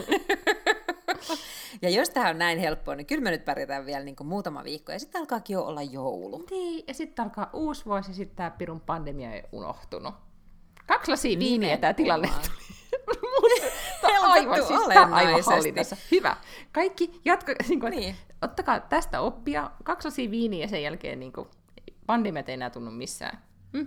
ja 1.82 1.90
jos 1.90 2.10
tämä 2.10 2.28
on 2.28 2.38
näin 2.38 2.58
helppoa, 2.58 2.94
niin 2.94 3.06
kyllä 3.06 3.22
me 3.22 3.30
nyt 3.30 3.44
pärjätään 3.44 3.86
vielä 3.86 4.04
niin 4.04 4.16
muutama 4.24 4.64
viikko, 4.64 4.92
ja 4.92 4.98
sitten 4.98 5.20
alkaakin 5.20 5.54
jo 5.54 5.62
olla 5.62 5.82
joulu. 5.82 6.46
Niin, 6.50 6.84
ja 6.88 6.94
sitten 6.94 7.22
alkaa 7.22 7.50
uusi 7.52 7.84
vuosi, 7.84 8.10
ja 8.10 8.14
sitten 8.14 8.36
tämä 8.36 8.50
pirun 8.50 8.80
pandemia 8.80 9.32
ei 9.32 9.42
unohtunut. 9.52 10.14
Kaksi 10.86 11.10
lasia 11.10 11.38
viiniä 11.38 11.76
tämä 11.76 11.94
tilanne 11.94 12.28
tuli. 12.28 13.70
aivan, 14.22 14.66
siis 14.66 14.80
aivan 14.88 15.10
hallinnassa. 15.46 15.96
Hyvä. 16.10 16.36
Kaikki 16.72 17.20
jatko, 17.24 17.52
niin 17.68 17.80
kuin, 17.80 17.90
niin. 17.90 18.16
ottakaa 18.42 18.80
tästä 18.80 19.20
oppia. 19.20 19.70
Kaksi 19.84 20.08
lasia 20.08 20.30
viiniä 20.30 20.60
ja 20.64 20.68
sen 20.68 20.82
jälkeen 20.82 21.20
niin 21.20 21.32
kuin, 21.32 21.48
pandemiat 22.06 22.48
ei 22.48 22.54
enää 22.54 22.70
tunnu 22.70 22.90
missään. 22.90 23.42
Hm? 23.72 23.86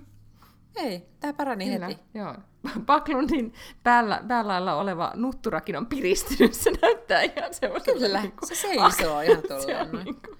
Ei, 0.75 1.05
tämä 1.19 1.33
parani 1.33 1.65
Kyllä, 1.65 1.87
heti. 1.87 2.01
Joo. 2.13 2.35
Paklundin 2.85 3.53
päällä, 3.83 4.21
päällä 4.27 4.75
oleva 4.75 5.11
nutturakin 5.15 5.75
on 5.75 5.85
piristynyt, 5.85 6.53
se 6.53 6.71
näyttää 6.81 7.21
ihan 7.21 7.53
semmoiselta. 7.53 7.99
Kyllä, 7.99 8.21
niin 8.21 8.31
kuin, 8.31 8.47
se 8.47 8.55
seisoo 8.55 9.21
ihan 9.31 9.43
tuolla. 9.47 10.03
Niin 10.03 10.21
kuin, 10.21 10.37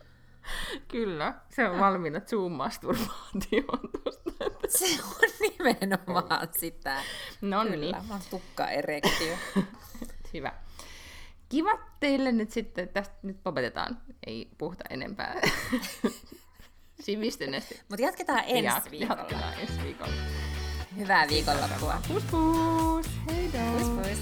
kyllä, 0.88 1.34
se 1.49 1.70
on 1.70 1.80
valmiina 1.80 2.20
Zoom-masturbaatioon 2.20 3.90
tuosta. 4.03 4.32
Se 4.68 4.86
on 5.03 5.30
nimenomaan 5.40 6.48
sitä. 6.60 7.02
No 7.41 7.64
niin. 7.64 7.80
Kyllä, 7.80 8.20
tukka 8.30 8.70
erektio. 8.70 9.36
Hyvä. 10.34 10.53
Kiva 11.49 11.80
teille 11.99 12.32
nyt 12.32 12.52
sitten, 12.52 12.90
tästä 12.90 13.16
nyt 13.24 13.38
lopetetaan, 13.45 13.98
ei 14.28 14.49
puhuta 14.57 14.84
enempää 14.90 15.41
Sinisten 17.06 17.53
esti. 17.53 17.80
Mutta 17.90 18.02
jatketaan 18.06 18.44
ensi 18.48 18.69
Jat- 18.80 18.91
viikolla. 18.91 19.19
Jatketaan 19.22 19.53
ensi 19.60 19.84
viikolla. 19.84 20.11
Hyvää 20.98 21.27
viikonloppua. 21.27 22.02
Pus 22.07 22.23
pus. 22.23 23.06
Hei 23.32 23.49
Pus 23.77 23.90
pus. 23.90 24.19